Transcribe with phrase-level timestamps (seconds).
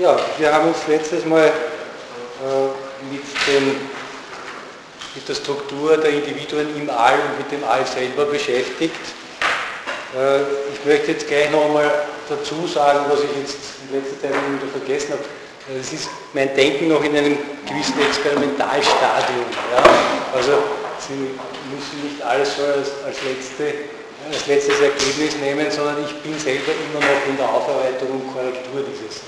[0.00, 3.76] Ja, wir haben uns letztes Mal äh, mit, den,
[5.14, 8.98] mit, der Struktur der Individuen im All und mit dem All selber beschäftigt.
[10.18, 10.40] Äh,
[10.74, 11.92] ich möchte jetzt gleich noch einmal
[12.28, 15.22] dazu sagen, was ich jetzt in letzter Zeit wieder vergessen habe.
[15.78, 19.46] Es ist mein Denken noch in einem gewissen Experimentalstadium.
[19.76, 19.82] Ja?
[20.34, 20.58] Also
[21.06, 21.38] Sie
[21.70, 23.74] müssen nicht alles so als, als letzte
[24.26, 28.82] als letztes Ergebnis nehmen, sondern ich bin selber immer noch in der Aufarbeitung und Korrektur
[28.90, 29.20] dieses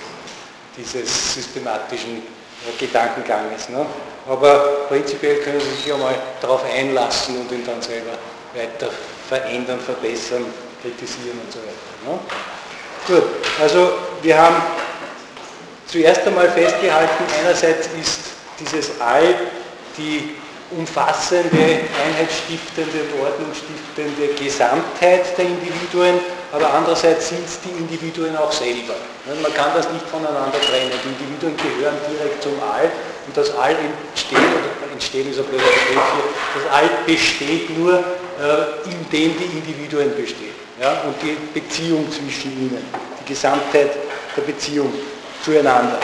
[0.77, 2.23] dieses systematischen
[2.79, 3.69] Gedankenganges.
[3.69, 3.87] Ne?
[4.29, 8.13] Aber prinzipiell können Sie sich ja mal darauf einlassen und ihn dann selber
[8.55, 8.91] weiter
[9.29, 10.45] verändern, verbessern,
[10.83, 12.13] kritisieren und so weiter.
[12.13, 12.19] Ne?
[13.07, 13.25] Gut,
[13.61, 13.93] also
[14.23, 14.57] wir haben
[15.87, 18.21] zuerst einmal festgehalten, einerseits ist
[18.59, 19.35] dieses All
[19.97, 20.35] die
[20.71, 26.19] umfassende, einheitsstiftende und ordnungsstiftende Gesamtheit der Individuen,
[26.53, 28.95] aber andererseits sind es die Individuen auch selber.
[29.27, 30.93] Man kann das nicht voneinander trennen.
[31.03, 32.85] Die Individuen gehören direkt zum All
[33.27, 37.99] und das All entsteht, oder entstehen ist ein blöder Begriff hier, das All besteht nur,
[37.99, 40.55] äh, indem die Individuen bestehen.
[40.81, 41.03] Ja?
[41.03, 42.85] Und die Beziehung zwischen ihnen,
[43.21, 43.91] die Gesamtheit
[44.37, 44.93] der Beziehung
[45.45, 45.99] zueinander.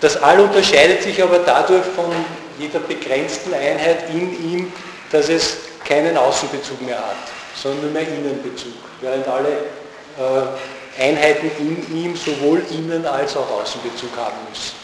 [0.00, 2.12] Das All unterscheidet sich aber dadurch von
[2.60, 4.72] jeder begrenzten Einheit in ihm,
[5.10, 7.16] dass es keinen Außenbezug mehr hat,
[7.60, 14.10] sondern nur mehr Innenbezug, während alle äh, Einheiten in ihm sowohl Innen- als auch Außenbezug
[14.16, 14.74] haben müssen.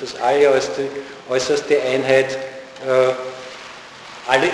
[0.00, 0.88] Das All als die
[1.30, 2.32] äußerste Einheit
[2.86, 3.12] äh,
[4.28, 4.48] alle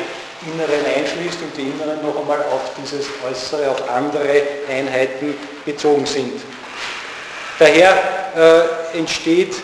[0.46, 6.40] Inneren einschließt und die Inneren noch einmal auf dieses Äußere, auf andere Einheiten bezogen sind.
[7.58, 7.96] Daher
[8.94, 9.54] äh, entsteht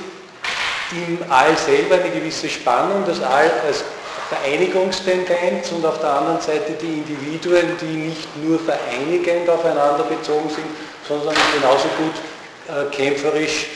[0.92, 3.84] im All selber eine gewisse Spannung, das All als
[4.28, 10.66] Vereinigungstendenz und auf der anderen Seite die Individuen, die nicht nur vereinigend aufeinander bezogen sind,
[11.18, 12.14] sondern genauso gut
[12.68, 13.66] äh, kämpferisch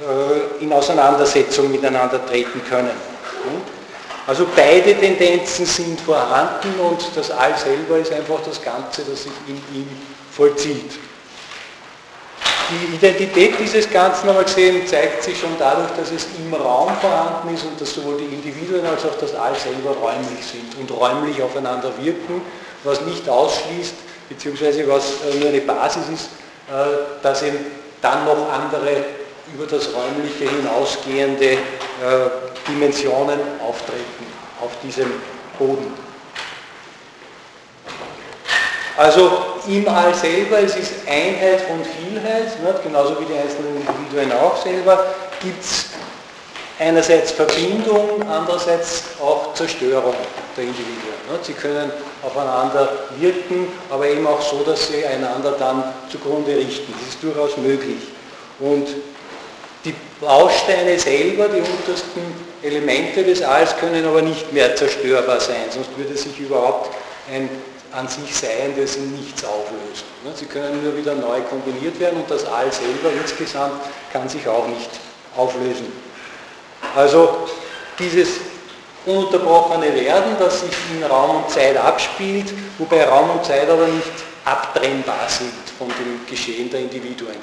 [0.00, 3.14] äh, in Auseinandersetzung miteinander treten können.
[4.26, 9.32] Also beide Tendenzen sind vorhanden und das All selber ist einfach das Ganze, das sich
[9.46, 9.88] in ihm
[10.30, 10.92] vollzieht.
[12.70, 17.54] Die Identität dieses Ganzen aber gesehen zeigt sich schon dadurch, dass es im Raum vorhanden
[17.54, 21.42] ist und dass sowohl die Individuen als auch das All selber räumlich sind und räumlich
[21.42, 22.40] aufeinander wirken,
[22.82, 23.94] was nicht ausschließt,
[24.30, 26.28] beziehungsweise was äh, nur eine Basis ist,
[27.22, 27.58] dass eben
[28.00, 29.04] dann noch andere
[29.52, 31.58] über das Räumliche hinausgehende äh,
[32.68, 34.26] Dimensionen auftreten
[34.60, 35.12] auf diesem
[35.58, 35.92] Boden.
[38.96, 39.30] Also
[39.66, 42.82] im All selber, es ist Einheit von Vielheit, nicht?
[42.84, 45.06] genauso wie die einzelnen Individuen auch selber,
[45.42, 45.86] gibt es
[46.78, 50.14] einerseits Verbindung, andererseits auch Zerstörung
[50.56, 51.14] der Individuen.
[51.30, 51.44] Nicht?
[51.44, 51.90] Sie können
[52.22, 56.92] aufeinander wirken, aber eben auch so, dass sie einander dann zugrunde richten.
[56.98, 58.02] Das ist durchaus möglich.
[58.58, 58.88] Und
[59.84, 62.22] die Bausteine selber, die untersten
[62.62, 66.90] Elemente des Alls, können aber nicht mehr zerstörbar sein, sonst würde sich überhaupt
[67.30, 67.48] ein
[67.94, 70.04] an sich Seiendes in nichts auflösen.
[70.34, 73.80] Sie können nur wieder neu kombiniert werden und das All selber insgesamt
[74.12, 74.90] kann sich auch nicht
[75.36, 75.92] auflösen.
[76.94, 77.46] Also
[77.98, 78.40] dieses
[79.06, 84.12] ununterbrochene Werden, das sich in Raum und Zeit abspielt, wobei Raum und Zeit aber nicht
[84.44, 87.36] abtrennbar sind von dem Geschehen der Individuen,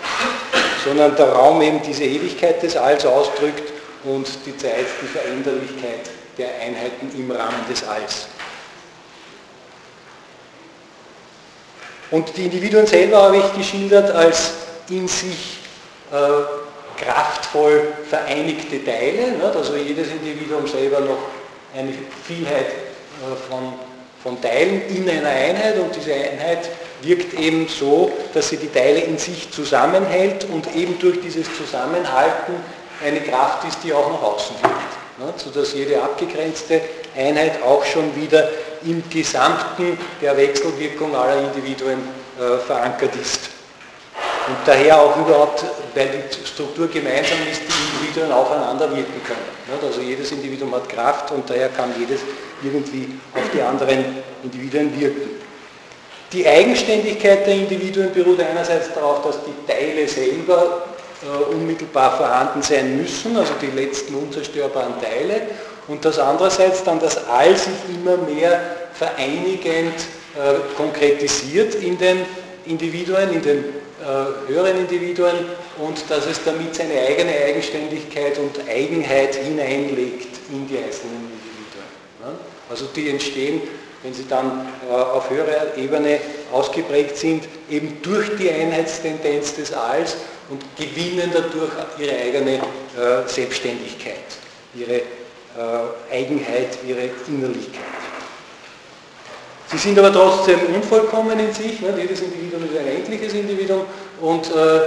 [0.84, 3.72] sondern der Raum eben diese Ewigkeit des Alls ausdrückt
[4.04, 8.28] und die Zeit die Veränderlichkeit der Einheiten im Rahmen des Alls.
[12.10, 14.52] Und die Individuen selber habe ich geschildert als
[14.90, 15.60] in sich
[16.12, 16.16] äh,
[17.02, 19.52] kraftvoll vereinigte Teile, ne?
[19.56, 21.18] also jedes Individuum selber noch
[21.76, 21.94] eine
[22.26, 23.74] Vielheit äh, von,
[24.24, 26.70] von Teilen in einer Einheit und diese Einheit
[27.02, 32.54] wirkt eben so, dass sie die Teile in sich zusammenhält und eben durch dieses Zusammenhalten
[33.04, 35.40] eine Kraft ist, die auch nach außen wirkt.
[35.40, 36.82] Sodass jede abgegrenzte
[37.16, 38.50] Einheit auch schon wieder
[38.84, 42.00] im Gesamten der Wechselwirkung aller Individuen
[42.40, 43.61] äh, verankert ist.
[44.48, 45.64] Und daher auch überhaupt,
[45.94, 49.82] weil die Struktur gemeinsam ist, die Individuen aufeinander wirken können.
[49.84, 52.22] Also jedes Individuum hat Kraft und daher kann jedes
[52.64, 55.42] irgendwie auf die anderen Individuen wirken.
[56.34, 60.88] Die Eigenständigkeit der Individuen beruht einerseits darauf, dass die Teile selber
[61.22, 65.42] äh, unmittelbar vorhanden sein müssen, also die letzten unzerstörbaren Teile,
[65.88, 68.62] und dass andererseits dann das All sich immer mehr
[68.94, 69.96] vereinigend
[70.36, 72.26] äh, konkretisiert in den
[72.66, 73.66] Individuen, in den
[74.48, 75.36] höheren Individuen
[75.78, 81.86] und dass es damit seine eigene Eigenständigkeit und Eigenheit hineinlegt in die einzelnen Individuen.
[82.24, 82.36] Ne?
[82.70, 83.62] Also die entstehen,
[84.04, 86.20] wenn sie dann äh, auf höherer Ebene
[86.52, 90.18] ausgeprägt sind, eben durch die Einheitstendenz des Alls
[90.50, 94.16] und gewinnen dadurch ihre eigene äh, Selbstständigkeit,
[94.76, 95.04] ihre äh,
[96.12, 97.82] Eigenheit, ihre Innerlichkeit.
[99.72, 101.94] Sie sind aber trotzdem unvollkommen in sich, ne?
[101.98, 103.86] jedes Individuum ist ein endliches Individuum
[104.20, 104.82] und äh,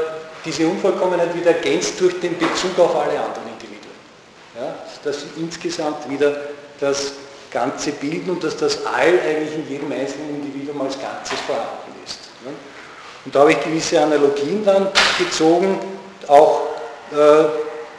[0.45, 3.97] diese Unvollkommenheit wird ergänzt durch den Bezug auf alle anderen Individuen.
[4.55, 4.75] Ja?
[5.03, 6.37] Dass sie insgesamt wieder
[6.79, 7.13] das
[7.51, 12.19] Ganze bilden und dass das All eigentlich in jedem einzelnen Individuum als Ganzes vorhanden ist.
[12.45, 12.53] Ne?
[13.25, 14.89] Und da habe ich gewisse Analogien dann
[15.19, 15.79] gezogen,
[16.29, 16.61] auch
[17.11, 17.45] äh,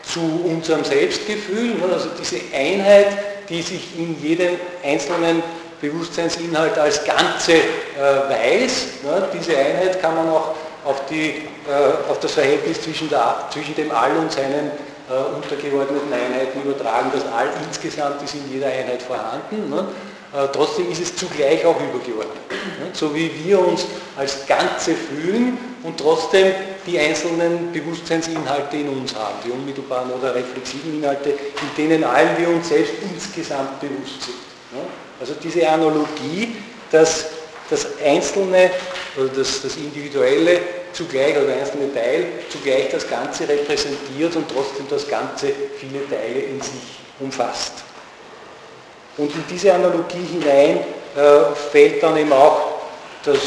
[0.03, 1.85] zu unserem Selbstgefühl, ne?
[1.91, 3.07] also diese Einheit,
[3.49, 5.41] die sich in jedem einzelnen
[5.89, 8.87] Bewusstseinsinhalt als Ganze äh, weiß.
[9.03, 9.29] Ne?
[9.33, 13.91] Diese Einheit kann man auch auf, die, äh, auf das Verhältnis zwischen, der, zwischen, dem
[13.91, 14.71] All und seinen
[15.09, 17.11] äh, untergeordneten Einheiten übertragen.
[17.13, 19.69] Das All insgesamt ist in jeder Einheit vorhanden.
[19.69, 19.87] Ne?
[20.51, 22.43] Trotzdem ist es zugleich auch übergeordnet.
[22.49, 22.89] Ne?
[22.91, 23.85] So wie wir uns
[24.17, 26.51] als Ganze fühlen und trotzdem
[26.85, 32.49] die einzelnen Bewusstseinsinhalte in uns haben, die unmittelbaren oder reflexiven Inhalte, in denen allen wir
[32.49, 34.35] uns selbst insgesamt bewusst sind.
[35.19, 36.55] Also diese Analogie,
[36.91, 37.25] dass
[37.69, 38.71] das Einzelne
[39.17, 40.59] oder das, das Individuelle
[40.93, 46.39] zugleich, oder der einzelne Teil zugleich das Ganze repräsentiert und trotzdem das Ganze viele Teile
[46.39, 47.73] in sich umfasst.
[49.17, 50.79] Und in diese Analogie hinein
[51.15, 52.81] äh, fällt dann eben auch
[53.23, 53.37] das,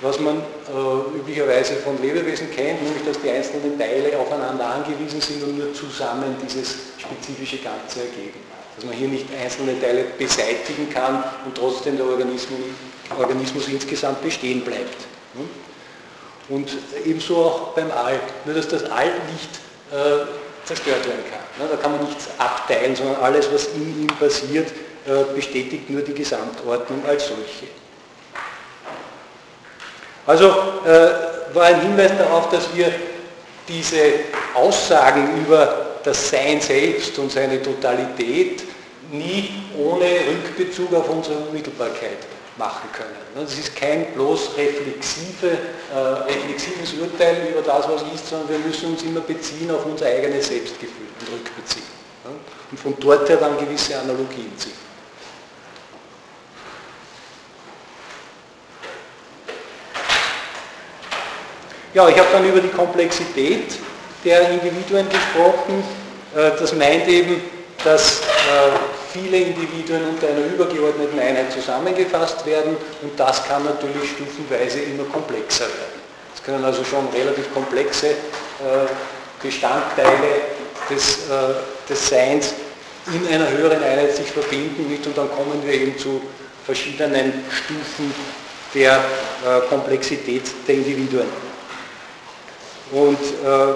[0.00, 5.44] was man äh, üblicherweise von Lebewesen kennt, nämlich dass die einzelnen Teile aufeinander angewiesen sind
[5.44, 8.51] und nur zusammen dieses spezifische Ganze ergeben
[8.82, 12.58] dass man hier nicht einzelne Teile beseitigen kann und trotzdem der Organismus,
[13.16, 14.96] Organismus insgesamt bestehen bleibt.
[16.48, 16.68] Und
[17.04, 19.60] ebenso auch beim All, nur dass das All nicht
[19.92, 20.26] äh,
[20.64, 21.68] zerstört werden kann.
[21.70, 24.68] Da kann man nichts abteilen, sondern alles, was in ihm passiert,
[25.06, 27.68] äh, bestätigt nur die Gesamtordnung als solche.
[30.26, 30.46] Also
[30.84, 32.92] äh, war ein Hinweis darauf, dass wir
[33.68, 34.02] diese
[34.54, 38.62] Aussagen über das Sein selbst und seine Totalität
[39.12, 42.18] nie ohne Rückbezug auf unsere Unmittelbarkeit
[42.56, 43.16] machen können.
[43.34, 45.58] Das ist kein bloß reflexive,
[45.94, 50.06] äh, reflexives Urteil über das, was ist, sondern wir müssen uns immer beziehen auf unser
[50.06, 52.02] eigenes Selbstgefühl und rückbeziehen.
[52.70, 54.72] Und von dort her dann gewisse Analogien ziehen.
[61.94, 63.74] Ja, ich habe dann über die Komplexität
[64.24, 65.84] der Individuen gesprochen.
[66.34, 67.42] Äh, das meint eben,
[67.84, 74.80] dass äh, viele Individuen unter einer übergeordneten Einheit zusammengefasst werden und das kann natürlich stufenweise
[74.80, 76.00] immer komplexer werden.
[76.34, 78.14] Es können also schon relativ komplexe äh,
[79.42, 80.40] Bestandteile
[80.88, 81.18] des,
[81.88, 82.54] des Seins
[83.12, 86.22] in einer höheren Einheit sich verbinden nicht und dann kommen wir eben zu
[86.64, 88.14] verschiedenen Stufen
[88.72, 89.00] der
[89.68, 91.26] Komplexität der Individuen.
[92.92, 93.74] Und äh,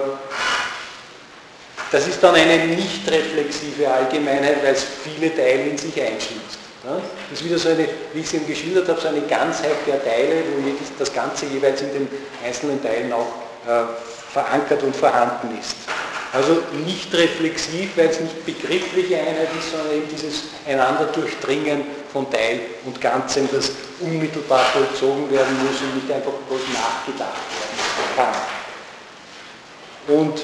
[1.91, 6.59] das ist dann eine nicht reflexive Allgemeinheit, weil es viele Teile in sich einschließt.
[6.83, 10.03] Das ist wieder so eine, wie ich es eben geschildert habe, so eine Ganzheit der
[10.03, 12.07] Teile, wo das Ganze jeweils in den
[12.45, 13.27] einzelnen Teilen auch
[13.67, 13.83] äh,
[14.31, 15.75] verankert und vorhanden ist.
[16.33, 22.29] Also nicht reflexiv, weil es nicht begriffliche Einheit ist, sondern eben dieses einander durchdringen von
[22.31, 27.41] Teil und Ganzem, das unmittelbar vollzogen werden muss und nicht einfach bloß nachgedacht
[28.15, 28.35] werden
[30.07, 30.15] kann.
[30.15, 30.41] Und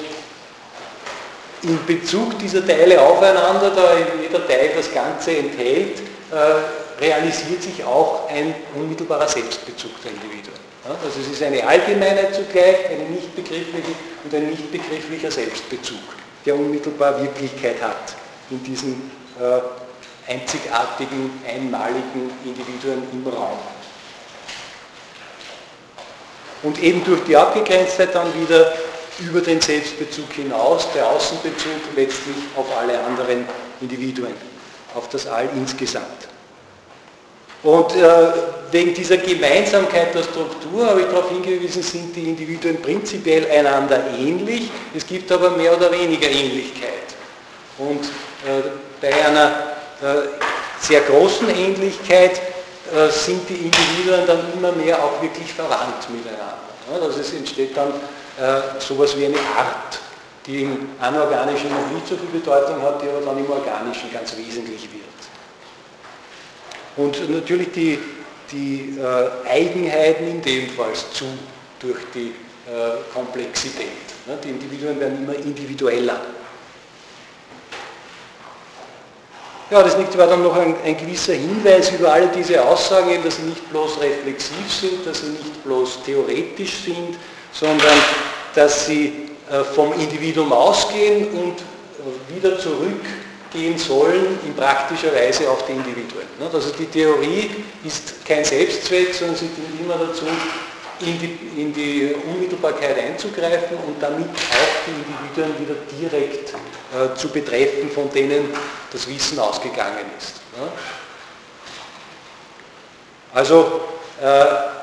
[1.64, 5.98] in Bezug dieser Teile aufeinander, da jeder Teil das Ganze enthält,
[6.30, 10.64] äh, realisiert sich auch ein unmittelbarer Selbstbezug der Individuen.
[10.84, 15.98] Also es ist eine Allgemeinheit zugleich, eine nicht begriffliche und ein nicht begrifflicher Selbstbezug,
[16.44, 18.14] der unmittelbar Wirklichkeit hat
[18.50, 19.10] in diesen
[19.40, 23.58] äh, einzigartigen, einmaligen Individuen im Raum.
[26.62, 28.72] Und eben durch die Abgegrenztheit dann wieder
[29.20, 33.46] über den Selbstbezug hinaus, der Außenbezug letztlich auf alle anderen
[33.80, 34.34] Individuen,
[34.94, 36.28] auf das All insgesamt.
[37.62, 38.32] Und äh,
[38.72, 44.70] wegen dieser Gemeinsamkeit der Struktur habe ich darauf hingewiesen, sind die Individuen prinzipiell einander ähnlich,
[44.94, 46.90] es gibt aber mehr oder weniger Ähnlichkeit.
[47.78, 48.68] Und äh,
[49.00, 49.48] bei einer
[50.02, 50.28] äh,
[50.78, 52.38] sehr großen Ähnlichkeit
[52.94, 56.58] äh, sind die Individuen dann immer mehr auch wirklich verwandt miteinander.
[56.92, 57.94] Also es entsteht dann
[58.38, 60.00] äh, sowas wie eine Art,
[60.46, 64.36] die im Anorganischen noch nicht so viel Bedeutung hat, die aber dann im Organischen ganz
[64.36, 65.04] wesentlich wird.
[66.96, 67.98] Und natürlich die,
[68.50, 71.24] die äh, Eigenheiten in dem Fall zu
[71.80, 72.28] durch die
[72.66, 73.88] äh, Komplexität.
[74.26, 74.38] Ne?
[74.42, 76.20] Die Individuen werden immer individueller.
[79.70, 83.36] Ja, das liegt aber dann noch ein, ein, gewisser Hinweis über alle diese Aussagen, dass
[83.36, 87.16] sie nicht bloß reflexiv sind, dass sie nicht bloß theoretisch sind,
[87.54, 87.96] sondern
[88.54, 91.56] dass sie äh, vom Individuum ausgehen und
[92.28, 96.26] wieder zurückgehen sollen in praktischer Weise auf die Individuen.
[96.52, 97.50] Also die Theorie
[97.84, 100.24] ist kein Selbstzweck, sondern sie dient immer dazu,
[101.00, 107.28] in die, in die Unmittelbarkeit einzugreifen und damit auch die Individuen wieder direkt äh, zu
[107.28, 108.50] betreffen, von denen
[108.92, 110.40] das Wissen ausgegangen ist.
[110.56, 110.68] Ja?
[113.34, 113.80] Also
[114.22, 114.73] äh,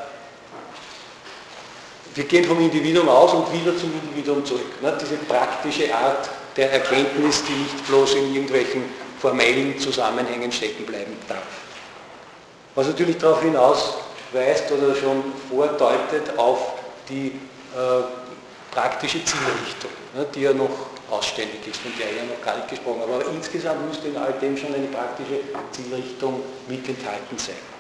[2.16, 4.82] wir gehen vom Individuum aus und wieder zum Individuum zurück.
[4.82, 4.98] Ne?
[5.02, 8.84] Diese praktische Art der Erkenntnis, die nicht bloß in irgendwelchen
[9.20, 11.44] formellen Zusammenhängen stecken bleiben darf.
[12.76, 13.94] Was natürlich darauf hinaus
[14.34, 16.74] weist oder schon vordeutet auf
[17.08, 18.04] die äh,
[18.72, 20.70] praktische Zielrichtung, ne, die ja noch
[21.10, 23.14] ausständig ist, von der ja noch gar nicht gesprochen habe.
[23.14, 25.42] Aber insgesamt müsste in all dem schon eine praktische
[25.72, 27.71] Zielrichtung mit enthalten sein.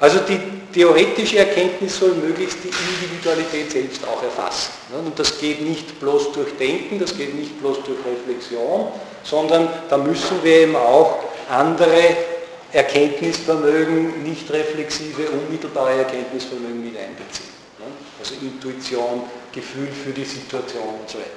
[0.00, 0.40] Also die
[0.72, 4.72] theoretische Erkenntnis soll möglichst die Individualität selbst auch erfassen.
[4.90, 4.98] Ne.
[4.98, 8.88] Und das geht nicht bloß durch Denken, das geht nicht bloß durch Reflexion,
[9.22, 11.18] sondern da müssen wir eben auch
[11.50, 12.16] andere
[12.72, 17.50] Erkenntnisvermögen, nicht reflexive, unmittelbare Erkenntnisvermögen mit einbeziehen.
[17.78, 17.86] Ne?
[18.18, 21.28] Also Intuition, Gefühl für die Situation und so weiter.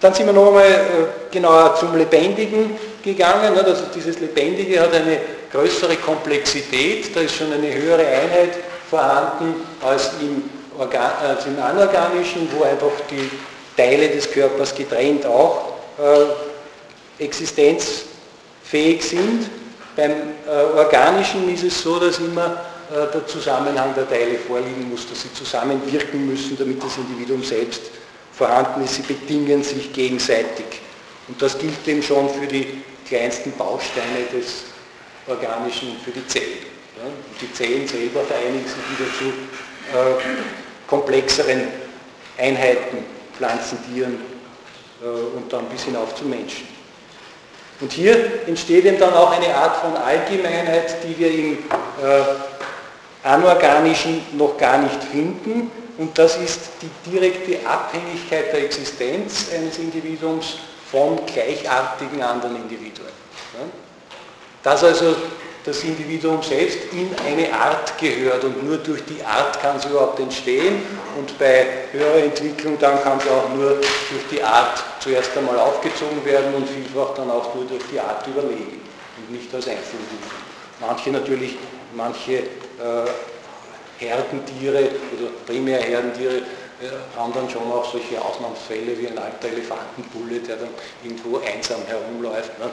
[0.00, 3.56] Dann sind wir noch einmal äh, genauer zum Lebendigen gegangen.
[3.56, 5.18] Also dieses Lebendige hat eine
[5.52, 8.58] größere Komplexität, da ist schon eine höhere Einheit
[8.90, 13.30] vorhanden als im, Organ, als im Anorganischen, wo einfach die
[13.76, 19.50] Teile des Körpers getrennt auch äh, existenzfähig sind.
[19.94, 25.08] Beim äh, Organischen ist es so, dass immer äh, der Zusammenhang der Teile vorliegen muss,
[25.08, 27.82] dass sie zusammenwirken müssen, damit das Individuum selbst
[28.32, 28.96] vorhanden ist.
[28.96, 30.66] Sie bedingen sich gegenseitig.
[31.28, 32.82] Und das gilt eben schon für die
[33.14, 34.64] kleinsten Bausteine des
[35.28, 36.66] Organischen, für die Zellen.
[36.96, 37.10] Ja?
[37.40, 39.26] die Zellen selber vereinigen sich wieder zu
[39.96, 40.20] äh,
[40.88, 41.68] komplexeren
[42.36, 43.04] Einheiten,
[43.36, 44.20] Pflanzen, Tieren
[45.00, 46.66] äh, und dann bis hinauf zu Menschen.
[47.80, 54.22] Und hier entsteht eben dann auch eine Art von Allgemeinheit, die wir im äh, Anorganischen
[54.36, 55.70] noch gar nicht finden.
[55.98, 60.56] Und das ist die direkte Abhängigkeit der Existenz eines Individuums
[60.94, 63.08] von gleichartigen anderen Individuen.
[64.62, 65.16] Das also
[65.64, 70.20] das Individuum selbst in eine Art gehört und nur durch die Art kann es überhaupt
[70.20, 70.82] entstehen
[71.18, 76.24] und bei höherer Entwicklung dann kann es auch nur durch die Art zuerst einmal aufgezogen
[76.24, 78.82] werden und vielfach dann auch nur durch die Art überleben
[79.16, 80.44] und nicht als Einzelindividuum.
[80.80, 81.56] Manche natürlich,
[81.94, 82.44] manche äh,
[83.98, 86.42] Herdentiere oder primär Herdentiere
[87.16, 90.68] haben dann schon auch solche Ausnahmsfälle wie ein alter Elefantenbulle, der dann
[91.02, 92.58] irgendwo einsam herumläuft.
[92.58, 92.68] Ne?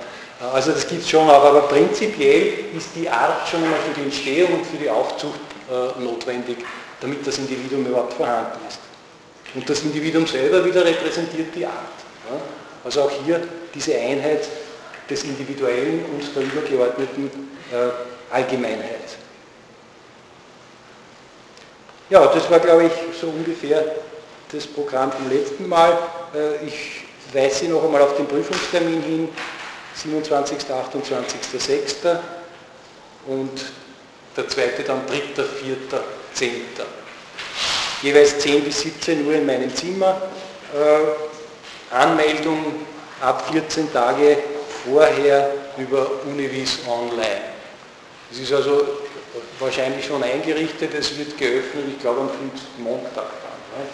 [0.51, 4.05] Also das gibt es schon auch, aber prinzipiell ist die Art schon mal für die
[4.05, 5.39] Entstehung und für die Aufzucht
[5.69, 6.57] äh, notwendig,
[6.99, 8.79] damit das Individuum überhaupt vorhanden ist.
[9.53, 11.75] Und das Individuum selber wieder repräsentiert die Art.
[12.29, 12.39] Ja?
[12.83, 13.41] Also auch hier
[13.73, 14.47] diese Einheit
[15.09, 17.29] des Individuellen und der übergeordneten
[17.71, 19.17] äh, Allgemeinheit.
[22.11, 22.91] Ja, das war, glaube ich,
[23.21, 23.85] so ungefähr
[24.51, 25.97] das Programm vom letzten Mal.
[26.35, 29.29] Äh, ich weise noch einmal auf den Prüfungstermin hin,
[29.95, 30.57] 27.
[30.57, 32.19] 28.06.
[33.27, 33.51] und
[34.35, 35.43] der zweite dann 3., 4.,
[36.33, 36.51] 10.
[38.01, 40.21] Jeweils 10 bis 17 Uhr in meinem Zimmer.
[40.73, 42.75] Äh, Anmeldung
[43.21, 44.37] ab 14 Tage
[44.83, 47.41] vorher über Univis Online.
[48.29, 49.00] Es ist also
[49.61, 53.79] wahrscheinlich schon eingerichtet, es wird geöffnet, ich glaube am Pfingstmontag dann.
[53.79, 53.87] Ne?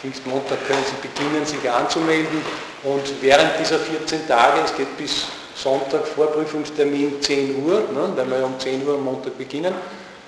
[0.00, 2.42] Pfingstmontag können Sie beginnen, sich anzumelden
[2.84, 8.46] und während dieser 14 Tage, es geht bis Sonntag Vorprüfungstermin 10 Uhr, ne, weil wir
[8.46, 9.74] um 10 Uhr am Montag beginnen,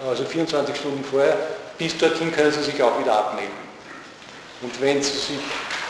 [0.07, 1.37] also 24 Stunden vorher,
[1.79, 3.63] bis dorthin können Sie sich auch wieder abmelden.
[4.61, 5.39] Und wenn Sie sich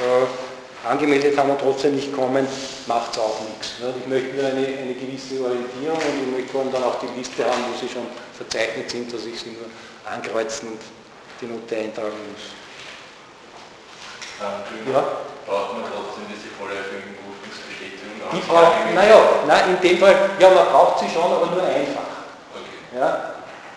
[0.00, 2.46] äh, angemeldet haben und trotzdem nicht kommen,
[2.86, 3.74] macht es auch nichts.
[4.00, 7.18] Ich möchte nur eine, eine gewisse Orientierung und ich möchte vor allem dann auch die
[7.18, 8.06] Liste haben, wo sie schon
[8.42, 9.66] verzeichnet sind, dass ich sie nur
[10.10, 10.80] ankreuzen und
[11.40, 12.44] die Note eintragen muss.
[14.92, 15.02] Ja?
[15.46, 18.26] Braucht man trotzdem diese vollerfüllung Prüfungsbestätigung?
[18.34, 22.26] Die braucht, naja, na, in dem Fall, ja, man braucht sie schon, aber nur einfach.
[22.54, 22.98] Okay.
[22.98, 23.34] Ja?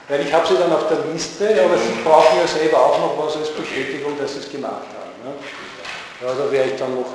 [0.07, 3.25] Weil ich habe sie dann auf der Liste, aber sie brauchen ja selber auch noch
[3.25, 5.13] was als Bestätigung, dass sie es gemacht haben.
[5.25, 5.33] Ne?
[6.21, 7.13] Ja, da werde ich dann noch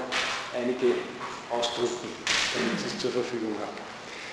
[0.54, 0.95] einige
[1.50, 2.11] ausdrucken,
[2.54, 3.90] damit Sie es zur Verfügung haben.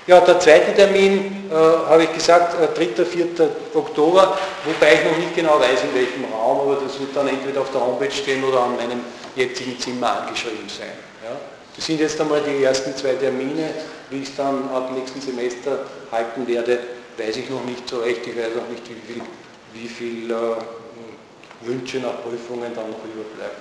[0.07, 3.03] Ja, der zweite Termin, äh, habe ich gesagt, äh, 3.
[3.03, 3.27] 4.
[3.73, 7.59] Oktober, wobei ich noch nicht genau weiß, in welchem Raum, aber das wird dann entweder
[7.59, 9.01] auf der Homepage stehen oder an meinem
[9.35, 10.93] jetzigen Zimmer angeschrieben sein.
[11.23, 11.35] Ja.
[11.75, 13.69] Das sind jetzt einmal die ersten zwei Termine,
[14.09, 16.79] wie ich es dann ab nächsten Semester halten werde,
[17.17, 19.21] weiß ich noch nicht so recht, ich weiß auch nicht, wie viel
[19.73, 20.33] wie viel
[21.61, 23.57] Wünsche nach Prüfungen dann noch überbleiben.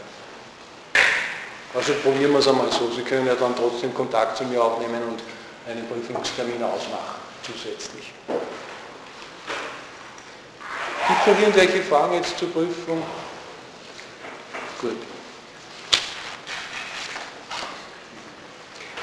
[1.74, 2.90] Also probieren wir es einmal so.
[2.94, 5.20] Sie können ja dann trotzdem Kontakt zu mir aufnehmen und
[5.68, 8.12] einen Prüfungstermin ausmachen, zusätzlich.
[11.08, 13.02] Gibt es noch irgendwelche Fragen jetzt zur Prüfung?
[14.80, 14.96] Gut.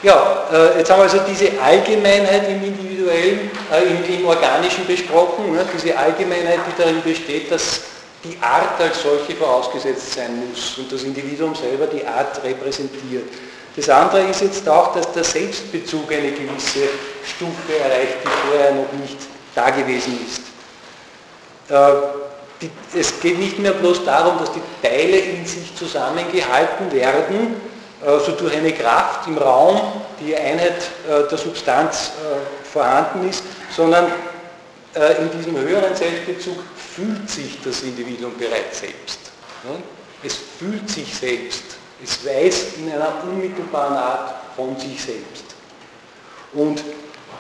[0.04, 5.54] Ja, äh, jetzt haben wir also diese Allgemeinheit im individuellen, äh, im, im, organischen besprochen,
[5.54, 5.66] ne?
[5.74, 7.93] diese Allgemeinheit, die darin besteht, dass
[8.24, 13.28] die Art als solche vorausgesetzt sein muss und das Individuum selber die Art repräsentiert.
[13.76, 16.88] Das andere ist jetzt auch, dass der Selbstbezug eine gewisse
[17.26, 19.18] Stufe erreicht, die vorher noch nicht
[19.56, 20.42] da gewesen ist.
[21.70, 27.56] Äh, es geht nicht mehr bloß darum, dass die Teile in sich zusammengehalten werden,
[28.06, 29.82] also durch eine Kraft im Raum,
[30.20, 30.78] die Einheit
[31.10, 33.44] äh, der Substanz äh, vorhanden ist,
[33.76, 34.06] sondern
[34.96, 36.58] äh, in diesem höheren Selbstbezug
[36.96, 39.20] fühlt sich das Individuum bereits selbst.
[40.24, 41.64] Es fühlt sich selbst.
[42.04, 45.46] Es weiß in einer unmittelbaren Art von sich selbst.
[46.54, 46.84] Und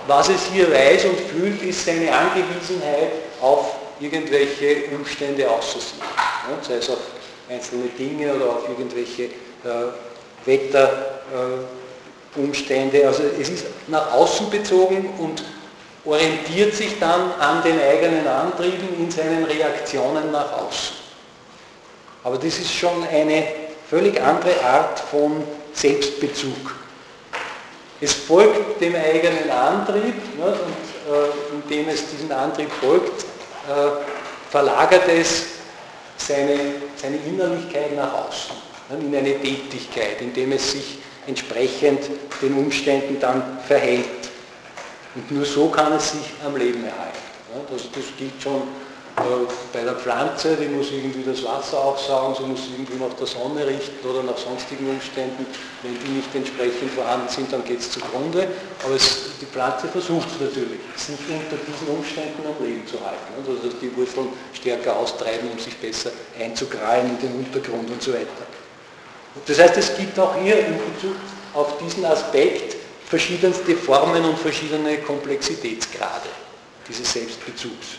[0.08, 5.94] was es hier weiß und fühlt, ist seine Angewiesenheit auf irgendwelche Umstände außer sich.
[6.68, 7.00] Sei es auf
[7.50, 9.30] einzelne Dinge oder auf irgendwelche
[10.46, 13.08] Wetterumstände.
[13.08, 15.44] also es ist nach außen bezogen und
[16.06, 20.98] orientiert sich dann an den eigenen Antrieben in seinen Reaktionen nach außen.
[22.24, 23.48] Aber das ist schon eine
[23.90, 25.44] völlig andere Art von
[25.74, 26.76] Selbstbezug.
[28.02, 33.92] Es folgt dem eigenen Antrieb ne, und äh, indem es diesem Antrieb folgt, äh,
[34.50, 35.46] verlagert es
[36.18, 36.58] seine,
[36.96, 38.56] seine Innerlichkeit nach außen,
[38.90, 42.02] ne, in eine Tätigkeit, indem es sich entsprechend
[42.42, 44.33] den Umständen dann verhält.
[45.16, 47.20] Und nur so kann es sich am Leben erhalten.
[47.70, 48.64] Das, das gilt schon
[49.16, 49.22] äh,
[49.72, 53.66] bei der Pflanze, die muss irgendwie das Wasser aufsaugen, sie muss irgendwie nach der Sonne
[53.68, 55.46] richten oder nach sonstigen Umständen.
[55.84, 58.48] Wenn die nicht entsprechend vorhanden sind, dann geht es zugrunde.
[58.84, 63.38] Aber es, die Pflanze versucht natürlich, sich unter diesen Umständen am Leben zu halten.
[63.38, 68.14] Also dass die Wurzeln stärker austreiben, um sich besser einzukrallen in den Untergrund und so
[68.14, 68.50] weiter.
[69.46, 71.16] Das heißt, es gibt auch hier in Bezug
[71.54, 76.30] auf diesen Aspekt verschiedenste Formen und verschiedene Komplexitätsgrade
[76.88, 77.98] dieses Selbstbezugs.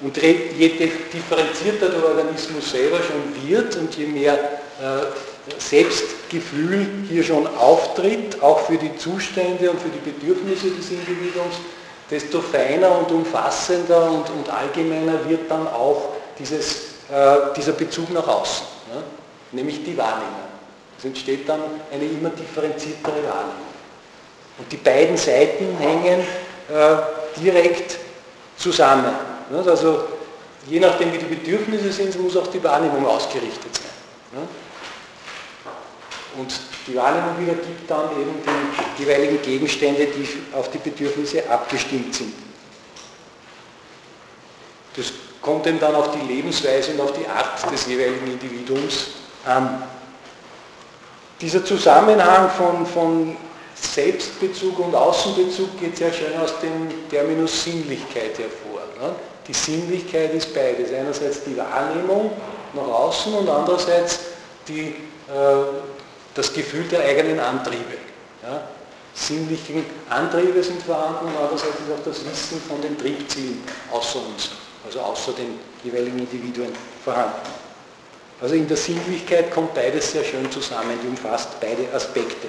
[0.00, 0.68] Und je
[1.12, 8.60] differenzierter der Organismus selber schon wird und je mehr äh, Selbstgefühl hier schon auftritt, auch
[8.60, 11.56] für die Zustände und für die Bedürfnisse des Individuums,
[12.10, 16.74] desto feiner und umfassender und, und allgemeiner wird dann auch dieses,
[17.10, 19.02] äh, dieser Bezug nach außen, ne?
[19.52, 20.45] nämlich die Wahrnehmung.
[20.98, 21.60] Es entsteht dann
[21.92, 23.66] eine immer differenziertere Wahrnehmung.
[24.58, 27.98] Und die beiden Seiten hängen äh, direkt
[28.56, 29.14] zusammen.
[29.52, 30.04] Also
[30.66, 34.46] je nachdem wie die Bedürfnisse sind, muss auch die Wahrnehmung ausgerichtet sein.
[36.38, 36.52] Und
[36.86, 42.34] die Wahrnehmung wieder gibt dann eben die jeweiligen Gegenstände, die auf die Bedürfnisse abgestimmt sind.
[44.96, 49.08] Das kommt eben dann auf die Lebensweise und auf die Art des jeweiligen Individuums
[49.44, 49.82] an.
[51.40, 53.36] Dieser Zusammenhang von, von
[53.74, 58.80] Selbstbezug und Außenbezug geht sehr schön aus dem Terminus Sinnlichkeit hervor.
[59.00, 59.14] Ne?
[59.46, 60.92] Die Sinnlichkeit ist beides.
[60.92, 62.30] Einerseits die Wahrnehmung
[62.74, 64.20] nach außen und andererseits
[64.66, 64.94] die, äh,
[66.34, 67.98] das Gefühl der eigenen Antriebe.
[68.42, 68.62] Ja?
[69.14, 74.50] Sinnlichen Antriebe sind vorhanden und andererseits ist auch das Wissen von den Triebzielen außer uns,
[74.86, 76.72] also außer den jeweiligen Individuen
[77.04, 77.65] vorhanden.
[78.40, 82.48] Also in der Sinnlichkeit kommt beides sehr schön zusammen, die umfasst beide Aspekte.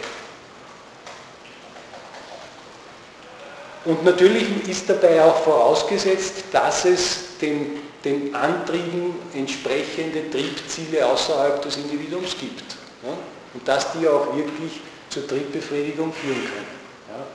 [3.85, 11.77] Und natürlich ist dabei auch vorausgesetzt, dass es den, den Antrieben entsprechende Triebziele außerhalb des
[11.77, 12.75] Individuums gibt.
[13.03, 13.13] Ja?
[13.53, 16.67] Und dass die auch wirklich zur Triebbefriedigung führen können.
[17.07, 17.25] Ja?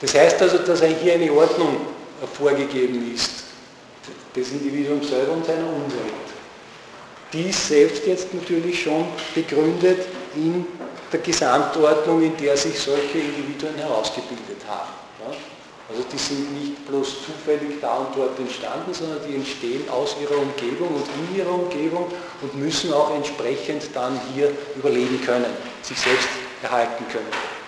[0.00, 1.76] Das heißt also, dass hier eine Ordnung
[2.36, 3.44] vorgegeben ist,
[4.34, 6.29] des Individuums selber und seiner Umwelt.
[7.32, 10.66] Die ist selbst jetzt natürlich schon begründet in
[11.12, 14.90] der Gesamtordnung, in der sich solche Individuen herausgebildet haben.
[15.88, 20.38] Also die sind nicht bloß zufällig da und dort entstanden, sondern die entstehen aus ihrer
[20.38, 22.06] Umgebung und in ihrer Umgebung
[22.42, 26.28] und müssen auch entsprechend dann hier überleben können, sich selbst
[26.62, 27.59] erhalten können.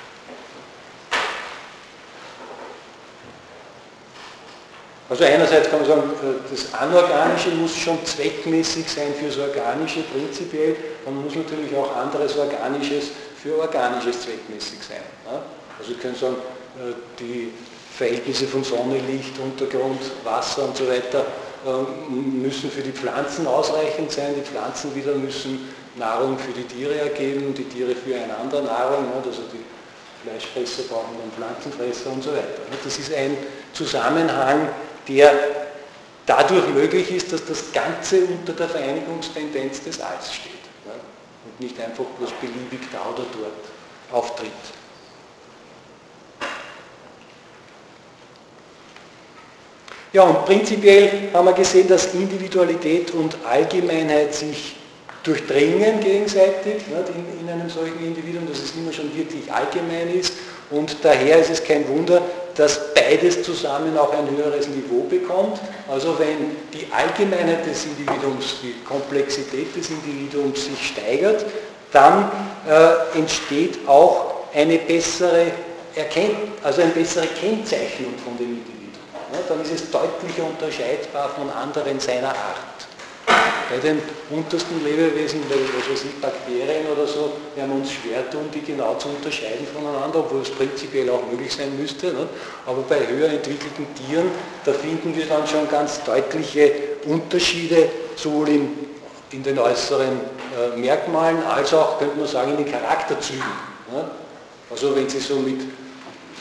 [5.12, 10.75] Also einerseits kann man sagen, äh, das Anorganische muss schon zweckmäßig sein fürs Organische prinzipiell,
[11.05, 15.03] dann muss natürlich auch anderes Organisches für Organisches zweckmäßig sein.
[15.79, 16.37] Also wir können sagen,
[16.79, 17.53] äh, die
[17.94, 21.27] Verhältnisse von Sonne, Licht, Untergrund, Wasser und so weiter
[21.66, 24.35] ähm, müssen für die Pflanzen ausreichend sein.
[24.35, 29.62] Die Pflanzen wieder müssen Nahrung für die Tiere ergeben, die Tiere füreinander Nahrung, also die
[30.27, 32.62] Fleischfresser brauchen dann Pflanzenfresser und so weiter.
[32.83, 33.37] Das ist ein
[33.75, 34.68] Zusammenhang,
[35.09, 35.33] der
[36.27, 40.53] dadurch möglich ist, dass das Ganze unter der Vereinigungstendenz des Alls steht
[41.45, 43.53] und nicht einfach bloß beliebig da oder dort
[44.12, 44.51] auftritt.
[50.12, 54.77] Ja, und prinzipiell haben wir gesehen, dass Individualität und Allgemeinheit sich
[55.23, 60.35] durchdringen gegenseitig in, in einem solchen Individuum, dass es immer schon wirklich allgemein ist
[60.71, 62.21] und daher ist es kein Wunder,
[62.57, 65.61] dass beides zusammen auch ein höheres Niveau bekommt.
[65.91, 71.45] Also wenn die Allgemeinheit des Individuums, die Komplexität des Individuums sich steigert,
[71.93, 72.31] dann
[72.69, 75.47] äh, entsteht auch eine bessere
[75.95, 78.93] Erkennt also eine bessere Kennzeichnung von dem Individuum.
[79.33, 82.71] Ja, dann ist es deutlicher unterscheidbar von anderen seiner Art.
[83.72, 88.28] Bei den untersten Lebewesen, bei was weiß ich, Bakterien oder so, werden wir uns schwer
[88.30, 92.08] tun, die genau zu unterscheiden voneinander, obwohl es prinzipiell auch möglich sein müsste.
[92.08, 92.28] Nicht?
[92.66, 94.30] Aber bei höher entwickelten Tieren,
[94.66, 96.70] da finden wir dann schon ganz deutliche
[97.06, 98.68] Unterschiede, sowohl in,
[99.30, 103.40] in den äußeren äh, Merkmalen als auch, könnte man sagen, in den Charakterzügen.
[103.90, 104.04] Nicht?
[104.70, 105.61] Also wenn Sie so mit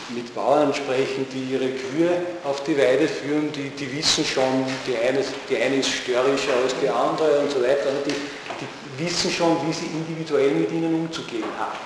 [0.09, 2.11] mit Bauern sprechen, die ihre Kühe
[2.43, 6.73] auf die Weide führen, die, die wissen schon, die eine, die eine ist störrischer als
[6.81, 7.89] die andere und so weiter.
[8.05, 11.77] Die, die wissen schon, wie sie individuell mit ihnen umzugehen haben.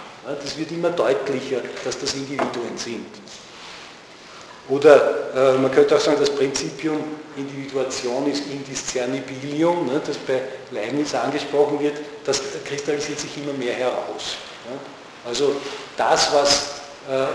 [0.43, 3.05] Das wird immer deutlicher, dass das Individuen sind.
[4.67, 6.97] Oder äh, man könnte auch sagen, das Prinzipium
[7.37, 14.37] Individuation ist Indiscernibilium, ne, das bei Leibniz angesprochen wird, das kristallisiert sich immer mehr heraus.
[14.65, 15.29] Ja.
[15.29, 15.55] Also
[15.97, 17.27] das, was äh,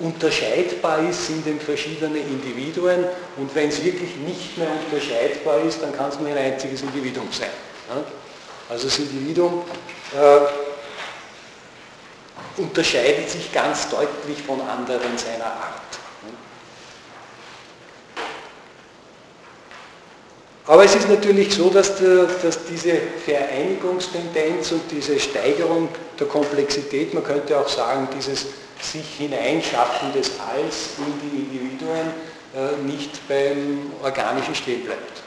[0.00, 3.04] unterscheidbar ist, sind eben verschiedene Individuen
[3.36, 7.28] und wenn es wirklich nicht mehr unterscheidbar ist, dann kann es nur ein einziges Individuum
[7.32, 7.50] sein.
[8.68, 9.62] Also das Individuum
[10.14, 10.40] äh,
[12.60, 15.97] unterscheidet sich ganz deutlich von anderen seiner Art.
[20.68, 22.92] Aber es ist natürlich so, dass, der, dass, diese
[23.24, 25.88] Vereinigungstendenz und diese Steigerung
[26.20, 28.44] der Komplexität, man könnte auch sagen, dieses
[28.78, 32.12] sich hineinschaffen des Alls in die Individuen
[32.54, 35.22] äh, nicht beim Organischen stehen bleibt.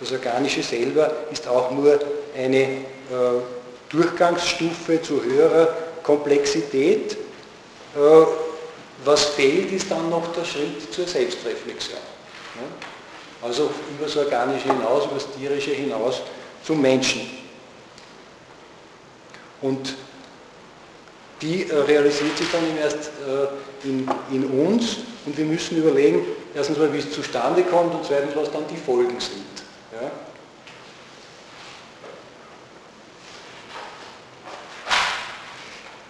[0.00, 2.00] Das Organische selber ist auch nur
[2.36, 2.82] eine äh,
[3.88, 5.68] Durchgangsstufe zu höherer
[6.02, 7.12] Komplexität.
[7.12, 7.98] Äh,
[9.04, 12.09] was fehlt, ist dann noch der Schritt zur Selbstreflexion.
[13.42, 16.22] Also über das Organische hinaus, über das Tierische hinaus
[16.62, 17.22] zum Menschen.
[19.62, 19.94] Und
[21.40, 26.24] die äh, realisiert sich dann erst äh, in, uns und wir müssen überlegen,
[26.54, 29.44] erstens mal, wie es zustande kommt und zweitens, was dann die Folgen sind.
[29.92, 30.10] Ja?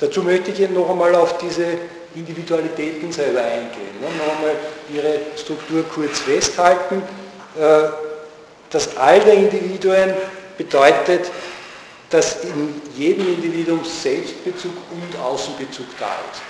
[0.00, 1.66] Dazu möchte ich noch einmal auf diese
[2.14, 4.00] Individualitäten selber eingehen.
[4.00, 4.08] Ne?
[4.18, 4.56] Noch einmal
[4.92, 7.02] ihre Struktur kurz festhalten.
[7.60, 7.90] Äh,
[8.70, 10.14] das All der Individuen
[10.56, 11.30] bedeutet,
[12.08, 16.40] dass in jedem Individuum Selbstbezug und Außenbezug da ist.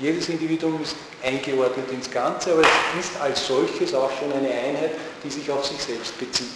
[0.00, 4.92] Jedes Individuum ist eingeordnet ins Ganze, aber es ist als solches auch schon eine Einheit,
[5.22, 6.48] die sich auf sich selbst bezieht,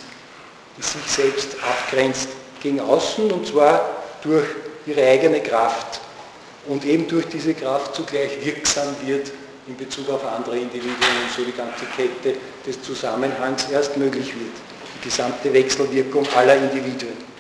[0.78, 2.28] die sich selbst abgrenzt
[2.62, 3.90] gegen außen und zwar
[4.22, 4.46] durch
[4.86, 6.00] ihre eigene Kraft
[6.66, 9.32] und eben durch diese Kraft zugleich wirksam wird
[9.66, 14.56] in Bezug auf andere Individuen und so die ganze Kette des Zusammenhangs erst möglich wird,
[14.96, 17.32] die gesamte Wechselwirkung aller Individuen.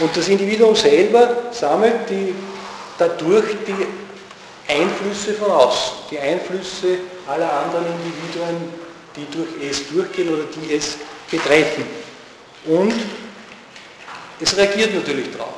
[0.00, 2.34] Und das Individuum selber sammelt die,
[2.98, 8.82] dadurch die Einflüsse von außen, die Einflüsse aller anderen Individuen,
[9.16, 10.96] die durch es durchgehen oder die es
[11.30, 11.84] betreffen.
[12.66, 12.94] Und
[14.40, 15.54] es reagiert natürlich darauf.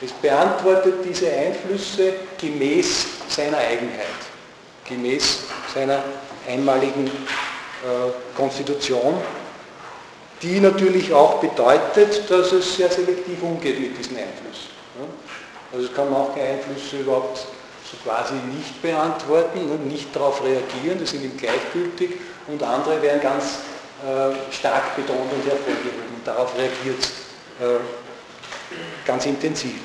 [0.00, 4.06] Es beantwortet diese Einflüsse gemäß seiner Eigenheit,
[4.84, 5.40] gemäß
[5.74, 6.02] seiner
[6.46, 9.14] einmaligen äh, Konstitution
[10.42, 14.68] die natürlich auch bedeutet, dass es sehr selektiv umgeht mit diesen Einflüssen.
[15.72, 21.10] Also es kann manche Einflüsse überhaupt so quasi nicht beantworten und nicht darauf reagieren, das
[21.10, 22.10] sind ihm gleichgültig
[22.46, 23.60] und andere werden ganz
[24.04, 27.08] äh, stark betont und hervorgehoben darauf reagiert es
[27.64, 27.80] äh,
[29.06, 29.80] ganz intensiv.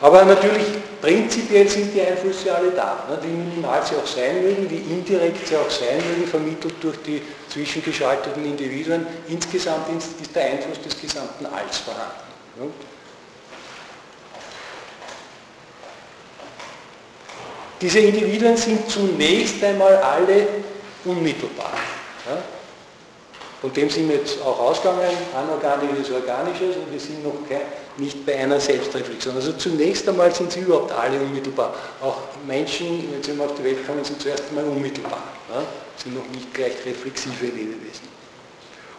[0.00, 0.66] Aber natürlich,
[1.00, 3.04] prinzipiell sind die Einflüsse alle da.
[3.08, 3.18] Ne?
[3.22, 7.22] Wie minimal sie auch sein mögen, wie indirekt sie auch sein mögen, vermittelt durch die
[7.48, 9.06] zwischengeschalteten Individuen.
[9.28, 9.86] Insgesamt
[10.22, 12.12] ist der Einfluss des gesamten Alls vorhanden.
[12.60, 12.70] Ne?
[17.80, 20.46] Diese Individuen sind zunächst einmal alle
[21.04, 21.74] unmittelbar.
[22.28, 22.38] Ja?
[23.60, 27.62] Von dem sind wir jetzt auch ausgegangen, anorganisches, organisches und wir sind noch kein,
[27.98, 29.34] nicht bei einer Selbstreflexion.
[29.34, 31.74] Also zunächst einmal sind sie überhaupt alle unmittelbar.
[32.00, 35.22] Auch Menschen, wenn sie auf die Welt kommen, sind zuerst einmal unmittelbar.
[35.52, 35.62] Ja?
[35.96, 38.08] Sind noch nicht gleich reflexive Lebewesen.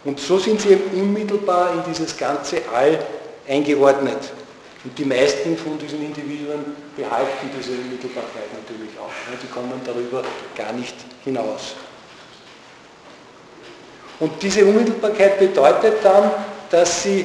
[0.03, 2.99] Und so sind sie eben unmittelbar in dieses ganze All
[3.47, 4.19] eingeordnet.
[4.83, 6.63] Und die meisten von diesen Individuen
[6.95, 9.11] behalten diese Unmittelbarkeit natürlich auch.
[9.41, 10.23] Die kommen darüber
[10.55, 11.75] gar nicht hinaus.
[14.19, 16.31] Und diese Unmittelbarkeit bedeutet dann,
[16.69, 17.23] dass sie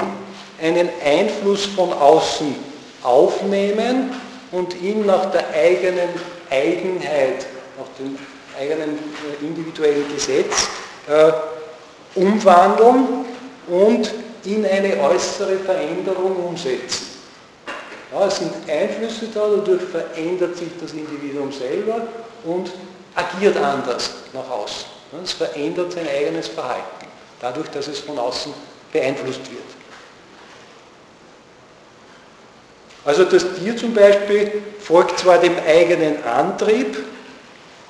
[0.61, 2.55] einen Einfluss von außen
[3.03, 4.11] aufnehmen
[4.53, 6.09] und ihn nach der eigenen
[6.51, 7.47] Eigenheit,
[7.79, 8.19] nach dem
[8.59, 10.69] eigenen äh, individuellen Gesetz
[11.09, 11.33] äh,
[12.15, 13.25] umwandeln
[13.69, 14.13] und
[14.45, 17.15] in eine äußere Veränderung umsetzen.
[18.13, 22.03] Ja, es sind Einflüsse da, dadurch verändert sich das Individuum selber
[22.45, 22.71] und
[23.15, 24.87] agiert anders nach außen.
[25.23, 27.07] Es verändert sein eigenes Verhalten,
[27.41, 28.53] dadurch, dass es von außen
[28.93, 29.84] beeinflusst wird.
[33.05, 36.97] Also das Tier zum Beispiel folgt zwar dem eigenen Antrieb,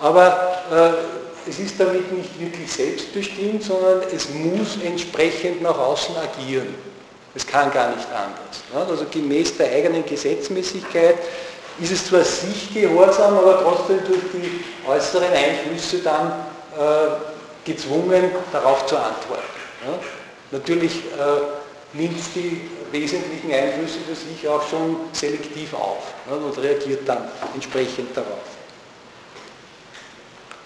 [0.00, 6.74] aber äh, es ist damit nicht wirklich selbstbestimmt, sondern es muss entsprechend nach außen agieren.
[7.34, 8.88] Es kann gar nicht anders.
[8.88, 11.16] Also gemäß der eigenen Gesetzmäßigkeit
[11.80, 16.28] ist es zwar sich gehorsam, aber trotzdem durch die äußeren Einflüsse dann
[16.78, 19.42] äh, gezwungen, darauf zu antworten.
[20.50, 27.28] Natürlich äh, nimmt die wesentlichen Einflüsse für sich auch schon selektiv auf und reagiert dann
[27.52, 28.38] entsprechend darauf.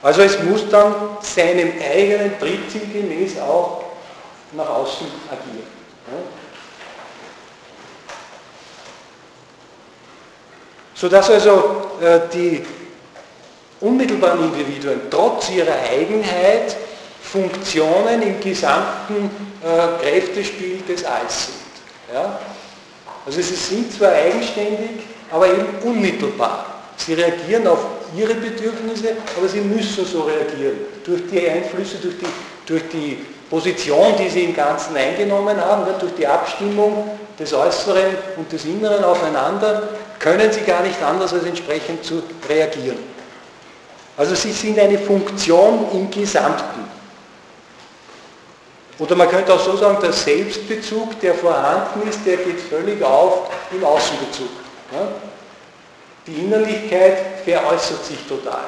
[0.03, 3.85] Also es muss dann seinem eigenen Triebziel gemäß auch
[4.53, 5.67] nach außen agieren.
[10.95, 12.64] Sodass also äh, die
[13.81, 16.77] unmittelbaren Individuen trotz ihrer Eigenheit
[17.23, 19.31] Funktionen im gesamten
[19.62, 21.58] äh, Kräftespiel des Alls sind.
[22.12, 22.38] Ja?
[23.27, 26.66] Also sie sind zwar eigenständig, aber eben unmittelbar.
[26.97, 27.79] Sie reagieren auf
[28.16, 30.79] ihre Bedürfnisse, aber sie müssen so reagieren.
[31.05, 32.27] Durch die Einflüsse, durch die,
[32.66, 33.18] durch die
[33.49, 39.05] Position, die sie im Ganzen eingenommen haben, durch die Abstimmung des Äußeren und des Inneren
[39.05, 42.99] aufeinander, können sie gar nicht anders als entsprechend zu reagieren.
[44.16, 46.97] Also sie sind eine Funktion im Gesamten.
[48.98, 53.48] Oder man könnte auch so sagen, der Selbstbezug, der vorhanden ist, der geht völlig auf
[53.70, 54.48] im Außenbezug.
[56.26, 58.66] Die Innerlichkeit veräußert sich total.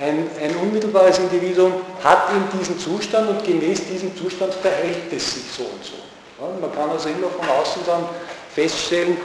[0.00, 5.44] Ein, ein, unmittelbares Individuum hat in diesem Zustand und gemäß diesem Zustand verhält es sich
[5.56, 6.60] so und so.
[6.60, 8.08] Man kann also immer von außen dann
[8.52, 9.16] feststellen,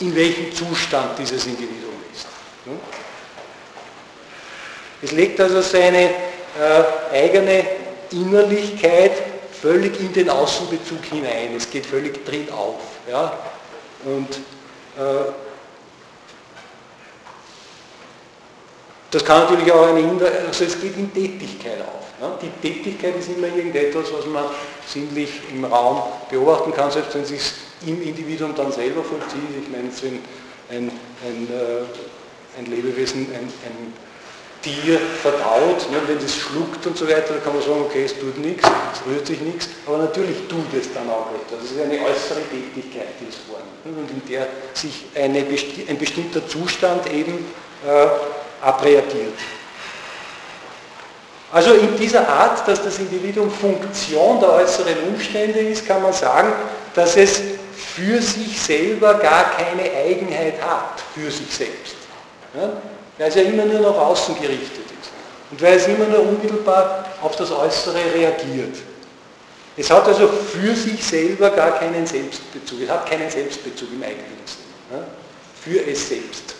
[0.00, 2.26] in welchem Zustand dieses Individuum ist.
[5.02, 6.12] Es legt also seine äh,
[7.12, 7.83] eigene
[8.20, 9.12] Innerlichkeit
[9.60, 11.54] völlig in den Außenbezug hinein.
[11.56, 12.80] Es geht völlig drin auf.
[13.08, 13.38] Ja.
[14.04, 14.30] Und
[14.98, 15.32] äh,
[19.14, 20.02] Das kann natürlich auch eine,
[20.44, 22.38] also es geht in Tätigkeit auf.
[22.42, 24.46] Die Tätigkeit ist immer irgendetwas, was man
[24.88, 27.52] sinnlich im Raum beobachten kann, selbst wenn es sich
[27.86, 29.38] im Individuum dann selber vollzieht.
[29.62, 30.18] Ich meine, wenn
[30.76, 30.90] ein,
[31.24, 33.92] ein, äh, ein Lebewesen, ein, ein
[34.64, 38.18] Tier verdaut, ne, wenn es schluckt und so weiter, dann kann man sagen, okay, es
[38.18, 41.60] tut nichts, es rührt sich nichts, aber natürlich tut es dann auch etwas.
[41.60, 45.44] Das ist eine äußere Tätigkeit, die es vornimmt ne, und in der sich eine,
[45.86, 47.44] ein bestimmter Zustand eben
[47.86, 48.06] äh,
[48.64, 49.38] abreagiert.
[51.52, 56.54] Also in dieser Art, dass das Individuum Funktion der äußeren Umstände ist, kann man sagen,
[56.94, 57.42] dass es
[57.76, 61.96] für sich selber gar keine Eigenheit hat, für sich selbst.
[62.54, 62.72] Ja?
[63.18, 65.10] Weil es ja immer nur nach außen gerichtet ist.
[65.50, 68.76] Und weil es immer nur unmittelbar auf das Äußere reagiert.
[69.76, 72.82] Es hat also für sich selber gar keinen Selbstbezug.
[72.82, 75.00] Es hat keinen Selbstbezug im eigentlichen Sinne.
[75.00, 75.06] Ja?
[75.60, 76.54] Für es selbst.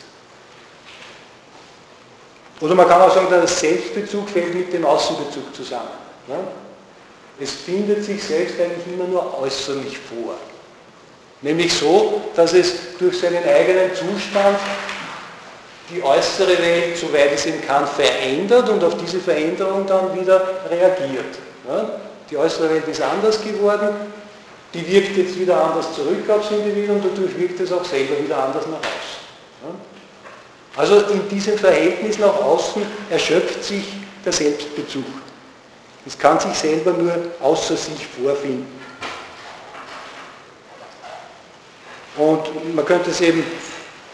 [2.61, 5.88] Oder man kann auch sagen, der Selbstbezug fällt mit dem Außenbezug zusammen.
[6.27, 6.38] Ne?
[7.40, 10.35] Es findet sich selbst eigentlich immer nur äußerlich vor.
[11.43, 14.59] Nämlich so, dass es durch seinen eigenen Zustand
[15.90, 21.38] die äußere Welt, soweit es ihn kann, verändert und auf diese Veränderung dann wieder reagiert.
[22.31, 23.88] Die äußere Welt ist anders geworden,
[24.73, 28.64] die wirkt jetzt wieder anders zurück aufs Individuum, dadurch wirkt es auch selber wieder anders
[28.66, 29.25] nach außen.
[30.77, 33.85] Also in diesem Verhältnis nach außen erschöpft sich
[34.25, 35.05] der Selbstbezug.
[36.07, 38.66] Es kann sich selber nur außer sich vorfinden.
[42.16, 43.44] Und man könnte es eben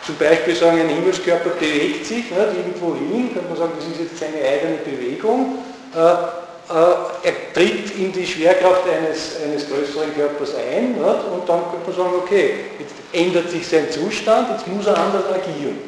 [0.05, 4.01] zum Beispiel sagen, ein Himmelskörper bewegt sich nicht, irgendwo hin, könnte man sagen, das ist
[4.01, 5.59] jetzt seine eigene Bewegung.
[5.95, 11.63] Äh, äh, er tritt in die Schwerkraft eines, eines größeren Körpers ein nicht, und dann
[11.71, 15.79] könnte man sagen, okay, jetzt ändert sich sein Zustand, jetzt muss er anders agieren.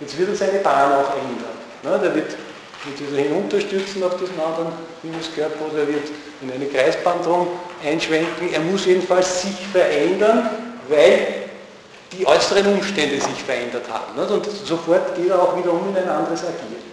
[0.00, 1.60] Jetzt wird er seine Bahn auch ändern.
[1.82, 2.04] Nicht?
[2.04, 2.36] Er wird
[2.98, 6.08] dieser hinunterstürzen auf diesen anderen Himmelskörper oder er wird
[6.40, 7.48] in eine Kreisbahn drum
[7.84, 8.52] einschwenken.
[8.52, 10.48] Er muss jedenfalls sich verändern,
[10.88, 11.49] weil
[12.12, 14.18] die äußeren Umstände sich verändert haben.
[14.18, 16.90] Und sofort geht er auch wiederum in ein anderes Agieren.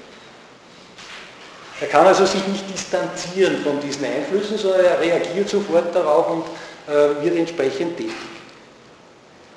[1.80, 6.44] Er kann also sich nicht distanzieren von diesen Einflüssen, sondern er reagiert sofort darauf und
[6.88, 8.16] äh, wird entsprechend tätig.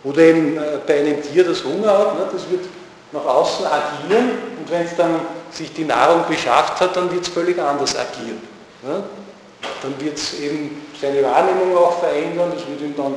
[0.04, 2.64] Oder eben äh, bei einem Tier, das Hunger hat, das wird
[3.12, 5.20] nach außen agieren und wenn es dann
[5.50, 8.40] sich die Nahrung beschafft hat, dann wird es völlig anders agieren.
[8.82, 13.14] Dann wird es eben seine Wahrnehmung auch verändern, es wird ihm dann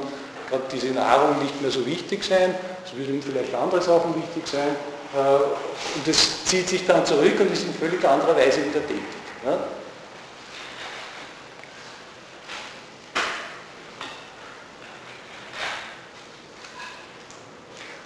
[0.49, 4.47] gerade diese Nahrung nicht mehr so wichtig sein, es wird ihm vielleicht andere Sachen wichtig
[4.47, 4.75] sein
[5.15, 9.03] äh, und es zieht sich dann zurück und ist in völlig anderer Weise wieder tätig.
[9.45, 9.57] Ne?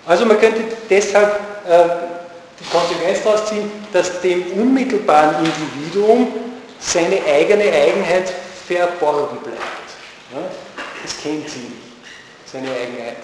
[0.05, 1.33] Also man könnte deshalb
[1.67, 1.83] äh,
[2.59, 6.27] die Konsequenz daraus ziehen, dass dem unmittelbaren Individuum
[6.79, 8.33] seine eigene Eigenheit
[8.65, 9.59] verborgen bleibt.
[10.33, 10.39] Ja?
[11.03, 11.86] Das kennt sie nicht,
[12.51, 13.17] seine Eigenheit,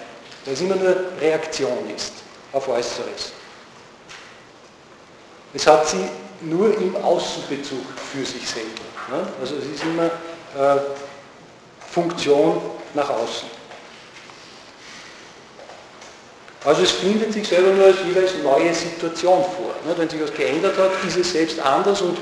[0.44, 2.12] weil es immer nur Reaktion ist
[2.52, 3.32] auf Äußeres.
[5.52, 6.08] Es hat sie
[6.40, 8.68] nur im Außenbezug für sich selber.
[9.10, 9.26] Ja?
[9.40, 10.80] Also es ist immer äh,
[11.90, 12.60] Funktion
[12.92, 13.48] nach außen.
[16.64, 19.74] Also es findet sich selber nur als jeweils neue Situation vor.
[19.96, 22.16] Wenn sich was geändert hat, ist es selbst anders und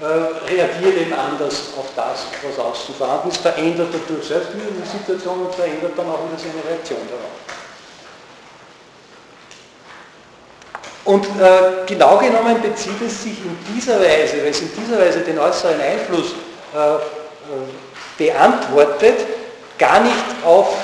[0.00, 5.46] reagiert eben anders auf das, was außen vorhanden ist, verändert dadurch selbst wieder die Situation
[5.46, 7.56] und verändert dann auch wieder seine Reaktion darauf.
[11.06, 15.20] Und äh, genau genommen bezieht es sich in dieser Weise, weil es in dieser Weise
[15.20, 16.32] den äußeren Einfluss
[16.74, 16.98] äh, äh
[18.18, 19.18] beantwortet,
[19.78, 20.74] gar nicht auf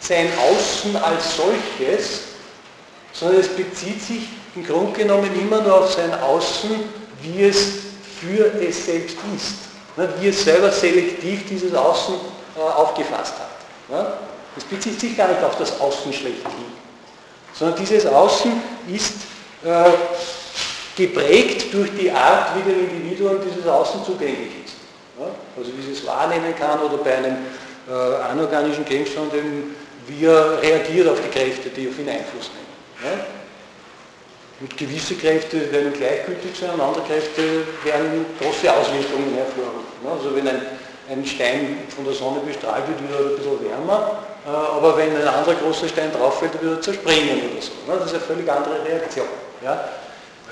[0.00, 2.20] sein Außen als solches,
[3.12, 6.70] sondern es bezieht sich im Grunde genommen immer nur auf sein Außen,
[7.22, 7.93] wie es
[8.24, 9.54] für es selbst ist.
[10.20, 12.14] Wie es selber selektiv dieses Außen
[12.56, 14.14] äh, aufgefasst hat.
[14.56, 16.50] Es bezieht sich gar nicht auf das Außen schlechthin,
[17.52, 18.52] sondern dieses Außen
[18.92, 19.14] ist
[19.64, 19.90] äh,
[20.96, 24.74] geprägt durch die Art, wie dem Individuum dieses Außen zugänglich ist.
[25.56, 27.36] Also wie es wahrnehmen kann oder bei einem
[27.88, 29.32] äh, anorganischen Gegenstand,
[30.06, 33.20] wie er reagiert auf die Kräfte, die auf ihn Einfluss nehmen.
[34.60, 39.98] Und gewisse Kräfte werden gleichgültig sein und andere Kräfte werden große Auswirkungen hervorrufen.
[40.08, 40.62] Also wenn ein,
[41.10, 45.16] ein Stein von der Sonne bestrahlt wird, wird er ein bisschen wärmer, äh, aber wenn
[45.16, 47.72] ein anderer großer Stein drauf fällt, wird er zerspringen oder so.
[47.86, 49.26] Das ist eine völlig andere Reaktion.
[49.62, 49.90] Ja?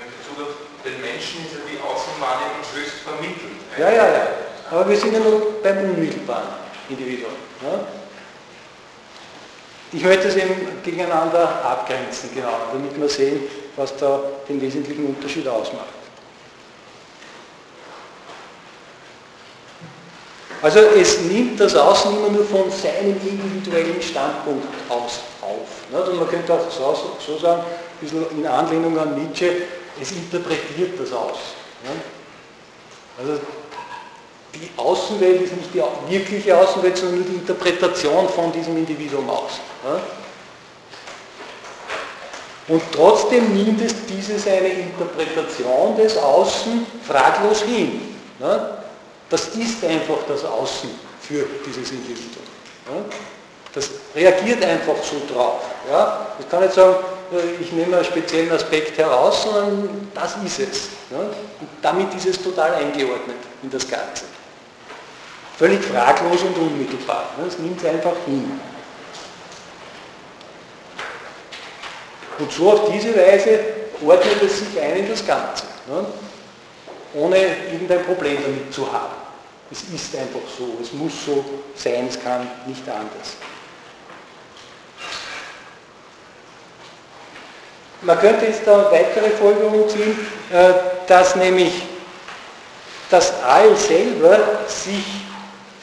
[0.01, 3.55] In Bezug auf den Menschen ist ja die Außenwahrnehmung höchst vermittelt.
[3.79, 4.27] Ja, ja, ja.
[4.69, 6.49] Aber wir sind ja nur beim unmittelbaren
[6.89, 7.31] Individuum.
[7.61, 7.79] Ja?
[9.93, 13.43] Ich möchte es eben gegeneinander abgrenzen, genau, damit wir sehen,
[13.75, 15.87] was da den wesentlichen Unterschied ausmacht.
[20.61, 26.07] Also es nimmt das Außen immer nur von seinem individuellen Standpunkt aus auf.
[26.07, 29.63] Und man könnte auch so, so sagen, ein bisschen in Anlehnung an Nietzsche,
[30.01, 31.37] es interpretiert das aus.
[33.19, 33.39] Also
[34.55, 35.81] die Außenwelt ist nicht die
[36.11, 39.59] wirkliche Außenwelt, sondern nur die Interpretation von diesem Individuum aus.
[42.67, 48.15] Und trotzdem nimmt es diese seine Interpretation des Außen fraglos hin.
[49.29, 50.89] Das ist einfach das Außen
[51.21, 52.45] für dieses Individuum.
[53.73, 55.61] Das reagiert einfach so drauf.
[56.39, 56.95] Ich kann nicht sagen,
[57.33, 60.89] äh, ich nehme einen speziellen Aspekt heraus, sondern das ist es.
[61.09, 61.33] Und
[61.81, 64.25] damit ist es total eingeordnet in das Ganze.
[65.57, 67.29] Völlig fraglos und unmittelbar.
[67.47, 68.59] Es nimmt es einfach hin.
[72.39, 73.59] Und so auf diese Weise
[74.05, 76.05] ordnet es sich ein in das Ganze, ne?
[77.13, 77.37] ohne
[77.71, 79.13] irgendein Problem damit zu haben.
[79.71, 81.43] Es ist einfach so, es muss so
[81.75, 83.37] sein, es kann nicht anders.
[88.01, 90.19] Man könnte jetzt da weitere Folgerungen ziehen,
[90.51, 90.73] äh,
[91.07, 91.83] dass nämlich
[93.09, 95.22] das All selber sich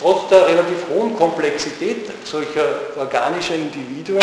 [0.00, 2.64] trotz der relativ hohen Komplexität solcher
[2.96, 4.22] organischer Individuen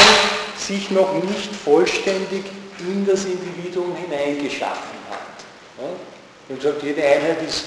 [0.57, 2.43] sich noch nicht vollständig
[2.79, 5.79] in das Individuum hineingeschaffen hat.
[5.79, 5.89] Ja?
[6.49, 7.65] Wie gesagt, jede Einheit ist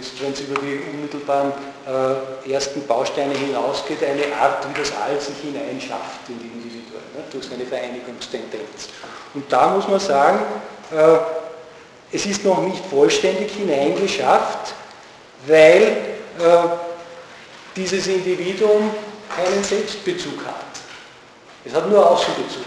[0.00, 1.52] ist, wenn es über die unmittelbaren
[1.86, 7.24] äh, ersten Bausteine hinausgeht, eine Art, wie das All sich hineinschafft in die Individuen, ne,
[7.32, 8.90] durch seine Vereinigungstendenz.
[9.34, 10.38] Und da muss man sagen,
[10.92, 14.74] äh, es ist noch nicht vollständig hineingeschafft,
[15.46, 15.82] weil
[16.38, 16.91] äh,
[17.76, 18.90] dieses Individuum
[19.34, 20.54] keinen Selbstbezug hat.
[21.64, 22.64] Es hat nur Außenbezug,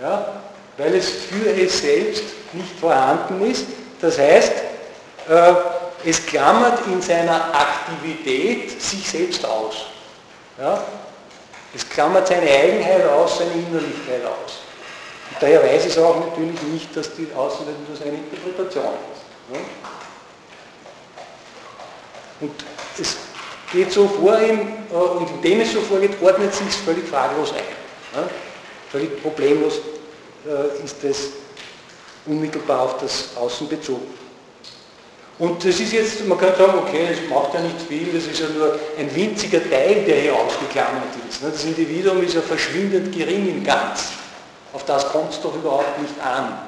[0.00, 0.42] ja?
[0.76, 3.66] weil es für es selbst nicht vorhanden ist.
[4.00, 4.52] Das heißt,
[5.28, 5.52] äh,
[6.04, 9.86] es klammert in seiner Aktivität sich selbst aus.
[10.58, 10.82] Ja?
[11.74, 14.60] Es klammert seine Eigenheit aus, seine Innerlichkeit aus.
[15.30, 19.54] Und daher weiß es auch natürlich nicht, dass die Außenwelt nur seine Interpretation ist.
[19.54, 19.60] Ja?
[22.40, 22.52] Und
[22.98, 23.16] es
[23.76, 24.60] geht so vor ihm,
[24.90, 28.24] äh, und indem es so vorgeht, ordnet sich es völlig fraglos ein.
[28.90, 29.74] Völlig problemlos
[30.46, 31.28] äh, ist es
[32.24, 34.06] unmittelbar auf das Außen bezogen.
[35.38, 38.40] Und das ist jetzt, man könnte sagen, okay, das macht ja nicht viel, das ist
[38.40, 41.42] ja nur ein winziger Teil, der hier ausgeklammert ist.
[41.42, 44.12] Das Individuum ist ja verschwindend gering im Ganz.
[44.72, 46.58] Auf das kommt es doch überhaupt nicht an.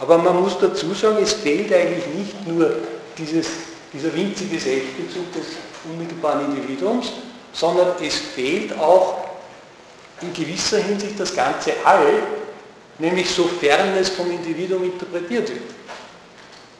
[0.00, 2.74] Aber man muss dazu sagen, es fehlt eigentlich nicht nur
[3.16, 3.46] dieses,
[3.92, 5.44] dieser winzige Selbstbezug des
[5.84, 7.12] unmittelbaren Individuums,
[7.52, 9.24] sondern es fehlt auch
[10.20, 12.22] in gewisser Hinsicht das ganze All,
[12.98, 15.70] nämlich sofern es vom Individuum interpretiert wird.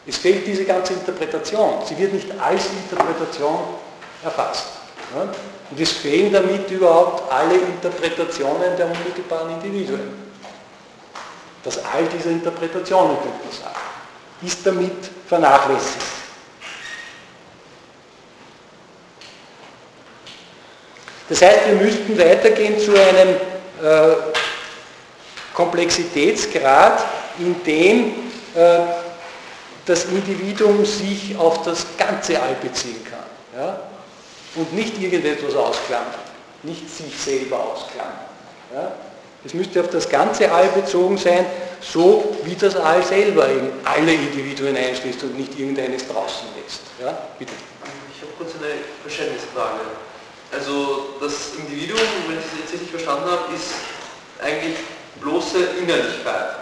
[0.06, 1.74] Es fehlt diese ganze Interpretation.
[1.86, 3.58] Sie wird nicht als Interpretation
[4.22, 4.66] erfasst.
[5.70, 10.26] Und es fehlen damit überhaupt alle Interpretationen der unmittelbaren Individuen.
[11.64, 13.80] Das All dieser Interpretationen, könnte man sagen,
[14.42, 16.15] ist damit vernachlässigt.
[21.28, 23.36] Das heißt, wir müssten weitergehen zu einem
[23.82, 24.16] äh,
[25.54, 27.04] Komplexitätsgrad,
[27.38, 28.14] in dem
[28.54, 28.78] äh,
[29.84, 33.60] das Individuum sich auf das ganze All beziehen kann.
[33.60, 33.80] Ja?
[34.54, 36.14] Und nicht irgendetwas ausklammern,
[36.62, 38.26] nicht sich selber ausklammern.
[38.74, 38.92] Ja?
[39.44, 41.46] Es müsste auf das ganze All bezogen sein,
[41.80, 46.80] so wie das All selber eben alle Individuen einschließt und nicht irgendeines draußen lässt.
[47.00, 47.16] Ja?
[47.38, 47.52] Bitte.
[48.14, 49.80] Ich habe kurz eine Verständnisfrage.
[50.52, 53.74] Also das Individuum, wenn ich es jetzt richtig verstanden habe, ist
[54.42, 54.76] eigentlich
[55.20, 56.56] bloße Innerlichkeit.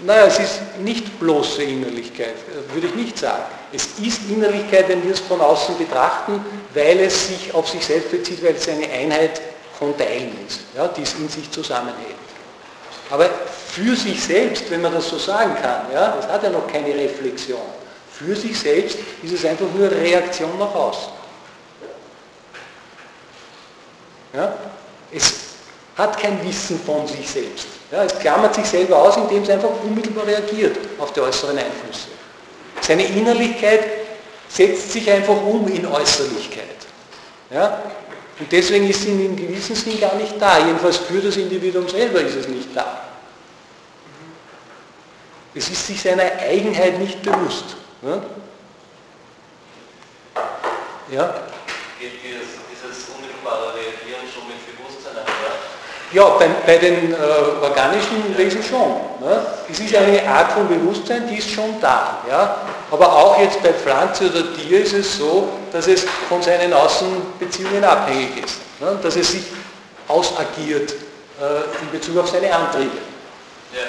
[0.00, 2.34] Naja, es ist nicht bloße Innerlichkeit,
[2.72, 3.42] würde ich nicht sagen.
[3.72, 8.12] Es ist Innerlichkeit, wenn wir es von außen betrachten, weil es sich auf sich selbst
[8.12, 9.40] bezieht, weil es eine Einheit
[9.76, 12.14] von Teilen ist, ja, die es in sich zusammenhält.
[13.10, 13.28] Aber
[13.72, 16.94] für sich selbst, wenn man das so sagen kann, ja, es hat ja noch keine
[16.94, 17.60] Reflexion.
[18.12, 21.17] Für sich selbst ist es einfach nur Reaktion nach außen.
[24.32, 24.54] Ja?
[25.12, 25.32] Es
[25.96, 27.66] hat kein Wissen von sich selbst.
[27.90, 32.08] Ja, es klammert sich selber aus, indem es einfach unmittelbar reagiert auf die äußeren Einflüsse.
[32.80, 33.84] Seine Innerlichkeit
[34.48, 36.64] setzt sich einfach um in Äußerlichkeit.
[37.50, 37.82] Ja?
[38.38, 40.58] Und deswegen ist sie in gewissem Sinn gar nicht da.
[40.58, 43.04] Jedenfalls für das Individuum selber ist es nicht da.
[45.54, 47.76] Es ist sich seiner Eigenheit nicht bewusst.
[48.02, 48.22] Ja?
[51.10, 51.34] ja?
[51.98, 55.56] Geht dieses unmittelbare Reagieren schon mit Bewusstsein einher?
[56.12, 57.16] Ja, bei, bei den äh,
[57.60, 58.92] organischen Wesen schon.
[59.20, 59.46] Ne?
[59.70, 62.18] Es ist eine Art von Bewusstsein, die ist schon da.
[62.28, 62.56] Ja?
[62.90, 67.84] Aber auch jetzt bei Pflanze oder Tier ist es so, dass es von seinen Außenbeziehungen
[67.84, 68.60] abhängig ist.
[68.80, 68.98] Ne?
[69.02, 69.44] Dass es sich
[70.08, 72.96] ausagiert äh, in Bezug auf seine Antriebe.
[73.74, 73.80] Ja.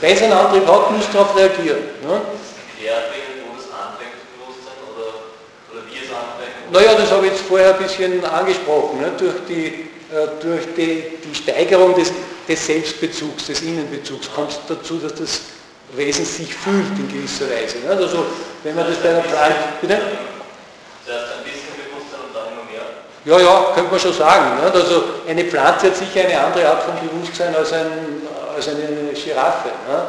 [0.00, 1.78] Wenn es einen Antrieb hat, muss darauf reagieren.
[2.02, 2.20] Ne?
[6.70, 9.00] Naja, das habe ich jetzt vorher ein bisschen angesprochen.
[9.00, 9.12] Ne?
[9.18, 9.88] Durch die
[10.40, 12.12] durch die, die Steigerung des,
[12.48, 15.40] des, Selbstbezugs, des Innenbezugs kommt es dazu, dass das
[15.94, 17.78] Wesen sich fühlt in gewisser Weise.
[17.78, 17.90] Ne?
[17.90, 18.26] Also
[18.62, 19.56] wenn man das bei einer Pflanze...
[19.80, 20.00] Bitte?
[21.04, 22.86] Zuerst ein bisschen Bewusstsein und dann immer mehr.
[23.24, 24.56] Ja, ja, könnte man schon sagen.
[24.62, 24.70] Ne?
[24.72, 28.22] Also eine Pflanze hat sicher eine andere Art von Bewusstsein als, ein,
[28.54, 29.68] als eine Giraffe.
[29.88, 30.06] Ne?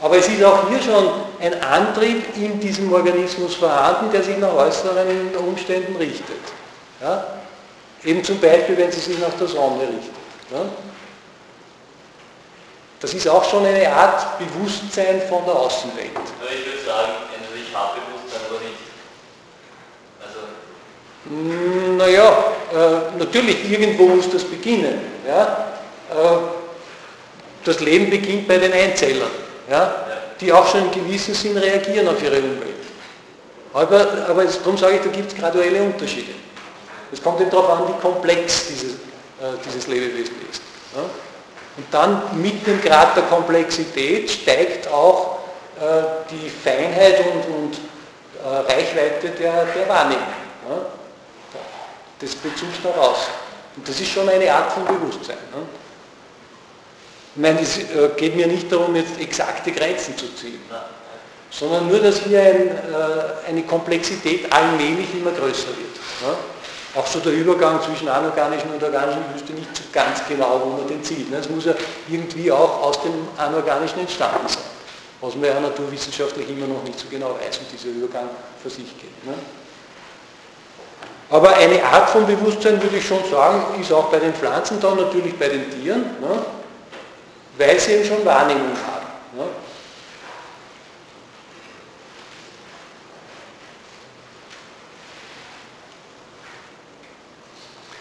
[0.00, 1.10] Aber es ist auch hier schon
[1.40, 6.36] ein Antrieb in diesem Organismus vorhanden, der sich nach äußeren Umständen richtet.
[7.00, 7.26] Ja?
[8.04, 10.12] Eben zum Beispiel, wenn sie sich nach der Sonne richtet.
[10.50, 10.66] Ja?
[13.00, 16.10] Das ist auch schon eine Art Bewusstsein von der Außenwelt.
[16.16, 17.12] Aber ich würde sagen,
[17.54, 18.78] ich habe Bewusstsein oder nicht.
[20.22, 20.40] Also
[21.96, 25.00] naja, äh, natürlich, irgendwo muss das beginnen.
[25.26, 25.66] Ja?
[26.10, 26.38] Äh,
[27.64, 29.30] das Leben beginnt bei den Einzellern,
[29.70, 29.94] ja?
[30.40, 32.74] die auch schon in gewissem Sinn reagieren auf ihre Umwelt.
[33.72, 36.32] Aber, aber darum sage ich, da gibt es graduelle Unterschiede.
[37.14, 40.60] Es kommt eben darauf an, wie komplex dieses, äh, dieses Lebewesen ist.
[40.94, 41.02] Ja?
[41.76, 45.38] Und dann mit dem Grad der Komplexität steigt auch
[45.80, 47.78] äh, die Feinheit und, und
[48.44, 50.22] Reichweite der, der Wahrnehmung,
[50.68, 50.76] ne?
[52.20, 53.32] des Bezugs außen.
[53.76, 55.38] Und das ist schon eine Art von Bewusstsein.
[55.54, 55.62] Ne?
[57.34, 60.60] Ich meine, es äh, geht mir nicht darum, jetzt exakte Grenzen zu ziehen,
[61.50, 66.38] sondern nur, dass hier ein, äh, eine Komplexität allmählich immer größer wird.
[66.94, 67.00] Ne?
[67.00, 70.86] Auch so der Übergang zwischen anorganischen und organischen wüsste nicht so ganz genau, wo man
[70.86, 71.32] den zieht.
[71.32, 71.74] Es muss ja
[72.08, 74.62] irgendwie auch aus dem Anorganischen entstanden sein,
[75.20, 78.28] was man ja naturwissenschaftlich immer noch nicht so genau weiß, wie dieser Übergang
[78.62, 79.26] für sich geht.
[79.26, 79.34] Ne?
[81.30, 84.94] Aber eine Art von Bewusstsein, würde ich schon sagen, ist auch bei den Pflanzen da,
[84.94, 86.44] natürlich bei den Tieren, ne?
[87.58, 89.04] weil sie eben schon Wahrnehmung haben.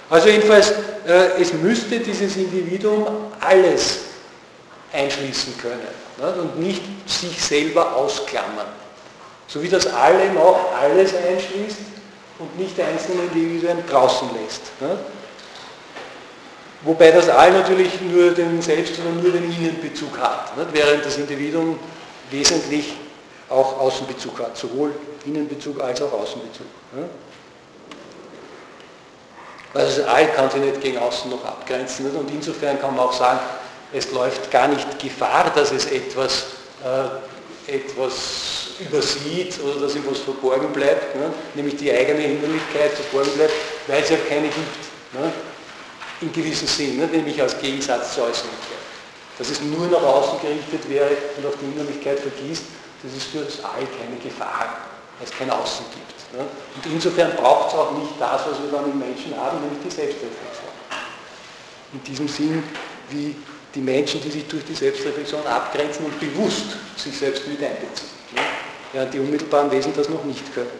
[0.10, 0.72] Also jedenfalls,
[1.08, 3.08] äh, es müsste dieses Individuum
[3.39, 3.99] alles
[4.91, 5.88] einschließen können
[6.20, 6.34] ne?
[6.41, 8.68] und nicht sich selber ausklammern.
[9.47, 11.78] So wie das Allem auch alles einschließt
[12.39, 14.62] und nicht einzelne Individuen draußen lässt.
[14.82, 14.97] Ne?
[16.84, 20.68] Wobei das All natürlich nur den Selbst- oder nur den Innenbezug hat, ne?
[20.72, 21.80] während das Individuum
[22.30, 22.93] wesentlich
[23.49, 24.91] auch Außenbezug hat, sowohl
[25.26, 26.66] Innenbezug als auch Außenbezug.
[29.74, 32.15] Also das All kann sich nicht gegen außen noch abgrenzen.
[32.15, 33.39] Und insofern kann man auch sagen,
[33.91, 36.45] es läuft gar nicht Gefahr, dass es etwas,
[36.84, 41.32] äh, etwas übersieht oder dass ihm was verborgen bleibt, ne?
[41.53, 43.53] nämlich die eigene Hinderlichkeit verborgen bleibt,
[43.88, 45.13] weil es ja keine gibt.
[45.13, 45.32] Ne?
[46.21, 47.07] In gewissem Sinn, ne?
[47.07, 48.84] nämlich als Gegensatz zur Äußerlichkeit.
[49.38, 52.63] Dass es nur nach außen gerichtet wäre und auf die Innerlichkeit vergießt,
[53.03, 54.78] das ist für das All keine Gefahr,
[55.24, 56.38] weil es kein Außen gibt.
[56.38, 56.41] Ja?
[56.41, 59.89] Und insofern braucht es auch nicht das, was wir dann im Menschen haben, nämlich die
[59.89, 60.69] Selbstreflexion.
[61.93, 62.63] In diesem Sinn,
[63.09, 63.36] wie
[63.74, 66.65] die Menschen, die sich durch die Selbstreflexion abgrenzen und bewusst
[66.97, 68.09] sich selbst mit einbeziehen.
[68.36, 68.41] Ja?
[68.91, 70.71] Während die unmittelbaren Wesen das noch nicht können.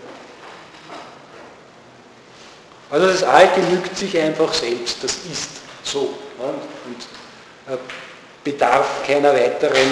[2.90, 5.50] Also das All genügt sich einfach selbst, das ist
[5.84, 6.14] so.
[6.40, 6.50] Ja?
[6.50, 7.80] Und äh,
[8.44, 9.88] bedarf keiner weiteren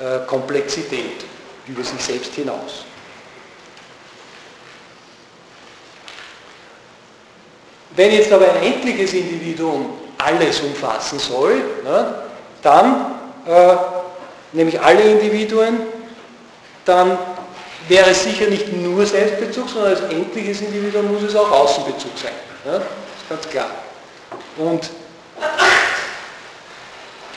[0.00, 1.24] äh, Komplexität
[1.66, 2.84] über sich selbst hinaus.
[7.96, 12.14] Wenn jetzt aber ein endliches Individuum alles umfassen soll, ne,
[12.62, 13.14] dann,
[13.46, 13.76] äh,
[14.52, 15.80] nämlich alle Individuen,
[16.84, 17.18] dann
[17.88, 22.32] wäre es sicher nicht nur Selbstbezug, sondern als endliches Individuum muss es auch Außenbezug sein.
[22.64, 23.70] Das ist ganz klar.
[24.58, 24.90] Und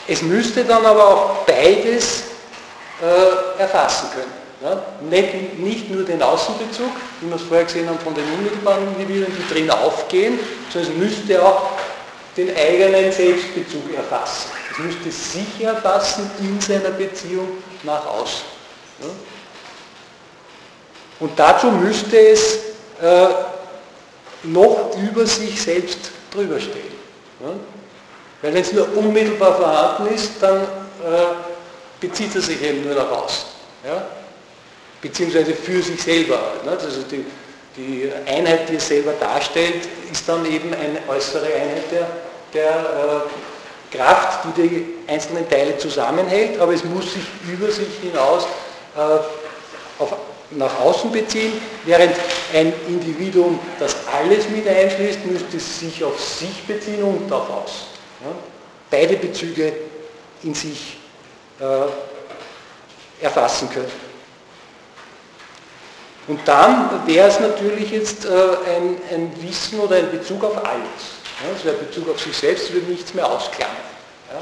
[0.08, 2.24] es müsste dann aber auch beides
[3.02, 4.39] äh, erfassen können.
[4.62, 6.92] Ja, nicht, nicht, nur den Außenbezug,
[7.22, 10.38] wie wir es vorher gesehen haben von den unmittelbaren Individuen, die drin aufgehen,
[10.70, 11.70] sondern es müsste auch
[12.36, 14.50] den eigenen Selbstbezug erfassen.
[14.72, 17.48] Es müsste sich erfassen in seiner Beziehung
[17.84, 18.42] nach außen.
[19.02, 19.08] Ja.
[21.22, 22.56] Und dazu müsste es
[23.02, 23.28] äh,
[24.44, 27.00] noch über sich selbst drüber stehen.
[27.40, 27.52] Ja.
[28.42, 30.66] Weil wenn es nur unmittelbar vorhanden ist, dann äh,
[32.02, 33.46] bezieht er sich eben nur nach außen.
[33.86, 34.19] Ja
[35.02, 36.40] beziehungsweise für sich selber.
[36.66, 37.26] Also die,
[37.76, 42.08] die Einheit, die es selber darstellt, ist dann eben eine äußere Einheit der,
[42.54, 43.24] der
[43.92, 48.46] äh, Kraft, die die einzelnen Teile zusammenhält, aber es muss sich über sich hinaus
[48.96, 50.16] äh, auf,
[50.52, 51.54] nach außen beziehen,
[51.86, 52.16] während
[52.54, 57.88] ein Individuum, das alles mit einschließt, müsste sich auf sich beziehen und auf außen.
[58.24, 58.32] Ja?
[58.90, 59.74] Beide Bezüge
[60.44, 60.98] in sich
[61.60, 64.09] äh, erfassen können.
[66.30, 71.18] Und dann wäre es natürlich jetzt äh, ein, ein, Wissen oder ein Bezug auf alles.
[71.44, 73.76] Ja, also ein Bezug auf sich selbst würde nichts mehr ausklammern.
[74.32, 74.40] Ja.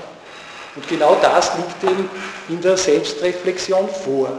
[0.76, 2.10] Und genau das liegt eben
[2.50, 4.38] in der Selbstreflexion vor.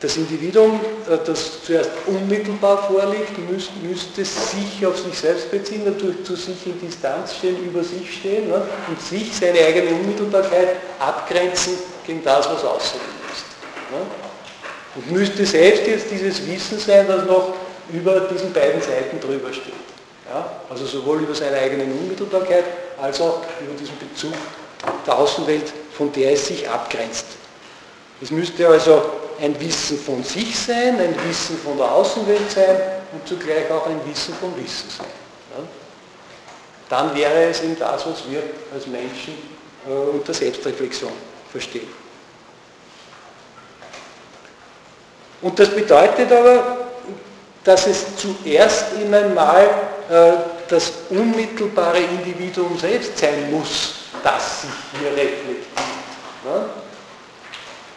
[0.00, 6.34] Das Individuum, äh, das zuerst unmittelbar vorliegt, müsste, sich auf sich selbst beziehen, natürlich zu
[6.34, 11.74] sich in Distanz stehen, über sich stehen ne, und sich, seine eigene Unmittelbarkeit abgrenzen
[12.04, 13.44] gegen das, was außer ihm ist.
[13.92, 14.21] Ne.
[14.94, 17.54] Und müsste selbst jetzt dieses Wissen sein, das noch
[17.92, 19.72] über diesen beiden Seiten drüber steht.
[20.28, 20.50] Ja?
[20.68, 22.64] Also sowohl über seine eigene Unmittelbarkeit
[23.00, 24.34] als auch über diesen Bezug
[25.06, 27.26] der Außenwelt, von der es sich abgrenzt.
[28.20, 29.02] Es müsste also
[29.40, 32.76] ein Wissen von sich sein, ein Wissen von der Außenwelt sein
[33.12, 35.06] und zugleich auch ein Wissen vom Wissen sein.
[35.56, 35.64] Ja?
[36.88, 39.34] Dann wäre es eben das, was wir als Menschen
[39.88, 41.12] äh, unter Selbstreflexion
[41.50, 42.01] verstehen.
[45.42, 46.78] Und das bedeutet aber,
[47.64, 49.64] dass es zuerst einmal
[50.08, 50.32] äh,
[50.68, 55.66] das unmittelbare Individuum selbst sein muss, das sich hier reflektiert.
[56.44, 56.64] Ne?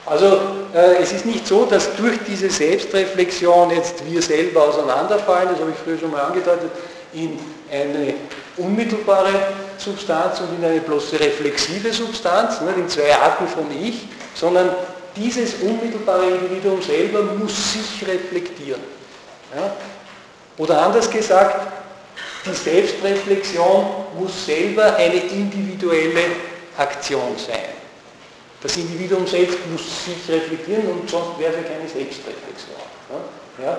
[0.06, 0.40] Also
[0.74, 5.72] äh, es ist nicht so, dass durch diese Selbstreflexion jetzt wir selber auseinanderfallen, das habe
[5.72, 6.70] ich früher schon mal angedeutet,
[7.14, 7.40] in
[7.72, 8.14] eine
[8.58, 9.32] unmittelbare
[9.78, 14.70] Substanz und in eine bloße reflexive Substanz, ne, in zwei Arten von Ich, sondern
[15.16, 18.82] dieses unmittelbare Individuum selber muss sich reflektieren.
[19.56, 19.76] Ja?
[20.58, 21.68] Oder anders gesagt,
[22.46, 23.86] die Selbstreflexion
[24.18, 26.26] muss selber eine individuelle
[26.78, 27.76] Aktion sein.
[28.62, 32.78] Das Individuum selbst muss sich reflektieren und sonst wäre es keine Selbstreflexion.
[33.62, 33.78] Ja?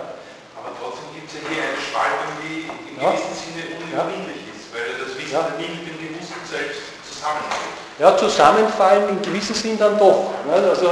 [0.57, 3.11] Aber trotzdem gibt es ja hier eine Spaltung, die im ja.
[3.11, 5.53] gewissen Sinne unüberwindlich ist, weil das Wissen ja.
[5.59, 7.77] nie mit dem Bewussten selbst zusammenhängt.
[7.99, 10.31] Ja, zusammenfallen im gewissen Sinn dann doch.
[10.47, 10.55] Ne?
[10.55, 10.87] Also,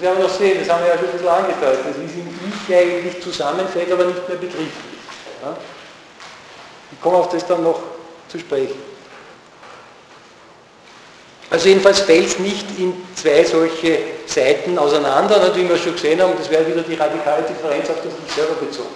[0.00, 1.80] das werden wir noch sehen, das haben wir ja schon ein bisschen angedeutet.
[1.84, 2.28] Das ist im
[2.68, 4.72] Ich eigentlich zusammenfällt, aber nicht mehr begrifflich.
[5.42, 5.56] Ja?
[6.90, 7.82] Ich komme auf das dann noch
[8.28, 8.80] zu sprechen.
[11.50, 16.32] Also jedenfalls fällt es nicht in zwei solche Seiten auseinander, wie wir schon gesehen haben,
[16.38, 18.88] das wäre wieder die radikale Differenz auf das Ich selber bezogen.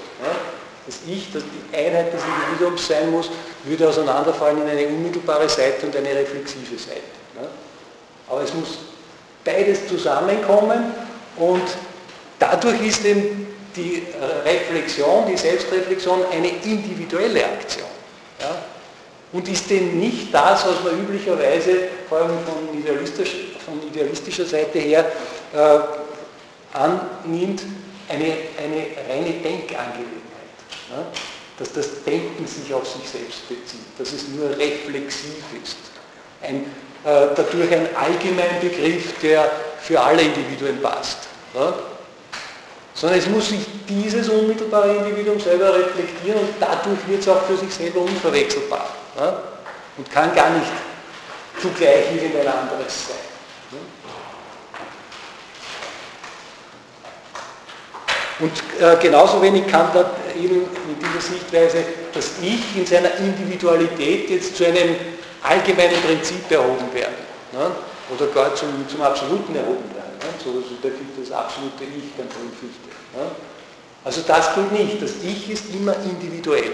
[0.86, 3.28] Das Ich, das die Einheit des Individuums sein muss,
[3.64, 7.02] würde auseinanderfallen in eine unmittelbare Seite und eine reflexive Seite.
[8.28, 8.78] Aber es muss
[9.44, 10.94] beides zusammenkommen
[11.36, 11.62] und
[12.38, 14.02] dadurch ist eben die
[14.44, 17.88] Reflexion, die Selbstreflexion eine individuelle Aktion.
[18.40, 18.56] Ja?
[19.32, 23.34] Und ist denn nicht das, was man üblicherweise, vor allem von, idealistisch,
[23.64, 25.10] von idealistischer Seite her,
[25.52, 25.78] äh,
[26.72, 27.62] annimmt,
[28.08, 30.54] eine, eine reine Denkangelegenheit.
[30.90, 31.06] Ja?
[31.58, 35.76] Dass das Denken sich auf sich selbst bezieht, dass es nur reflexiv ist.
[36.42, 36.66] Ein, äh,
[37.04, 39.50] dadurch ein allgemeiner Begriff, der
[39.80, 41.18] für alle Individuen passt.
[41.54, 41.74] Ja?
[42.94, 47.56] sondern es muss sich dieses unmittelbare Individuum selber reflektieren und dadurch wird es auch für
[47.56, 48.88] sich selber unverwechselbar
[49.18, 49.42] ja?
[49.98, 50.70] und kann gar nicht
[51.60, 53.16] zugleich irgendein anderes sein.
[58.40, 64.28] Und äh, genauso wenig kann da eben in dieser Sichtweise das Ich in seiner Individualität
[64.28, 64.96] jetzt zu einem
[65.44, 67.14] allgemeinen Prinzip erhoben werden
[67.52, 67.70] ne?
[68.14, 70.04] oder gar zum, zum Absoluten erhoben werden.
[70.42, 72.88] So, so da gilt das absolute Ich ganz Fichte.
[73.16, 73.30] Ja?
[74.04, 75.02] Also das gilt nicht.
[75.02, 76.72] Das Ich ist immer individuell.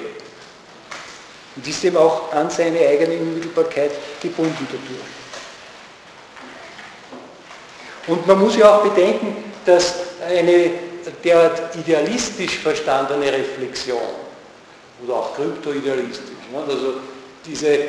[1.56, 3.90] Und ist eben auch an seine eigene Unmittelbarkeit
[4.22, 5.00] gebunden dadurch.
[8.06, 9.94] Und man muss ja auch bedenken, dass
[10.26, 10.70] eine
[11.22, 13.98] derart idealistisch verstandene Reflexion
[15.02, 16.94] oder auch kryptoidealistisch, ne, also
[17.44, 17.88] diese, äh,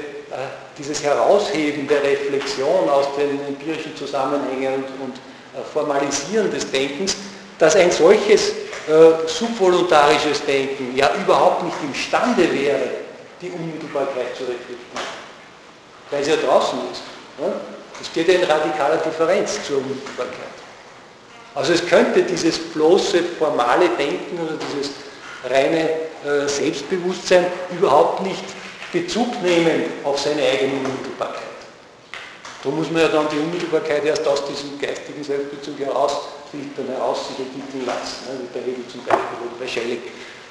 [0.82, 7.16] dieses Herausheben der Reflexion aus den empirischen Zusammenhängen und, äh, Formalisieren des Denkens,
[7.60, 12.80] dass ein solches äh, subvoluntarisches Denken ja überhaupt nicht imstande wäre,
[13.40, 15.06] die Unmittelbarkeit zu reflektieren.
[16.10, 17.04] Weil sie ja draußen ist.
[17.40, 17.54] Ja?
[18.02, 20.36] Es steht ja in radikaler Differenz zur Unmittelbarkeit.
[21.54, 24.94] Also es könnte dieses bloße formale Denken oder dieses
[25.48, 25.90] reine
[26.26, 28.44] äh, Selbstbewusstsein überhaupt nicht
[28.92, 31.52] Bezug nehmen auf seine eigene Unmittelbarkeit.
[32.64, 37.40] Da muss man ja dann die Unmittelbarkeit erst aus diesem geistigen Selbstbezug herausfiltern, heraus sich
[37.40, 38.38] entwickeln lassen, ne?
[38.38, 40.02] wie bei Hegel zum Beispiel oder bei Schelling,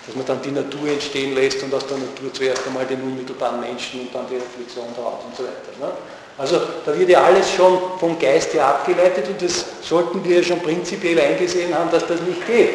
[0.04, 3.60] dass man dann die Natur entstehen lässt und aus der Natur zuerst einmal den unmittelbaren
[3.60, 5.70] Menschen und dann die Reflexion daraus und so weiter.
[5.78, 5.92] Ne?
[6.36, 10.42] Also da wird ja alles schon vom Geist her abgeleitet und das sollten wir ja
[10.42, 12.70] schon prinzipiell eingesehen haben, dass das nicht geht,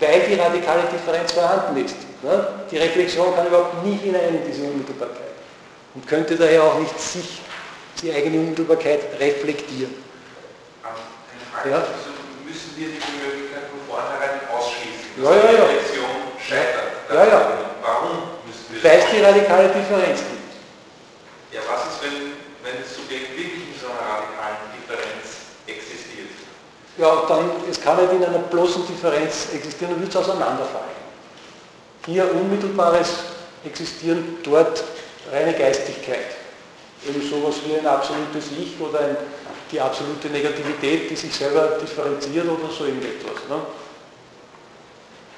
[0.00, 1.96] weil die radikale Differenz vorhanden ist.
[2.22, 2.46] Ne?
[2.70, 5.32] Die Reflexion kann überhaupt nie hinein in diese Unmittelbarkeit
[5.94, 7.42] und könnte daher auch nicht sich
[8.00, 10.02] die eigene Unmittelbarkeit reflektieren.
[11.52, 11.76] Frage, ja?
[11.76, 12.10] also
[12.44, 16.90] müssen wir die Möglichkeit von vornherein ausschließen, dass ja, ja, die Reflexion scheitert?
[17.12, 17.40] Ja, ja.
[17.82, 20.50] Warum müssen wir Weil es die radikale Differenz gibt.
[21.52, 26.32] Ja, was ist, wenn, wenn das Subjekt wirklich in so einer radikalen Differenz existiert?
[26.96, 31.01] Ja, dann, es kann nicht in einer bloßen Differenz existieren, dann wird es auseinanderfallen.
[32.06, 33.08] Hier unmittelbares
[33.64, 34.82] Existieren, dort
[35.30, 36.42] reine Geistigkeit
[37.08, 39.16] eben sowas wie ein absolutes Ich oder ein,
[39.70, 43.48] die absolute Negativität, die sich selber differenziert oder so irgendetwas.
[43.48, 43.56] Ne?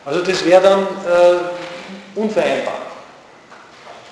[0.05, 2.79] Also das wäre dann äh, unvereinbar.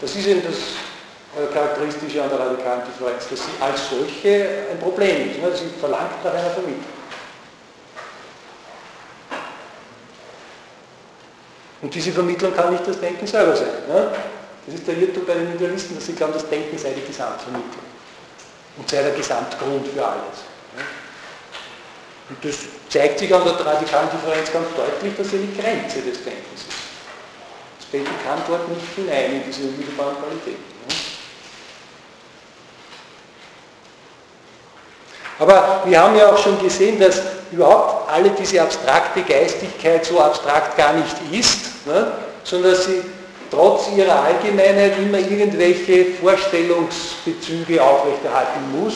[0.00, 4.78] Das ist eben das äh, Charakteristische an der radikalen Differenz, dass sie als solche ein
[4.80, 5.40] Problem ist.
[5.40, 5.52] Ne?
[5.54, 7.01] Sie verlangt nach einer Vermittlung.
[11.82, 13.68] Und diese Vermittlung kann nicht das Denken selber sein.
[13.88, 14.12] Ne?
[14.66, 17.84] Das ist der Irrtum bei den Idealisten, dass sie glauben, das Denken sei die Gesamtvermittlung
[18.78, 20.46] und sei der Gesamtgrund für alles.
[22.28, 22.58] Und das
[22.88, 26.78] zeigt sich an der radikalen Differenz ganz deutlich, dass die Grenze des Denkens ist.
[27.80, 30.72] Das Denken kann dort nicht hinein in diese unmittelbaren Qualitäten.
[35.40, 37.20] Aber wir haben ja auch schon gesehen, dass
[37.50, 42.12] überhaupt alle diese abstrakte Geistigkeit so abstrakt gar nicht ist, ne?
[42.44, 43.02] sondern dass sie
[43.50, 48.94] trotz ihrer Allgemeinheit immer irgendwelche Vorstellungsbezüge aufrechterhalten muss,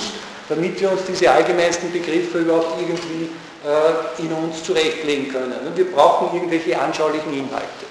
[0.48, 3.30] damit wir uns diese allgemeinsten Begriffe überhaupt irgendwie
[3.64, 5.54] äh, in uns zurechtlegen können.
[5.66, 7.85] Und wir brauchen irgendwelche anschaulichen Inhalte.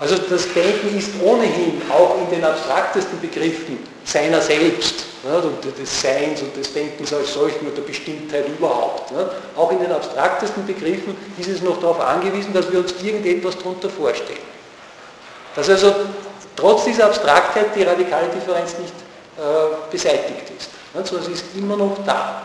[0.00, 6.40] Also das Denken ist ohnehin auch in den abstraktesten Begriffen seiner selbst und des Seins
[6.40, 9.12] und des Denkens als solchen und der Bestimmtheit überhaupt.
[9.56, 13.90] Auch in den abstraktesten Begriffen ist es noch darauf angewiesen, dass wir uns irgendetwas darunter
[13.90, 14.38] vorstellen.
[15.56, 15.92] Dass also
[16.54, 18.94] trotz dieser Abstraktheit die radikale Differenz nicht
[19.36, 20.70] äh, beseitigt ist.
[20.94, 22.42] Sondern sie ist immer noch da.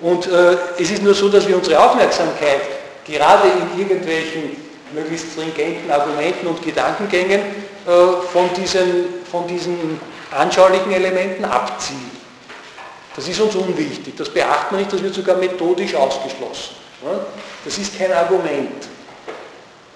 [0.00, 2.62] Und äh, es ist nur so, dass wir unsere Aufmerksamkeit
[3.04, 7.90] gerade in irgendwelchen möglichst stringenten Argumenten und Gedankengängen äh,
[8.32, 12.10] von, diesen, von diesen anschaulichen Elementen abziehen.
[13.16, 16.76] Das ist uns unwichtig, das beachtet man nicht, das wird sogar methodisch ausgeschlossen.
[17.64, 18.86] Das ist kein Argument.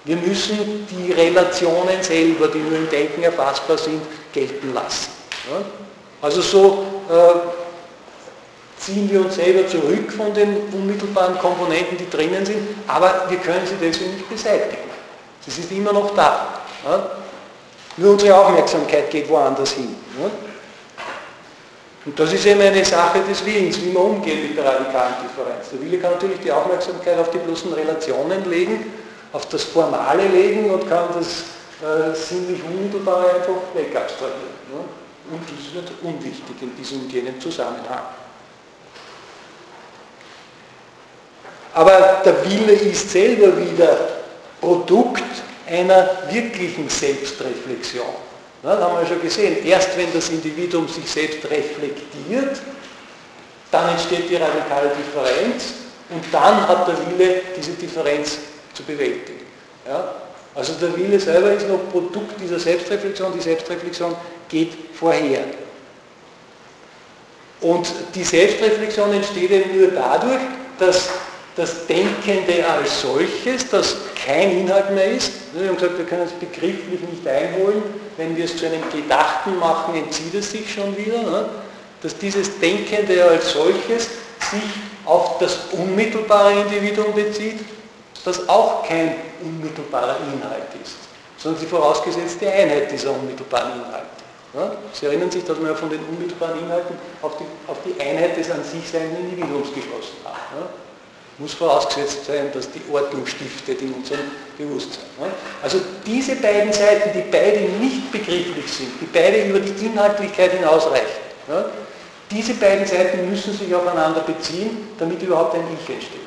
[0.03, 4.01] Wir müssen die Relationen selber, die nur im Denken erfassbar sind,
[4.33, 5.09] gelten lassen.
[6.21, 7.64] Also so äh,
[8.85, 13.65] ziehen wir uns selber zurück von den unmittelbaren Komponenten, die drinnen sind, aber wir können
[13.65, 14.89] sie deswegen nicht beseitigen.
[15.41, 16.61] Sie sind immer noch da.
[17.97, 19.95] Nur unsere Aufmerksamkeit geht woanders hin.
[22.05, 25.69] Und das ist eben eine Sache des Willens, wie man umgeht mit der radikalen Differenz.
[25.71, 28.93] Der Wille kann natürlich die Aufmerksamkeit auf die bloßen Relationen legen,
[29.33, 31.45] auf das Formale legen und kann das
[31.81, 34.53] äh, ziemlich unmittelbare einfach wegabstrahieren.
[34.71, 34.81] Ne?
[35.31, 38.03] Und das ist nicht unwichtig in diesem und jenem Zusammenhang.
[41.75, 43.97] Aber der Wille ist selber wieder
[44.61, 45.23] Produkt
[45.67, 48.05] einer wirklichen Selbstreflexion.
[48.63, 49.57] Das haben wir schon gesehen.
[49.65, 52.61] Erst wenn das Individuum sich selbst reflektiert,
[53.71, 55.73] dann entsteht die radikale Differenz
[56.11, 58.37] und dann hat der Wille diese Differenz
[58.73, 59.45] zu bewältigen.
[59.85, 60.15] Ja?
[60.55, 64.15] Also der Wille selber ist noch Produkt dieser Selbstreflexion, die Selbstreflexion
[64.47, 65.43] geht vorher.
[67.59, 70.39] Und die Selbstreflexion entsteht eben nur dadurch,
[70.79, 71.09] dass
[71.55, 73.95] das Denkende als solches, das
[74.25, 75.31] kein Inhalt mehr ist.
[75.53, 77.81] Wir haben gesagt, wir können es begrifflich nicht einholen.
[78.17, 81.21] Wenn wir es zu einem Gedachten machen, entzieht es sich schon wieder.
[81.21, 81.45] Ne?
[82.01, 84.09] Dass dieses Denkende als solches
[84.51, 84.61] sich
[85.05, 87.59] auf das unmittelbare Individuum bezieht,
[88.25, 90.95] das auch kein unmittelbarer Inhalt ist,
[91.37, 94.07] sondern die vorausgesetzte Einheit dieser unmittelbaren Inhalte.
[94.53, 94.71] Ja?
[94.91, 98.49] Sie erinnern sich, dass wir von den unmittelbaren Inhalten auf die, auf die Einheit des
[98.51, 100.59] an sich seienden Individuums geschlossen haben.
[100.59, 100.84] Ja?
[101.37, 105.03] Muss vorausgesetzt sein, dass die Ordnung stiftet in unserem Bewusstsein.
[105.61, 111.25] Also diese beiden Seiten, die beide nicht begrifflich sind, die beide über die Inhaltlichkeit hinausreichen,
[112.31, 116.21] diese beiden Seiten müssen sich aufeinander beziehen, damit überhaupt ein Ich entsteht,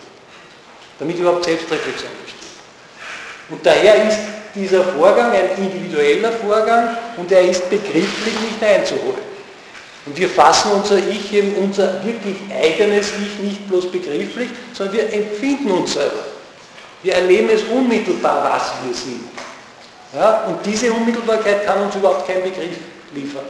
[0.99, 2.39] damit überhaupt Selbstreflexion entsteht.
[3.51, 4.19] Und daher ist
[4.55, 9.28] dieser Vorgang ein individueller Vorgang und er ist begrifflich nicht einzuholen.
[10.09, 15.13] Und wir fassen unser Ich, eben unser wirklich eigenes Ich, nicht bloß begrifflich, sondern wir
[15.13, 16.25] empfinden uns selber.
[17.03, 19.29] Wir erleben es unmittelbar, was wir sind.
[20.15, 22.79] Ja, und diese Unmittelbarkeit kann uns überhaupt kein Begriff
[23.15, 23.45] liefern.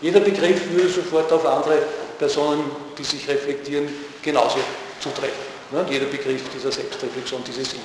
[0.00, 1.78] Jeder Begriff würde sofort auf andere
[2.18, 2.64] Personen,
[2.98, 3.86] die sich reflektieren,
[4.20, 4.58] genauso
[4.98, 5.52] zutreffen.
[5.72, 7.80] Ja, jeder Begriff dieser Selbstreflexion, dieses Ich.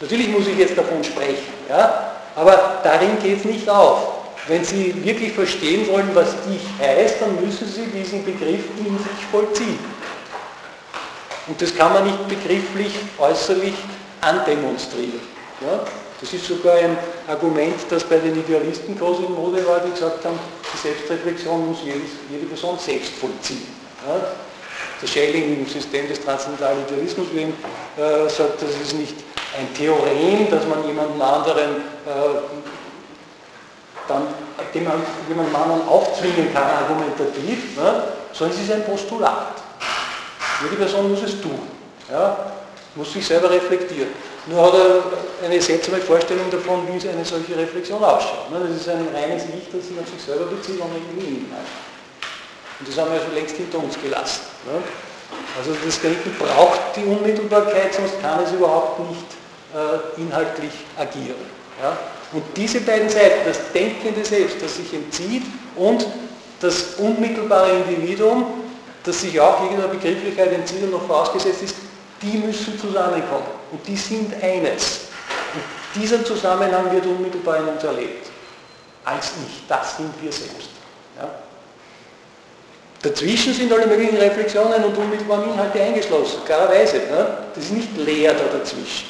[0.00, 4.19] Natürlich muss ich jetzt davon sprechen, ja, aber darin geht es nicht auf.
[4.50, 9.24] Wenn Sie wirklich verstehen wollen, was ich heißt, dann müssen Sie diesen Begriff in sich
[9.30, 9.78] vollziehen.
[11.46, 13.74] Und das kann man nicht begrifflich, äußerlich
[14.20, 15.20] andemonstrieren.
[15.60, 15.84] Ja?
[16.20, 16.98] Das ist sogar ein
[17.28, 20.38] Argument, das bei den Idealisten groß in Mode war, die gesagt haben,
[20.74, 23.68] die Selbstreflexion muss jedes, jede Person selbst vollziehen.
[24.04, 24.20] Ja?
[25.00, 29.14] Der Schelling im System des transzendentalen Idealismus äh, sagt, das ist nicht
[29.56, 32.69] ein Theorem, dass man jemanden anderen äh,
[34.10, 34.26] dann,
[34.74, 39.54] dem man jemandem anderen aufzwingen kann, argumentativ, ne, sondern es ist ein Postulat.
[40.62, 41.60] Jede Person muss es tun,
[42.10, 42.52] ja,
[42.94, 44.10] muss sich selber reflektieren.
[44.46, 48.50] Nur hat er eine seltsame Vorstellung davon, wie eine solche Reflexion ausschaut.
[48.50, 48.60] Ne.
[48.68, 51.68] Das ist ein reines Licht, das sich auf sich selber bezieht und irgendwie Inhalt.
[52.78, 54.42] Und das haben wir schon längst hinter uns gelassen.
[54.66, 54.82] Ne.
[55.58, 59.26] Also das Denken braucht die Unmittelbarkeit, sonst kann es überhaupt nicht
[59.74, 61.36] äh, inhaltlich agieren.
[61.82, 61.96] Ja.
[62.32, 65.42] Und diese beiden Seiten, das denkende Selbst, das sich entzieht
[65.76, 66.06] und
[66.60, 68.46] das unmittelbare Individuum,
[69.02, 71.74] das sich auch irgendeiner Begrifflichkeit entzieht und noch vorausgesetzt ist,
[72.22, 73.46] die müssen zusammenkommen.
[73.72, 75.00] Und die sind eines.
[75.54, 78.28] Und dieser Zusammenhang wird unmittelbar in uns erlebt.
[79.04, 80.68] Als Ich, das sind wir selbst.
[81.16, 81.28] Ja?
[83.02, 86.98] Dazwischen sind alle möglichen Reflexionen und unmittelbaren Inhalte eingeschlossen, klarerweise.
[86.98, 87.38] Ne?
[87.54, 89.08] Das ist nicht leer da dazwischen.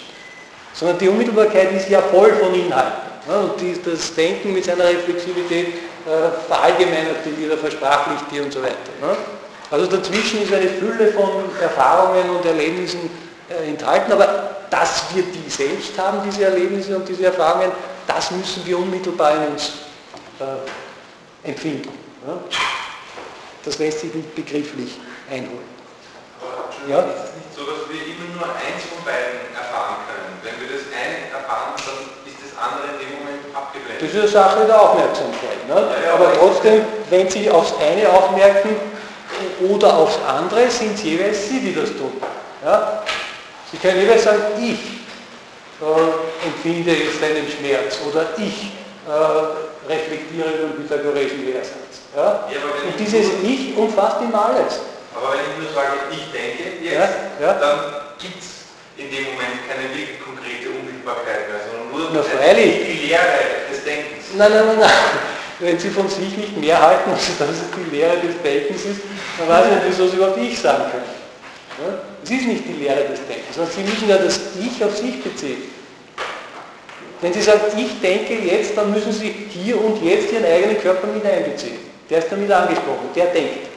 [0.72, 3.09] Sondern die Unmittelbarkeit ist ja voll von Inhalten.
[3.26, 5.68] Und die, das Denken mit seiner Reflexivität
[6.06, 8.74] äh, verallgemeinert die wieder, versprachlicht die und so weiter.
[9.00, 9.16] Ne?
[9.70, 13.10] Also dazwischen ist eine Fülle von Erfahrungen und Erlebnissen
[13.48, 17.70] äh, enthalten, aber dass wir die selbst haben, diese Erlebnisse und diese Erfahrungen,
[18.06, 19.72] das müssen wir unmittelbar in uns
[20.40, 21.90] äh, empfinden.
[22.26, 22.38] Ne?
[23.64, 24.98] Das lässt sich nicht begrifflich
[25.30, 25.68] einholen.
[26.40, 27.00] Aber ja?
[27.00, 30.40] ist es nicht so, dass wir immer nur eins von beiden erfahren können?
[30.42, 33.44] Wenn wir das eine erfahren, dann ist das andere in dem Moment
[34.00, 35.68] Das ist eine Sache der Aufmerksamkeit.
[35.68, 35.74] Ne?
[36.14, 38.76] Aber trotzdem, wenn Sie aufs eine aufmerken
[39.68, 42.12] oder aufs andere, sind es jeweils Sie, die das tun.
[42.64, 43.02] Ja?
[43.70, 45.00] Sie können jeweils sagen, ich
[45.80, 48.72] äh, empfinde jetzt einen Schmerz oder ich
[49.06, 52.08] äh, reflektiere den pythagorischen Lehrsatz.
[52.16, 52.48] Ja?
[52.50, 54.80] ja und dieses Ich umfasst immer alles.
[55.14, 56.94] Aber wenn ich nur sage, ich denke jetzt,
[57.40, 57.54] ja, ja.
[57.54, 57.78] dann
[58.18, 58.59] gibt es
[59.00, 62.84] in dem Moment keine wirklich konkrete Unmittelbarkeit mehr, sondern nur Na, freilich.
[62.84, 64.24] die Lehre des Denkens.
[64.36, 64.90] Nein, nein, nein, nein.
[65.58, 69.00] Wenn Sie von sich nicht mehr halten, als dass es die Lehre des Denkens ist,
[69.38, 71.04] dann weiß ich nicht, wieso Sie überhaupt Ich sagen können.
[71.80, 71.98] Ja?
[72.22, 75.22] Es ist nicht die Lehre des Denkens, sondern Sie müssen ja das Ich auf sich
[75.22, 75.62] beziehen.
[77.20, 81.06] Wenn Sie sagen, ich denke jetzt, dann müssen Sie hier und jetzt Ihren eigenen Körper
[81.06, 81.78] mit einbeziehen.
[82.08, 83.68] Der ist damit angesprochen, der denkt.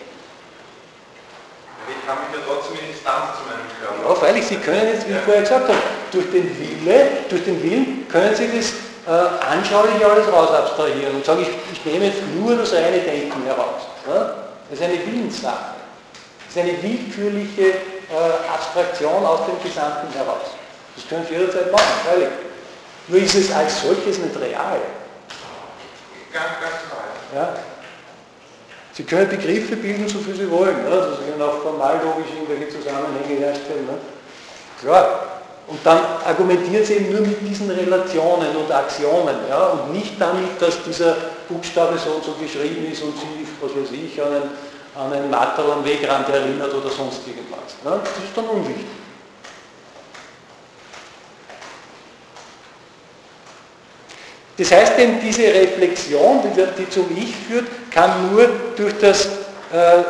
[1.88, 3.73] Ich kann mich ja trotzdem in Distanz zu meinem.
[4.02, 5.78] Ja, freilich, Sie können jetzt, wie ich vorher gesagt habe,
[6.12, 8.74] durch den Wille, durch den Willen können Sie das
[9.06, 13.44] äh, anschaulich alles raus abstrahieren und sagen, ich, ich, nehme jetzt nur das reine Denken
[13.46, 13.84] heraus.
[14.08, 14.36] Ja?
[14.70, 15.76] Das ist eine Willenssache.
[16.46, 20.52] Das ist eine willkürliche äh, Abstraktion aus dem Gesamten heraus.
[20.96, 22.30] Das können Sie jederzeit machen, freilich.
[23.08, 24.80] Nur ist es als solches nicht real.
[26.32, 27.46] Ganz, ganz real.
[27.46, 27.56] Ja?
[28.94, 30.84] Sie können Begriffe bilden, so viel Sie wollen.
[30.84, 30.90] Ne?
[30.92, 33.86] Also Sie können auch formal logisch irgendwelche Zusammenhänge herstellen.
[33.88, 33.98] Ne?
[34.80, 35.30] Klar.
[35.66, 39.68] Und dann argumentieren Sie eben nur mit diesen Relationen und Axiomen ja?
[39.68, 41.16] und nicht damit, dass dieser
[41.50, 44.50] Buchstabe so und so geschrieben ist und Sie, was weiß ich, an einen,
[44.96, 47.74] an einen Matterl am Wegrand erinnert oder sonst irgendwas.
[47.84, 48.00] Ne?
[48.04, 48.86] Das ist dann unwichtig.
[54.58, 56.42] Das heißt eben, diese Reflexion,
[56.78, 59.26] die, zum Ich führt, kann nur durch das,
[59.72, 60.04] äh,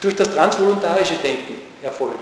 [0.00, 2.18] durch das transvoluntarische Denken erfolgen.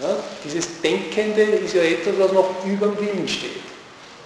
[0.00, 0.08] Ja?
[0.44, 3.62] Dieses Denkende ist ja etwas, was noch über dem Willen steht.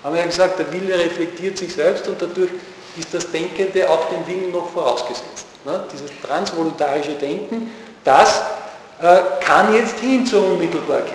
[0.03, 2.51] Haben wir ja gesagt, der Wille reflektiert sich selbst und dadurch
[2.99, 5.47] ist das Denkende auch dem Willen noch vorausgesetzt.
[5.65, 5.85] Ja?
[5.93, 7.71] Dieses transvoluntarische Denken,
[8.03, 8.43] das
[9.01, 11.13] äh, kann jetzt hin zur Unmittelbarkeit,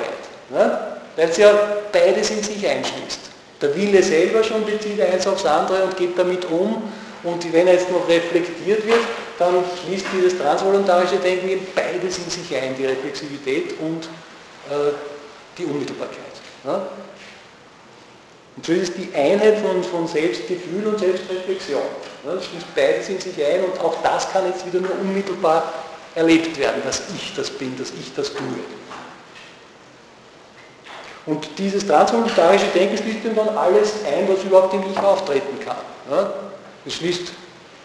[0.50, 0.70] weil
[1.18, 1.52] es ja
[1.92, 3.25] beides in sich einschließt.
[3.62, 6.84] Der Wille selber schon bezieht eins aufs andere und geht damit um.
[7.24, 9.00] Und wenn er jetzt noch reflektiert wird,
[9.40, 14.06] dann schließt dieses transvoluntarische Denken eben beides in sich ein, die Reflexivität und
[14.70, 14.92] äh,
[15.58, 16.18] die Unmittelbarkeit.
[16.64, 16.88] Ja?
[18.56, 21.82] Und so ist es die Einheit von, von Selbstgefühl und Selbstreflexion.
[22.26, 22.36] Ja?
[22.36, 25.74] Das schließt beides in sich ein und auch das kann jetzt wieder nur unmittelbar
[26.14, 28.60] erlebt werden, dass ich das bin, dass ich das tue.
[31.26, 35.78] Und dieses transvoluntarische Denken schließt dann alles ein, was überhaupt im Ich auftreten kann.
[36.10, 36.34] Ja?
[36.86, 37.32] Es schließt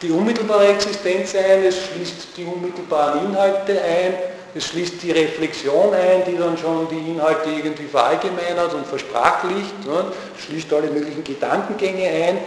[0.03, 4.14] die unmittelbare Existenz ein, es schließt die unmittelbaren Inhalte ein,
[4.55, 10.05] es schließt die Reflexion ein, die dann schon die Inhalte irgendwie verallgemeinert und versprachlicht, ja?
[10.45, 12.38] schließt alle möglichen Gedankengänge ein,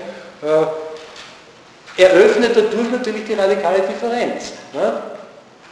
[0.42, 5.02] äh, eröffnet dadurch natürlich die radikale Differenz ja?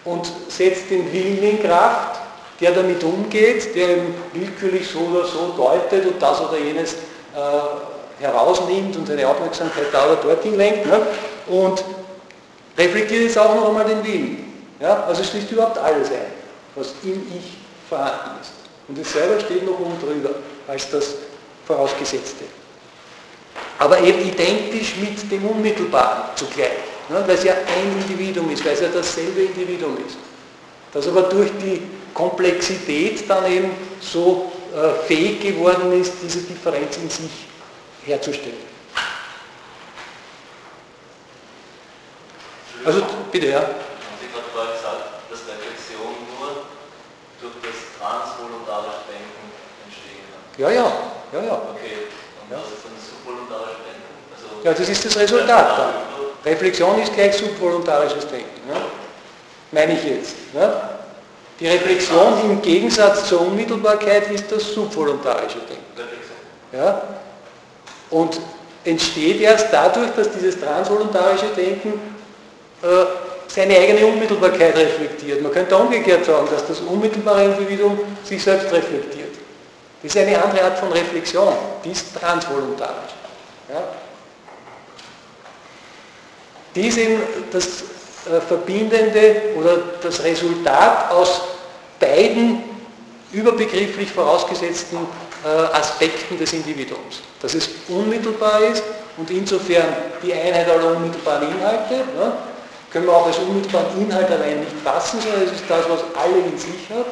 [0.06, 2.22] und setzt den Willen in Kraft,
[2.62, 8.22] der damit umgeht, der eben willkürlich so oder so deutet und das oder jenes äh,
[8.22, 11.02] herausnimmt und seine Aufmerksamkeit da oder dorthin lenkt ne?
[11.48, 11.84] und
[12.78, 14.54] reflektiert jetzt auch noch einmal den Willen.
[14.80, 15.04] Ja?
[15.06, 16.32] Also schließt überhaupt alles ein,
[16.76, 17.58] was im Ich
[17.90, 18.52] vorhanden ist.
[18.88, 20.30] Und es selber steht noch oben drüber
[20.68, 21.16] als das
[21.66, 22.46] Vorausgesetzte.
[23.80, 26.70] Aber eben identisch mit dem Unmittelbaren zugleich,
[27.10, 27.24] ne?
[27.26, 30.18] weil es ja ein Individuum ist, weil es ja dasselbe Individuum ist.
[30.94, 31.82] Das aber durch die
[32.14, 33.72] Komplexität dann eben
[34.02, 37.32] so äh, fähig geworden ist, diese Differenz in sich
[38.06, 38.72] herzustellen.
[42.84, 43.62] Also bitte, ja.
[44.20, 46.66] Sie gerade vorher gesagt, dass Reflexion nur
[47.40, 49.54] durch das transvoluntarische Denken
[49.86, 50.42] entstehen kann?
[50.58, 50.88] Ja, ja,
[51.32, 51.62] ja, ja.
[51.72, 52.10] Okay,
[52.42, 52.58] und ja.
[52.58, 54.12] was ist dann subvoluntarische Denken?
[54.34, 55.94] Also ja, das ist das Resultat dann.
[56.44, 58.68] Reflexion ist gleich subvoluntarisches Denken.
[58.68, 58.82] Ne?
[59.72, 60.36] Meine ich jetzt.
[60.54, 60.74] Ne?
[61.60, 66.12] Die Reflexion im Gegensatz zur Unmittelbarkeit ist das subvoluntarische Denken.
[66.74, 67.02] Ja?
[68.10, 68.40] Und
[68.84, 71.94] entsteht erst dadurch, dass dieses transvoluntarische Denken
[72.82, 72.88] äh,
[73.48, 75.42] seine eigene Unmittelbarkeit reflektiert.
[75.42, 79.36] Man könnte umgekehrt sagen, dass das unmittelbare Individuum sich selbst reflektiert.
[80.02, 81.54] Das ist eine andere Art von Reflexion,
[81.84, 83.12] die ist transvoluntarisch.
[83.70, 83.84] Ja?
[86.74, 87.84] Die ist eben das
[88.48, 91.42] Verbindende oder das Resultat aus
[92.00, 92.64] beiden
[93.32, 94.98] überbegrifflich vorausgesetzten
[95.44, 97.22] äh, Aspekten des Individuums.
[97.42, 98.84] Dass es unmittelbar ist
[99.18, 99.86] und insofern
[100.22, 102.38] die Einheit aller unmittelbaren Inhalte, ja,
[102.92, 106.38] können wir auch als unmittelbaren Inhalt allein nicht fassen, sondern es ist das, was alle
[106.38, 107.06] in sich hat.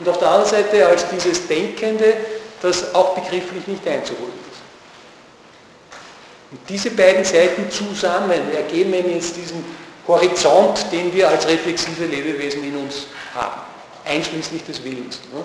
[0.00, 2.14] Und auf der anderen Seite als dieses Denkende,
[2.60, 4.60] das auch begrifflich nicht einzuholen ist.
[6.50, 9.64] Und diese beiden Seiten zusammen ergeben eben jetzt diesen
[10.06, 13.60] Horizont, den wir als reflexive Lebewesen in uns haben,
[14.04, 15.20] einschließlich des Willens.
[15.32, 15.44] Ne?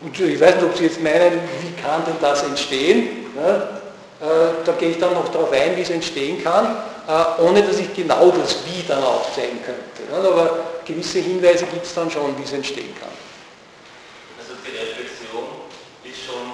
[0.00, 3.34] Und ich weiß nicht, ob Sie jetzt meinen, wie kann denn das entstehen?
[3.34, 3.80] Ne?
[4.20, 6.76] Äh, da gehe ich dann noch darauf ein, wie es entstehen kann,
[7.06, 10.02] äh, ohne dass ich genau das Wie dann aufzeigen könnte.
[10.12, 13.14] Aber gewisse Hinweise gibt es dann schon, wie es entstehen kann.
[14.38, 15.66] Also die Reflexion
[16.02, 16.50] ist schon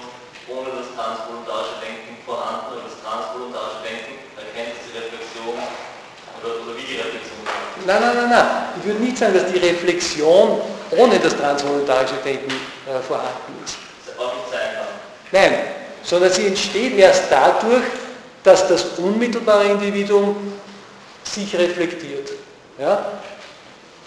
[0.49, 5.57] ohne das transvoluntarische Denken vorhanden und das transvoluntarische Denken erkennt die Reflexion
[6.41, 7.74] oder, oder wie die Reflexion ist.
[7.87, 8.47] Nein, nein, nein, nein.
[8.78, 10.61] Ich würde nicht sagen, dass die Reflexion
[10.91, 13.76] ohne das transvoluntarische Denken äh, vorhanden ist.
[15.32, 15.53] Nein,
[16.03, 17.82] sondern sie entsteht erst dadurch,
[18.43, 20.37] dass das unmittelbare Individuum
[21.24, 22.30] sich reflektiert.
[22.78, 23.05] Ja?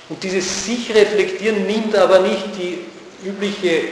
[0.09, 2.85] Und dieses sich reflektieren nimmt aber nicht die
[3.25, 3.87] übliche äh,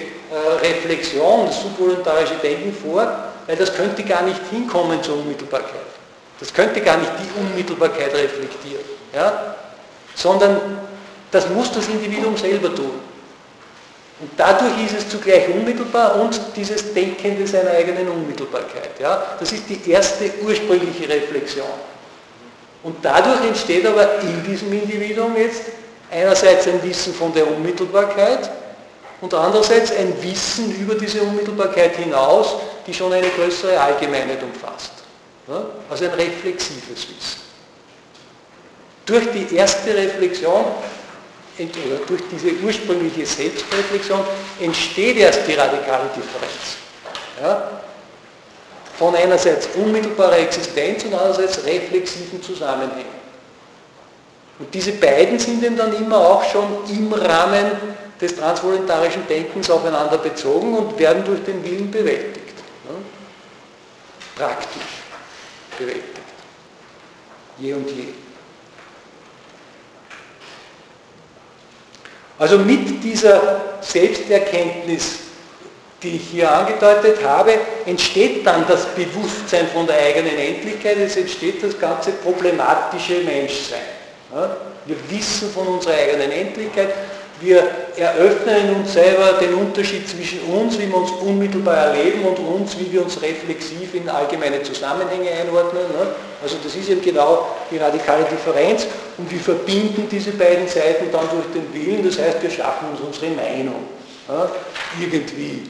[0.62, 5.82] Reflexion, das subvoluntarische Denken vor, weil das könnte gar nicht hinkommen zur Unmittelbarkeit.
[6.40, 8.84] Das könnte gar nicht die Unmittelbarkeit reflektieren.
[9.14, 9.56] Ja?
[10.16, 10.60] Sondern
[11.32, 12.92] das muss das Individuum selber tun.
[14.20, 18.98] Und dadurch ist es zugleich unmittelbar und dieses Denkende seiner eigenen Unmittelbarkeit.
[19.00, 19.36] Ja?
[19.40, 21.68] Das ist die erste ursprüngliche Reflexion.
[22.84, 25.64] Und dadurch entsteht aber in diesem Individuum jetzt
[26.10, 28.50] einerseits ein Wissen von der Unmittelbarkeit
[29.20, 32.56] und andererseits ein Wissen über diese Unmittelbarkeit hinaus,
[32.88, 34.92] die schon eine größere Allgemeinheit umfasst.
[35.48, 35.66] Ja?
[35.90, 37.45] Also ein reflexives Wissen.
[39.06, 40.66] Durch die erste Reflexion
[41.58, 44.20] oder durch diese ursprüngliche Selbstreflexion
[44.60, 46.78] entsteht erst die radikale Differenz.
[47.42, 47.82] Ja?
[48.98, 53.26] Von einerseits unmittelbarer Existenz und andererseits reflexiven Zusammenhängen.
[54.58, 57.72] Und diese beiden sind eben dann immer auch schon im Rahmen
[58.20, 62.56] des transvoluntarischen Denkens aufeinander bezogen und werden durch den Willen bewältigt.
[62.86, 64.46] Ja?
[64.46, 64.82] Praktisch
[65.78, 66.04] bewältigt.
[67.60, 68.25] Je und je.
[72.38, 75.20] Also mit dieser Selbsterkenntnis,
[76.04, 77.54] die ich hier angedeutet habe,
[77.86, 83.80] entsteht dann das Bewusstsein von der eigenen Endlichkeit, es entsteht das ganze problematische Menschsein.
[84.86, 86.90] Wir wissen von unserer eigenen Endlichkeit,
[87.42, 87.64] wir
[87.98, 92.92] eröffnen uns selber den Unterschied zwischen uns, wie wir uns unmittelbar erleben, und uns, wie
[92.92, 95.84] wir uns reflexiv in allgemeine Zusammenhänge einordnen.
[95.84, 96.08] Ne?
[96.42, 101.26] Also das ist eben genau die radikale Differenz und wir verbinden diese beiden Seiten dann
[101.30, 103.84] durch den Willen, das heißt wir schaffen uns unsere Meinung.
[105.00, 105.64] Irgendwie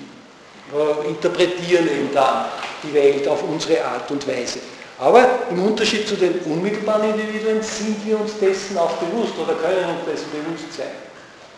[1.07, 2.45] interpretieren eben dann
[2.83, 4.59] die Welt auf unsere Art und Weise.
[4.99, 9.89] Aber im Unterschied zu den unmittelbaren Individuen sind wir uns dessen auch bewusst oder können
[9.89, 11.04] uns dessen bewusst sein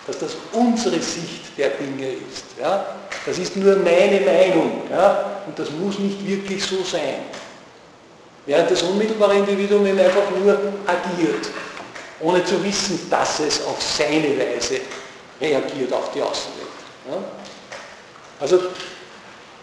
[0.07, 2.45] dass das unsere Sicht der Dinge ist.
[2.59, 2.85] Ja?
[3.25, 5.41] Das ist nur meine Meinung ja?
[5.45, 7.25] und das muss nicht wirklich so sein.
[8.45, 10.53] Während das unmittelbare Individuum eben einfach nur
[10.87, 11.49] agiert,
[12.21, 14.79] ohne zu wissen, dass es auf seine Weise
[15.41, 16.67] reagiert auf die Außenwelt.
[17.09, 17.17] Ja?
[18.39, 18.59] Also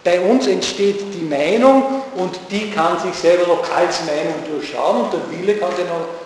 [0.04, 5.12] bei uns entsteht die Meinung und die kann sich selber noch als Meinung durchschauen und
[5.14, 5.70] der Wille kann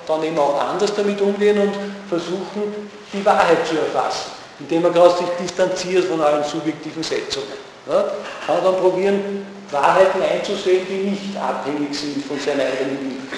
[0.09, 1.73] dann eben auch anders damit umgehen und
[2.09, 7.69] versuchen, die Wahrheit zu erfassen, indem er gerade sich distanziert von allen subjektiven Setzungen.
[7.89, 8.05] Ja,
[8.47, 13.29] kann dann probieren, Wahrheiten einzusehen, die nicht abhängig sind von seiner eigenen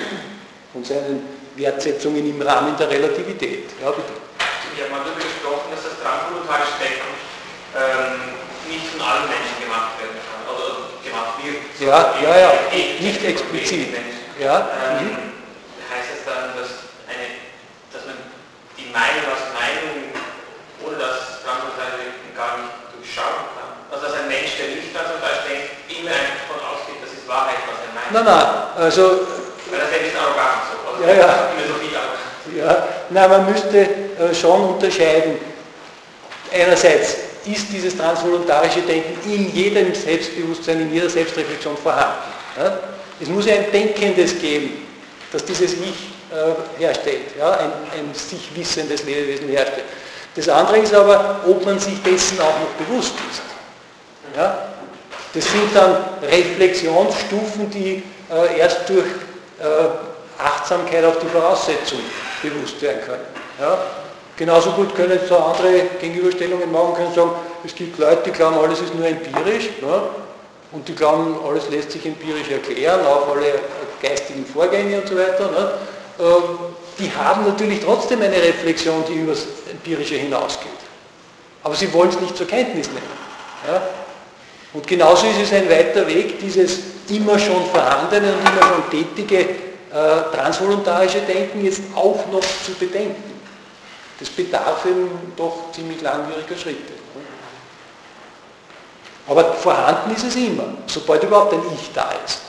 [0.73, 1.23] von seinen
[1.57, 3.71] Wertsetzungen im Rahmen der Relativität.
[3.83, 4.15] Ja, bitte.
[4.75, 7.11] Wir haben darüber gesprochen, dass das transvoluntarische Denken
[7.75, 11.59] ähm, nicht von allen Menschen gemacht werden kann, oder gemacht wird.
[11.83, 13.99] Ja, ja, ja, nicht explizit.
[14.39, 14.71] Ja.
[14.71, 15.35] Ähm, mhm.
[15.91, 17.35] heißt das dann, dass, eine,
[17.93, 18.17] dass man
[18.91, 20.11] die Meinung aus Meinung
[20.83, 23.71] ohne das transvoluntarische Denken gar nicht durchschauen kann?
[23.95, 27.63] Also dass ein Mensch, der nicht transvoluntar denkt, immer einfach davon ausgeht, das ist Wahrheit,
[27.71, 28.11] was er meint.
[28.11, 28.51] Nein, nein,
[28.83, 29.31] also...
[29.71, 30.75] Weil das wäre ein bisschen arrogant so.
[30.83, 31.31] Also ja, ja.
[31.55, 31.95] Philosophie
[32.51, 35.39] ja, nein, man müsste äh, schon unterscheiden.
[36.51, 37.15] Einerseits
[37.47, 42.27] ist dieses transvoluntarische Denken in jedem Selbstbewusstsein, in jeder Selbstreflexion vorhanden.
[42.59, 42.81] Ja?
[43.21, 44.89] Es muss ja ein Denkendes geben,
[45.31, 49.87] das dieses Ich äh, herstellt, ja, ein, ein sich wissendes Lebewesen herstellt.
[50.37, 53.43] Das andere ist aber, ob man sich dessen auch noch bewusst ist.
[54.37, 54.69] Ja?
[55.35, 59.07] Das sind dann Reflexionsstufen, die äh, erst durch
[59.61, 62.01] äh, Achtsamkeit auf die Voraussetzung
[62.43, 63.25] bewusst werden können.
[63.61, 63.79] Ja?
[64.37, 67.33] Genauso gut können so andere Gegenüberstellungen machen, können sagen,
[67.65, 70.03] es gibt Leute, die glauben, alles ist nur empirisch ne?
[70.73, 73.61] und die glauben, alles lässt sich empirisch erklären, auch alle
[74.01, 75.51] geistigen Vorgänge und so weiter.
[75.51, 75.73] Ne?
[76.21, 80.71] Ähm, die haben natürlich trotzdem eine Reflexion, die über das Empirische hinausgeht.
[81.63, 83.03] Aber sie wollen es nicht zur Kenntnis nehmen.
[83.67, 83.83] Ja?
[84.73, 89.41] Und genauso ist es ein weiter Weg, dieses immer schon vorhandene und immer schon tätige
[89.41, 89.47] äh,
[90.35, 93.41] transvoluntarische Denken jetzt auch noch zu bedenken.
[94.19, 96.93] Das bedarf eben doch ziemlich langwieriger Schritte.
[99.27, 102.41] Aber vorhanden ist es immer, sobald überhaupt ein Ich da ist.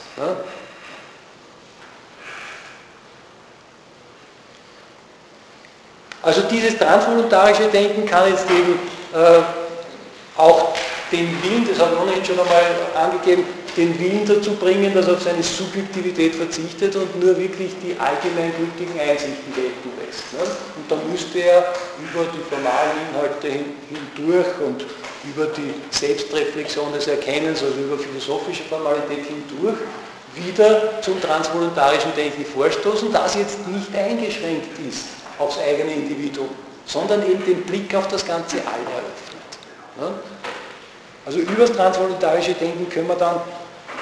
[6.22, 8.78] Also dieses transvoluntarische Denken kann jetzt eben
[9.12, 9.42] äh,
[10.36, 10.72] auch
[11.10, 12.64] den Willen, das habe ich ohnehin schon einmal
[12.94, 13.44] angegeben,
[13.76, 18.98] den Willen dazu bringen, dass er auf seine Subjektivität verzichtet und nur wirklich die allgemeingültigen
[19.00, 20.32] Einsichten gelten lässt.
[20.32, 20.40] Ne?
[20.76, 23.48] Und dann müsste er über die formalen Inhalte
[23.88, 24.86] hindurch und
[25.24, 29.78] über die Selbstreflexion des Erkennens, also über philosophische Formalität hindurch,
[30.34, 36.48] wieder zum transvoluntarischen Denken vorstoßen, das jetzt nicht eingeschränkt ist aufs eigene Individuum,
[36.86, 39.42] sondern eben den Blick auf das ganze All eröffnet.
[39.98, 40.14] Ne?
[41.24, 43.40] Also über das transvoluntarische Denken können wir dann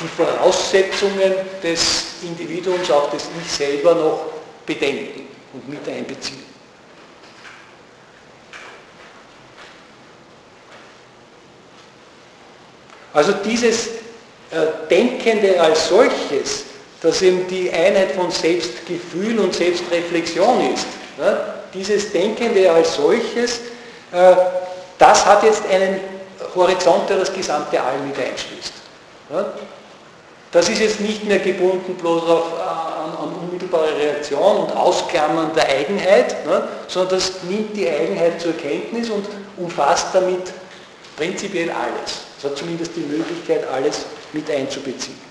[0.00, 4.20] die Voraussetzungen des Individuums, auch des Ich selber noch
[4.64, 6.50] bedenken und mit einbeziehen.
[13.12, 13.88] Also dieses
[14.50, 16.64] äh, Denkende als solches,
[17.00, 20.86] das eben die Einheit von Selbstgefühl und Selbstreflexion ist?
[21.72, 23.60] Dieses Denkende als solches,
[24.12, 24.34] äh,
[24.98, 26.00] das hat jetzt einen
[26.54, 28.72] Horizont, der das gesamte All mit einschließt.
[30.52, 35.52] Das ist jetzt nicht mehr gebunden bloß auf, äh, an, an unmittelbare Reaktion und Ausklammern
[35.54, 36.66] der Eigenheit, ne?
[36.88, 40.52] sondern das nimmt die Eigenheit zur Kenntnis und umfasst damit
[41.16, 42.22] prinzipiell alles.
[42.38, 45.29] Es hat zumindest die Möglichkeit, alles mit einzubeziehen.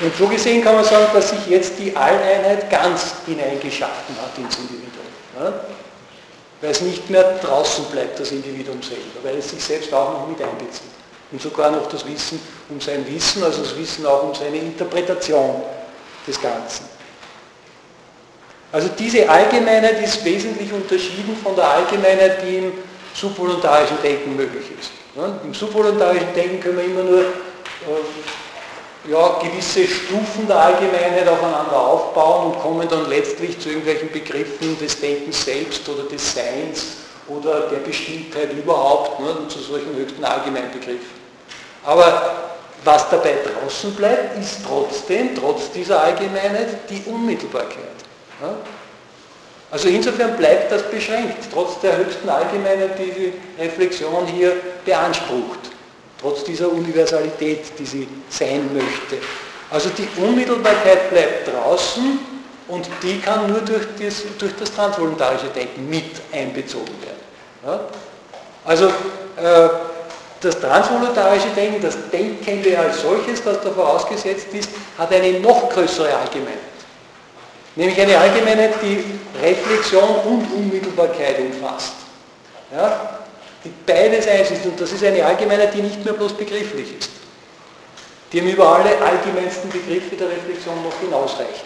[0.00, 4.58] Und so gesehen kann man sagen, dass sich jetzt die Alleinheit ganz hineingeschaffen hat ins
[4.58, 5.06] Individuum.
[5.40, 5.52] Ja?
[6.60, 10.28] Weil es nicht mehr draußen bleibt, das Individuum selber, weil es sich selbst auch noch
[10.28, 10.82] mit einbezieht.
[11.32, 15.62] Und sogar noch das Wissen um sein Wissen, also das Wissen auch um seine Interpretation
[16.26, 16.84] des Ganzen.
[18.72, 22.72] Also diese Allgemeinheit ist wesentlich unterschieden von der Allgemeinheit, die im
[23.14, 24.90] subvoluntarischen Denken möglich ist.
[25.16, 27.24] Ja, Im subvoluntarischen Denken können wir immer nur äh,
[29.10, 35.00] ja, gewisse Stufen der Allgemeinheit aufeinander aufbauen und kommen dann letztlich zu irgendwelchen Begriffen des
[35.00, 36.86] Denkens selbst oder des Seins
[37.28, 41.26] oder der Bestimmtheit überhaupt, ne, zu solchen höchsten Allgemeinbegriffen.
[41.84, 42.52] Aber
[42.84, 47.78] was dabei draußen bleibt, ist trotzdem, trotz dieser Allgemeinheit, die Unmittelbarkeit.
[48.40, 48.54] Ja?
[49.70, 54.52] Also insofern bleibt das beschränkt, trotz der höchsten Allgemeinheit, die die Reflexion hier
[54.84, 55.75] beansprucht
[56.20, 59.18] trotz dieser Universalität, die sie sein möchte.
[59.70, 62.18] Also die Unmittelbarkeit bleibt draußen
[62.68, 67.20] und die kann nur durch das, durch das transvoluntarische Denken mit einbezogen werden.
[67.64, 67.80] Ja?
[68.64, 69.68] Also äh,
[70.40, 76.14] das transvoluntarische Denken, das Denkende als solches, das da vorausgesetzt ist, hat eine noch größere
[76.14, 76.58] Allgemeinheit.
[77.74, 79.04] Nämlich eine Allgemeinheit, die
[79.42, 81.92] Reflexion und Unmittelbarkeit umfasst.
[82.74, 83.15] Ja?
[83.66, 84.64] Die beides eins ist.
[84.64, 87.10] Und das ist eine Allgemeinheit, die nicht mehr bloß begrifflich ist,
[88.32, 91.64] die ihm über alle allgemeinsten Begriffe der Reflexion noch hinausreicht.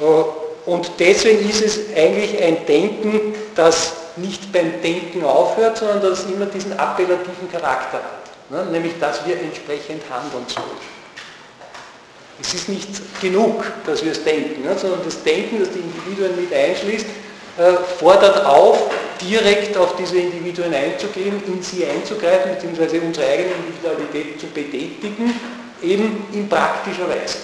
[0.00, 6.24] Äh, und deswegen ist es eigentlich ein Denken, das nicht beim Denken aufhört, sondern das
[6.24, 8.50] immer diesen appellativen Charakter hat.
[8.50, 8.66] Ne?
[8.72, 10.96] Nämlich, dass wir entsprechend handeln sollen.
[12.40, 14.76] Es ist nicht genug, dass wir es denken, ne?
[14.76, 17.06] sondern das Denken, das die Individuen mit einschließt,
[17.98, 18.78] fordert auf,
[19.20, 25.40] direkt auf diese Individuen einzugehen, in sie einzugreifen, beziehungsweise unsere eigene Individualität zu betätigen,
[25.82, 27.38] eben in praktischer Weise.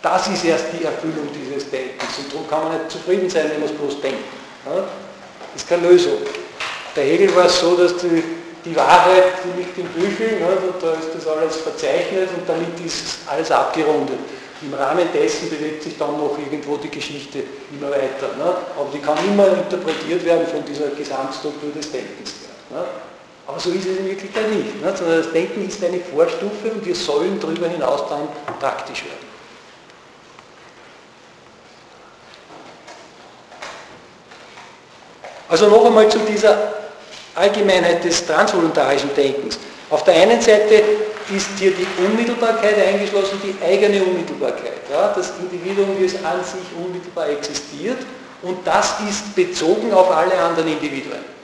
[0.00, 3.60] Das ist erst die Erfüllung dieses Denkens und darum kann man nicht zufrieden sein, wenn
[3.60, 4.24] man es bloß denkt.
[4.64, 6.18] Das ist keine Lösung.
[6.94, 8.22] Bei Hegel war es so, dass die,
[8.64, 13.50] die Wahrheit liegt im Büchel, und da ist das alles verzeichnet und damit ist alles
[13.50, 14.18] abgerundet.
[14.64, 18.34] Im Rahmen dessen bewegt sich dann noch irgendwo die Geschichte immer weiter.
[18.38, 18.44] Ne?
[18.76, 22.32] Aber die kann immer interpretiert werden von dieser Gesamtstruktur des Denkens.
[22.70, 22.82] Ne?
[23.46, 24.96] Aber so ist es in Wirklichkeit nicht, ne?
[24.96, 28.26] sondern das Denken ist eine Vorstufe und wir sollen darüber hinaus dann
[28.58, 29.34] praktisch werden.
[35.46, 36.72] Also noch einmal zu dieser
[37.34, 39.58] Allgemeinheit des transvoluntarischen Denkens.
[39.90, 40.82] Auf der einen Seite
[41.34, 44.82] ist hier die Unmittelbarkeit eingeschlossen, die eigene Unmittelbarkeit.
[44.90, 47.98] Ja, das Individuum, wie es an sich unmittelbar existiert
[48.42, 51.34] und das ist bezogen auf alle anderen Individuen.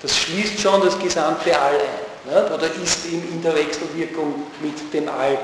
[0.00, 5.08] Das schließt schon das gesamte All ein ja, oder ist in, der Wechselwirkung mit dem
[5.08, 5.38] All äh,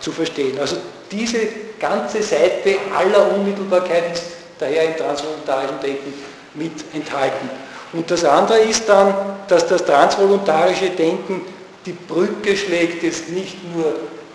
[0.00, 0.58] zu verstehen.
[0.58, 0.76] Also
[1.10, 1.38] diese
[1.80, 4.24] ganze Seite aller Unmittelbarkeit ist
[4.58, 6.12] daher im transvoluntarischen Denken
[6.54, 7.48] mit enthalten.
[7.92, 9.14] Und das andere ist dann,
[9.48, 11.42] dass das transvoluntarische Denken
[11.84, 13.94] die Brücke schlägt jetzt nicht nur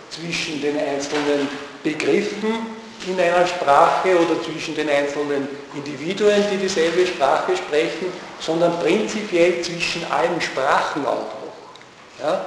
[0.09, 1.47] zwischen den einzelnen
[1.83, 8.07] Begriffen in einer Sprache oder zwischen den einzelnen Individuen, die dieselbe Sprache sprechen,
[8.39, 12.23] sondern prinzipiell zwischen allen Sprachen auch noch.
[12.23, 12.45] Ja?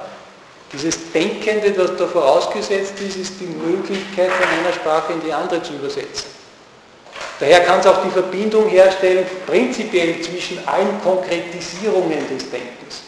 [0.71, 5.61] Dieses Denkende, das da vorausgesetzt ist, ist die Möglichkeit, von einer Sprache in die andere
[5.61, 6.44] zu übersetzen.
[7.39, 13.01] Daher kann es auch die Verbindung herstellen, prinzipiell zwischen allen Konkretisierungen des Denkens.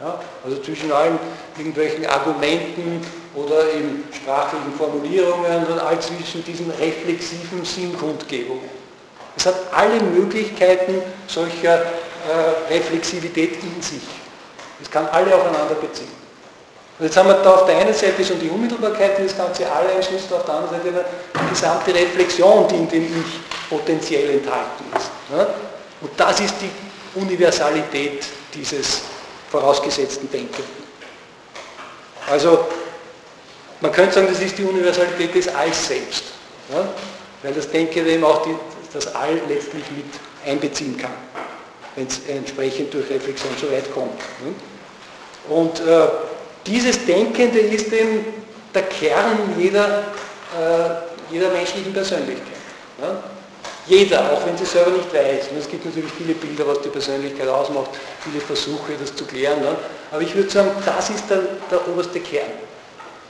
[0.00, 1.18] Ja, also zwischen allen
[1.56, 3.00] irgendwelchen Argumenten
[3.34, 8.68] oder in sprachlichen Formulierungen und all zwischen diesen reflexiven Sinnkundgebungen.
[9.36, 14.02] Es hat alle Möglichkeiten solcher äh, Reflexivität in sich.
[14.82, 16.23] Es kann alle aufeinander beziehen.
[16.98, 19.70] Und jetzt haben wir da auf der einen Seite schon die Unmittelbarkeit, die das Ganze
[19.70, 21.04] alle einschließt, auf der anderen Seite
[21.34, 25.10] die gesamte Reflexion, die in dem Ich potenziell enthalten ist.
[26.00, 26.70] Und das ist die
[27.18, 29.02] Universalität dieses
[29.50, 30.84] vorausgesetzten Denkenden.
[32.30, 32.66] Also
[33.80, 36.24] man könnte sagen, das ist die Universalität des Alls selbst,
[37.42, 38.54] weil das Denken eben auch die,
[38.92, 40.06] das All letztlich mit
[40.46, 41.12] einbeziehen kann,
[41.96, 44.20] wenn es entsprechend durch Reflexion so weit kommt.
[45.48, 46.08] Und äh,
[46.66, 48.24] dieses Denkende ist eben
[48.74, 50.04] der Kern jeder,
[50.58, 52.56] äh, jeder menschlichen Persönlichkeit.
[53.00, 53.22] Ja?
[53.86, 55.48] Jeder, auch wenn sie selber nicht weiß.
[55.50, 59.60] Und es gibt natürlich viele Bilder, was die Persönlichkeit ausmacht, viele Versuche, das zu klären.
[59.60, 59.76] Ne?
[60.10, 62.50] Aber ich würde sagen, das ist der, der oberste Kern,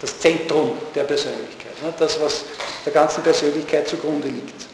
[0.01, 1.93] das Zentrum der Persönlichkeit, ne?
[1.99, 2.45] das, was
[2.85, 4.67] der ganzen Persönlichkeit zugrunde liegt.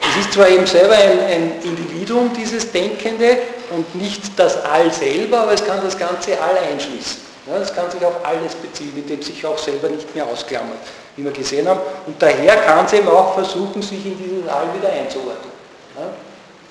[0.00, 3.38] Es ist zwar eben selber ein, ein Individuum, dieses Denkende,
[3.70, 7.22] und nicht das All selber, aber es kann das ganze All einschließen.
[7.46, 10.78] Ja, es kann sich auf alles beziehen, indem es sich auch selber nicht mehr ausklammert,
[11.16, 11.80] wie wir gesehen haben.
[12.06, 15.52] Und daher kann es eben auch versuchen, sich in dieses All wieder einzuordnen.
[15.98, 16.06] Ja,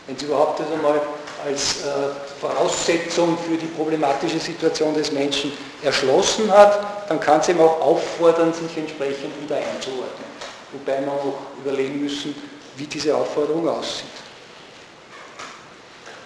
[0.07, 0.99] wenn es überhaupt das einmal
[1.45, 5.51] als äh, Voraussetzung für die problematische Situation des Menschen
[5.83, 6.79] erschlossen hat,
[7.09, 10.33] dann kann es eben auch auffordern, sich entsprechend wieder einzuordnen.
[10.71, 12.33] Wobei wir auch überlegen müssen,
[12.77, 14.05] wie diese Aufforderung aussieht.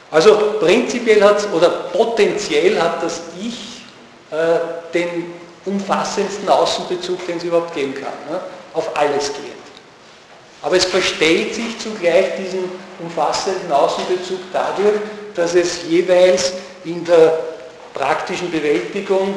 [0.10, 3.82] Also prinzipiell hat oder potenziell hat das Ich
[4.32, 5.34] äh, den
[5.66, 8.40] umfassendsten Außenbezug, den es überhaupt geben kann, ne?
[8.74, 9.54] auf alles gehend.
[10.62, 12.64] Aber es verstellt sich zugleich diesen
[13.00, 14.96] umfassenden Außenbezug dadurch,
[15.36, 16.54] dass es jeweils
[16.86, 17.40] in der
[17.94, 19.36] praktischen Bewältigung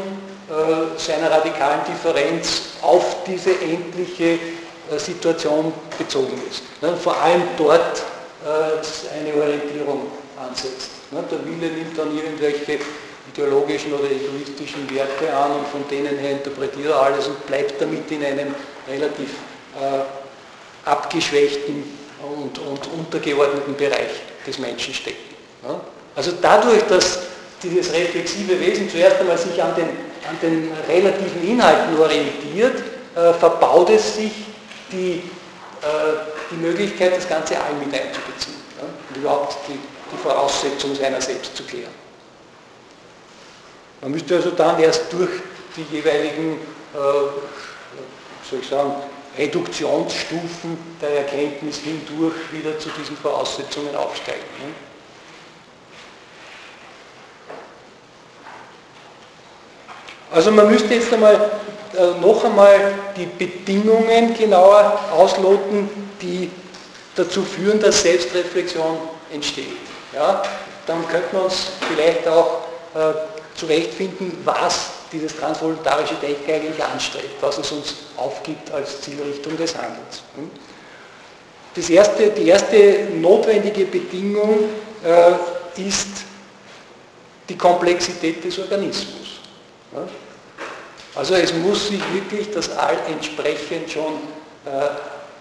[0.49, 4.39] äh, seiner radikalen Differenz auf diese endliche
[4.99, 6.63] Situation bezogen ist.
[6.83, 6.97] Ne?
[6.97, 8.03] Vor allem dort
[8.45, 10.07] äh, eine Orientierung
[10.41, 10.91] ansetzt.
[11.11, 11.23] Ne?
[11.31, 12.79] Der Wille nimmt dann irgendwelche
[13.33, 18.11] ideologischen oder egoistischen Werte an und von denen her interpretiert er alles und bleibt damit
[18.11, 18.55] in einem
[18.89, 19.29] relativ
[19.81, 21.85] äh, abgeschwächten
[22.23, 24.11] und, und, untergeordneten Bereich
[24.47, 25.35] des Menschen stecken.
[25.63, 25.81] Ja?
[26.17, 27.21] Also dadurch, dass
[27.63, 29.89] dieses reflexive Wesen zuerst einmal sich an den,
[30.29, 32.83] an den relativen Inhalten orientiert,
[33.15, 34.33] äh, verbaut es sich
[34.93, 35.23] die,
[35.83, 36.17] äh,
[36.51, 38.87] die Möglichkeit, das ganze All mit einzubeziehen ja?
[39.09, 39.79] und überhaupt die,
[40.13, 41.93] die Voraussetzung seiner selbst zu klären.
[44.01, 45.31] Man müsste also dann erst durch
[45.77, 46.55] die jeweiligen,
[46.95, 46.99] äh,
[48.49, 48.95] soll ich sagen,
[49.39, 54.41] Reduktionsstufen der Erkenntnis hindurch wieder zu diesen Voraussetzungen aufsteigen.
[54.59, 54.75] Ne?
[60.33, 61.51] Also man müsste jetzt einmal
[62.21, 65.89] noch einmal die Bedingungen genauer ausloten,
[66.21, 66.51] die
[67.15, 68.99] dazu führen, dass Selbstreflexion
[69.33, 69.77] entsteht.
[70.15, 70.43] Ja,
[70.87, 72.63] dann könnte man uns vielleicht auch
[72.95, 73.13] äh,
[73.57, 80.23] zurechtfinden, was dieses transvoluntarische Denken eigentlich anstrebt, was es uns aufgibt als Zielrichtung des Handelns.
[80.37, 80.51] Hm?
[81.75, 84.71] Das erste, die erste notwendige Bedingung
[85.05, 86.09] äh, ist
[87.49, 89.41] die Komplexität des Organismus.
[89.93, 90.03] Ja?
[91.15, 94.15] Also es muss sich wirklich das All entsprechend schon
[94.65, 94.89] äh,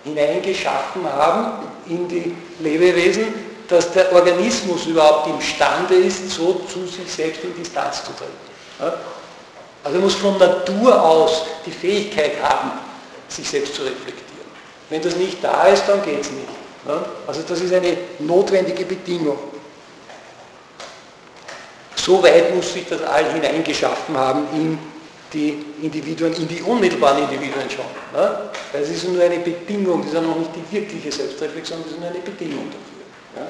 [0.03, 3.33] hineingeschaffen haben in die Lebewesen,
[3.67, 8.97] dass der Organismus überhaupt imstande ist, so zu sich selbst in Distanz zu treten.
[9.83, 12.71] Also er muss von Natur aus die Fähigkeit haben,
[13.27, 14.25] sich selbst zu reflektieren.
[14.89, 16.47] Wenn das nicht da ist, dann geht es nicht.
[17.27, 19.37] Also das ist eine notwendige Bedingung.
[21.95, 24.79] So weit muss sich das All hineingeschaffen haben in
[25.33, 27.85] die Individuen, in die unmittelbaren Individuen schon.
[28.13, 28.49] Ne?
[28.73, 31.99] Das ist nur eine Bedingung, das ist ja noch nicht die wirkliche Selbstreflexion, das ist
[31.99, 33.43] nur eine Bedingung dafür.
[33.43, 33.47] Ja?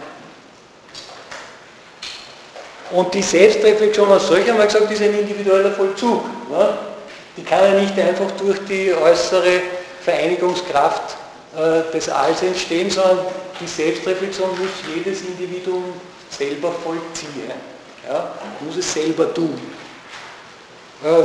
[2.91, 6.23] Und die Selbstreflexion als solche, haben wir gesagt, ist ein individueller Vollzug.
[6.49, 6.77] Ne?
[7.37, 9.61] Die kann ja nicht einfach durch die äußere
[10.01, 11.15] Vereinigungskraft
[11.55, 13.19] äh, des Alls entstehen, sondern
[13.61, 15.83] die Selbstreflexion muss jedes Individuum
[16.29, 17.51] selber vollziehen.
[18.07, 18.31] Ja?
[18.61, 19.59] Muss es selber tun.
[21.03, 21.23] Äh,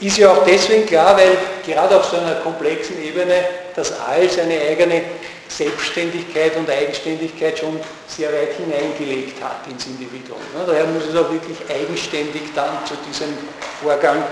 [0.00, 3.34] ist ja auch deswegen klar, weil gerade auf so einer komplexen Ebene
[3.74, 5.02] das All seine eigene
[5.48, 10.38] Selbstständigkeit und Eigenständigkeit schon sehr weit hineingelegt hat ins Individuum.
[10.66, 13.36] Daher muss es auch wirklich eigenständig dann zu diesem
[13.82, 14.22] Vorgang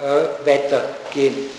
[0.00, 1.50] äh, weitergehen.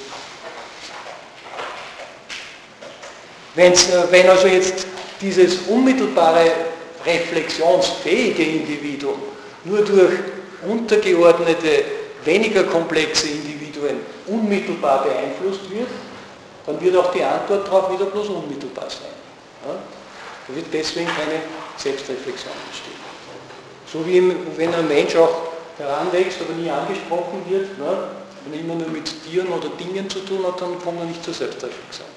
[3.56, 4.88] Wenn's, äh, wenn also jetzt
[5.22, 6.52] dieses unmittelbare
[7.06, 9.22] reflexionsfähige Individuum
[9.64, 10.14] nur durch
[10.68, 11.85] untergeordnete,
[12.26, 13.52] weniger komplexe Individuen
[14.27, 15.88] unmittelbar beeinflusst wird,
[16.65, 19.11] dann wird auch die Antwort darauf wieder bloß unmittelbar sein.
[19.68, 19.76] Ja?
[20.47, 21.41] Da wird deswegen keine
[21.77, 23.03] Selbstreflexion entstehen.
[23.91, 28.10] So wie wenn ein Mensch auch heranwächst, aber nie angesprochen wird, ne?
[28.45, 31.23] wenn er immer nur mit Tieren oder Dingen zu tun hat, dann kommt er nicht
[31.23, 32.07] zur Selbstreflexion.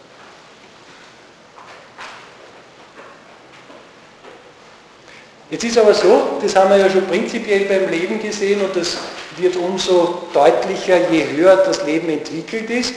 [5.51, 8.97] Jetzt ist aber so, das haben wir ja schon prinzipiell beim Leben gesehen und das
[9.37, 12.95] wird umso deutlicher, je höher das Leben entwickelt ist,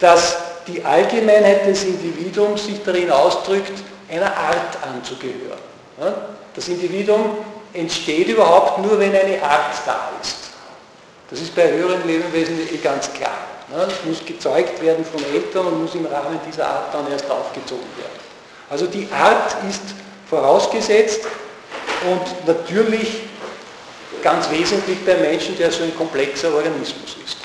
[0.00, 3.72] dass die Allgemeinheit des Individuums sich darin ausdrückt,
[4.10, 5.58] einer Art anzugehören.
[6.54, 7.38] Das Individuum
[7.72, 10.36] entsteht überhaupt nur, wenn eine Art da ist.
[11.30, 13.38] Das ist bei höheren Lebewesen eh ganz klar.
[13.88, 17.86] Es muss gezeugt werden von Eltern und muss im Rahmen dieser Art dann erst aufgezogen
[17.96, 18.20] werden.
[18.68, 19.82] Also die Art ist
[20.28, 21.26] vorausgesetzt
[22.10, 23.22] und natürlich
[24.22, 27.38] ganz wesentlich beim Menschen, der so ein komplexer Organismus ist.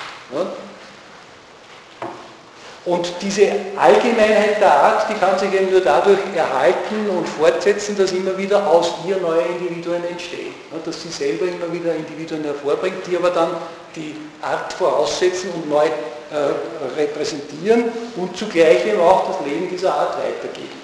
[2.84, 8.12] Und diese Allgemeinheit der Art, die kann sich eben nur dadurch erhalten und fortsetzen, dass
[8.12, 10.54] immer wieder aus ihr neue Individuen entstehen.
[10.84, 13.50] Dass sie selber immer wieder Individuen hervorbringt, die aber dann
[13.94, 17.84] die Art voraussetzen und neu äh, repräsentieren
[18.16, 20.78] und zugleich eben auch das Leben dieser Art weitergeben.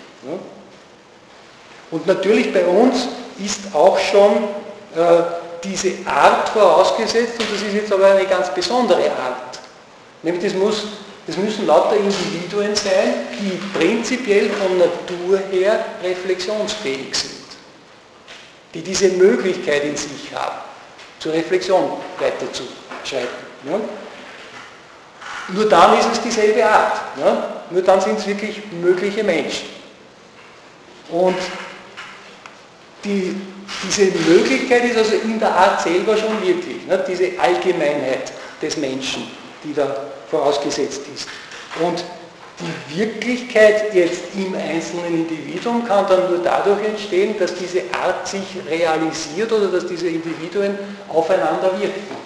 [1.90, 3.08] Und natürlich bei uns
[3.38, 4.44] ist auch schon
[4.96, 5.22] äh,
[5.62, 9.58] diese Art vorausgesetzt und das ist jetzt aber eine ganz besondere Art.
[10.22, 10.84] Nämlich das, muss,
[11.26, 17.32] das müssen lauter Individuen sein, die prinzipiell von Natur her reflexionsfähig sind.
[18.74, 20.56] Die diese Möglichkeit in sich haben,
[21.18, 23.46] zur Reflexion weiterzuschreiten.
[23.68, 23.80] Ja?
[25.48, 27.00] Nur dann ist es dieselbe Art.
[27.22, 27.62] Ja?
[27.70, 29.68] Nur dann sind es wirklich mögliche Menschen.
[31.10, 31.36] Und
[33.04, 33.36] die,
[33.86, 39.24] diese Möglichkeit ist also in der Art selber schon wirklich, ne, diese Allgemeinheit des Menschen,
[39.62, 39.96] die da
[40.30, 41.28] vorausgesetzt ist.
[41.80, 42.04] Und
[42.60, 48.44] die Wirklichkeit jetzt im einzelnen Individuum kann dann nur dadurch entstehen, dass diese Art sich
[48.68, 50.78] realisiert oder dass diese Individuen
[51.08, 52.24] aufeinander wirken.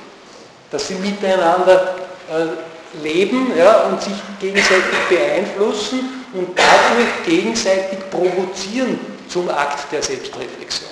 [0.70, 1.94] Dass sie miteinander
[2.30, 6.00] äh, leben ja, und sich gegenseitig beeinflussen
[6.34, 10.90] und dadurch gegenseitig provozieren zum Akt der Selbstreflexion.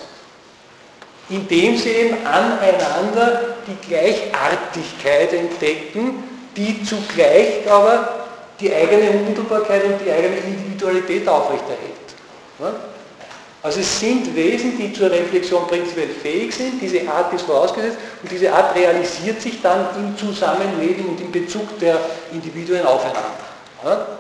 [1.29, 6.23] Indem sie eben aneinander die Gleichartigkeit entdecken,
[6.57, 8.27] die zugleich aber
[8.61, 11.93] die eigene Unmittelbarkeit und die eigene Individualität aufrechterhält.
[13.63, 18.31] Also es sind Wesen, die zur Reflexion prinzipiell fähig sind, diese Art ist vorausgesetzt und
[18.31, 21.99] diese Art realisiert sich dann im Zusammenleben und im Bezug der
[22.33, 24.15] Individuen aufeinander.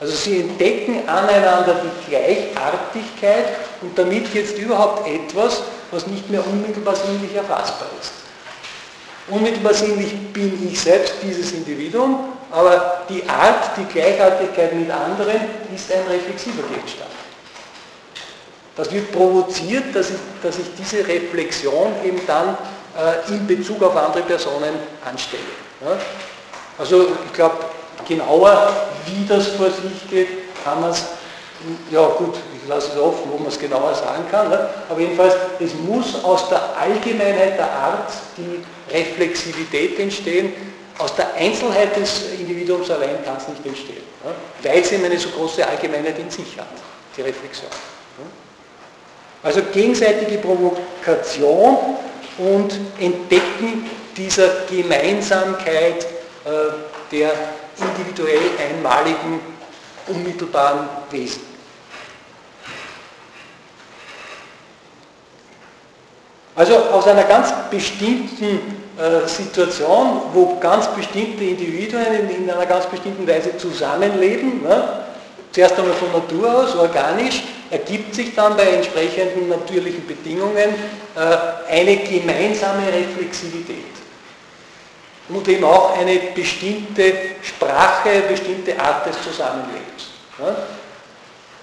[0.00, 6.96] Also sie entdecken aneinander die Gleichartigkeit und damit jetzt überhaupt etwas, was nicht mehr unmittelbar
[6.96, 8.12] sinnlich erfassbar ist.
[9.28, 15.36] Unmittelbar sinnlich bin ich selbst, dieses Individuum, aber die Art, die Gleichartigkeit mit anderen
[15.74, 17.10] ist ein reflexiver Gegenstand.
[18.76, 22.56] Das wird provoziert, dass ich, dass ich diese Reflexion eben dann
[22.96, 24.74] äh, in Bezug auf andere Personen
[25.04, 25.42] anstelle.
[25.84, 25.98] Ja?
[26.78, 27.56] Also ich glaube,
[28.10, 28.72] genauer,
[29.06, 30.28] wie das vor sich geht,
[30.64, 31.04] kann man es,
[31.90, 34.68] ja gut, ich lasse es offen, wo man es genauer sagen kann, ne?
[34.88, 38.62] aber jedenfalls, es muss aus der Allgemeinheit der Art die
[38.92, 40.52] Reflexivität entstehen,
[40.98, 44.32] aus der Einzelheit des Individuums allein kann es nicht entstehen, ne?
[44.62, 46.66] weil es eben eine so große Allgemeinheit in sich hat,
[47.16, 47.70] die Reflexion.
[48.18, 48.26] Ne?
[49.42, 51.78] Also gegenseitige Provokation
[52.38, 56.04] und Entdecken dieser Gemeinsamkeit
[56.44, 56.48] äh,
[57.12, 57.30] der
[57.80, 59.40] individuell einmaligen,
[60.06, 61.50] unmittelbaren Wesen.
[66.56, 72.86] Also aus einer ganz bestimmten äh, Situation, wo ganz bestimmte Individuen in, in, einer ganz
[72.86, 75.04] bestimmten Weise zusammenleben, ne,
[75.52, 80.74] zuerst einmal von Natur aus, organisch, ergibt sich dann bei entsprechenden natürlichen Bedingungen
[81.16, 83.99] äh, eine gemeinsame Reflexivität.
[85.32, 87.12] Und eben auch eine bestimmte
[87.42, 90.08] Sprache, eine bestimmte Art des Zusammenlebens.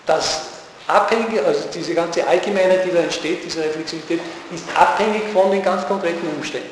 [0.05, 0.41] Das
[0.87, 4.21] abhängig, also diese ganze Allgemeinheit, die da entsteht, diese Reflexivität,
[4.53, 6.69] ist abhängig von den ganz konkreten Umständen.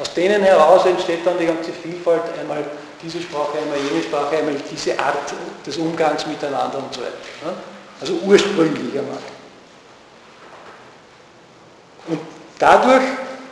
[0.00, 2.64] Aus denen heraus entsteht dann die ganze Vielfalt, einmal
[3.02, 5.32] diese Sprache, einmal jene Sprache, einmal diese Art
[5.64, 7.14] des Umgangs miteinander und so weiter.
[8.00, 9.18] Also ursprünglich einmal.
[12.08, 12.20] Und
[12.58, 13.02] dadurch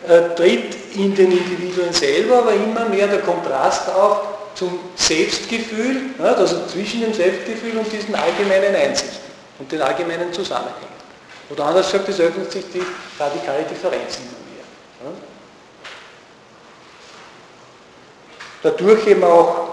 [0.08, 4.20] tritt in den Individuen selber aber immer mehr der Kontrast auf
[4.54, 9.18] zum Selbstgefühl, also zwischen dem Selbstgefühl und diesen allgemeinen Einsichten
[9.58, 10.98] und den allgemeinen Zusammenhängen.
[11.50, 12.82] Oder anders gesagt, es öffnet sich die
[13.18, 15.14] radikale Differenz immer mehr.
[18.62, 19.68] Dadurch eben auch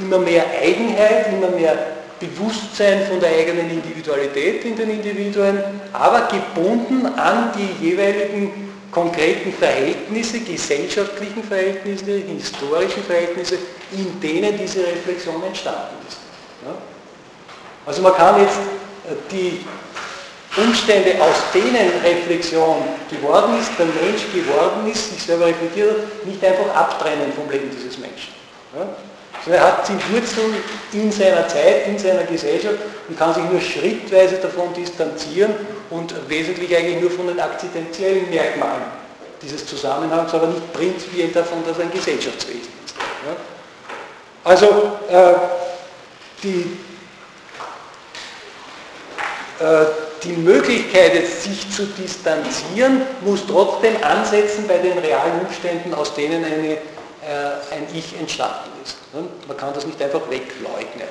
[0.00, 1.76] immer mehr Eigenheit, immer mehr
[2.18, 8.63] Bewusstsein von der eigenen Individualität in den Individuen, aber gebunden an die jeweiligen
[8.94, 13.58] konkreten Verhältnisse, gesellschaftlichen Verhältnisse, historischen Verhältnisse,
[13.92, 16.18] in denen diese Reflexion entstanden ist.
[17.84, 18.58] Also man kann jetzt
[19.30, 19.64] die
[20.56, 22.76] Umstände, aus denen Reflexion
[23.10, 27.70] geworden ist, der Mensch geworden ist, sich selber reflektiert hat, nicht einfach abtrennen vom Leben
[27.76, 28.32] dieses Menschen.
[28.74, 28.88] Ja?
[29.44, 30.54] Sondern er hat die Wurzeln
[30.92, 35.54] in seiner Zeit, in seiner Gesellschaft und kann sich nur schrittweise davon distanzieren
[35.94, 38.82] und wesentlich eigentlich nur von den akzidentiellen Merkmalen
[39.40, 42.94] dieses Zusammenhangs, aber nicht prinzipiell davon, dass ein Gesellschaftswesen ist.
[42.96, 43.36] Ja?
[44.44, 44.66] Also
[45.08, 45.34] äh,
[46.42, 46.78] die
[49.60, 49.84] äh,
[50.24, 56.72] die Möglichkeit, sich zu distanzieren, muss trotzdem ansetzen bei den realen Umständen, aus denen eine,
[56.72, 56.78] äh,
[57.70, 58.96] ein Ich entstanden ist.
[59.12, 61.08] Man kann das nicht einfach wegleugnen.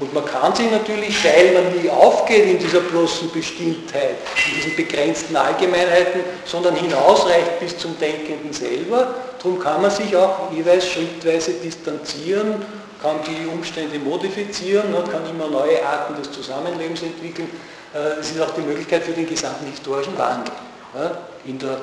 [0.00, 4.16] Und man kann sich natürlich, weil man nie aufgeht in dieser bloßen Bestimmtheit,
[4.48, 10.50] in diesen begrenzten Allgemeinheiten, sondern hinausreicht bis zum Denkenden selber, darum kann man sich auch
[10.52, 12.64] jeweils schrittweise distanzieren
[13.02, 17.48] kann die Umstände modifizieren, kann immer neue Arten des Zusammenlebens entwickeln.
[17.94, 20.52] Äh, es ist auch die Möglichkeit für den gesamten historischen Wandel
[21.44, 21.78] in der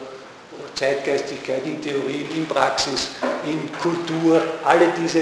[0.75, 3.09] Zeitgeistigkeit, in Theorie, in Praxis,
[3.45, 5.21] in Kultur, alle diese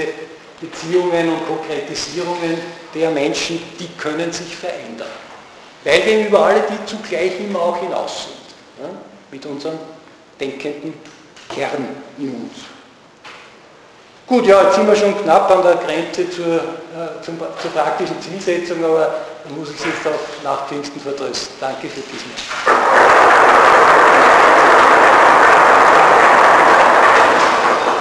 [0.60, 2.58] Beziehungen und Konkretisierungen
[2.96, 5.08] der Menschen, die können sich verändern.
[5.84, 8.90] Weil wir über alle die zugleich immer auch hinaus sind,
[9.32, 9.78] mit unserem
[10.40, 10.94] denkenden
[11.54, 12.66] Kern in uns.
[14.26, 18.20] Gut, ja, jetzt sind wir schon knapp an der Grenze zur, äh, zum, zur praktischen
[18.20, 19.14] Zielsetzung, aber
[19.44, 21.56] da muss ich jetzt auch nach Pfingsten vertrösten.
[21.60, 22.32] Danke für diesen.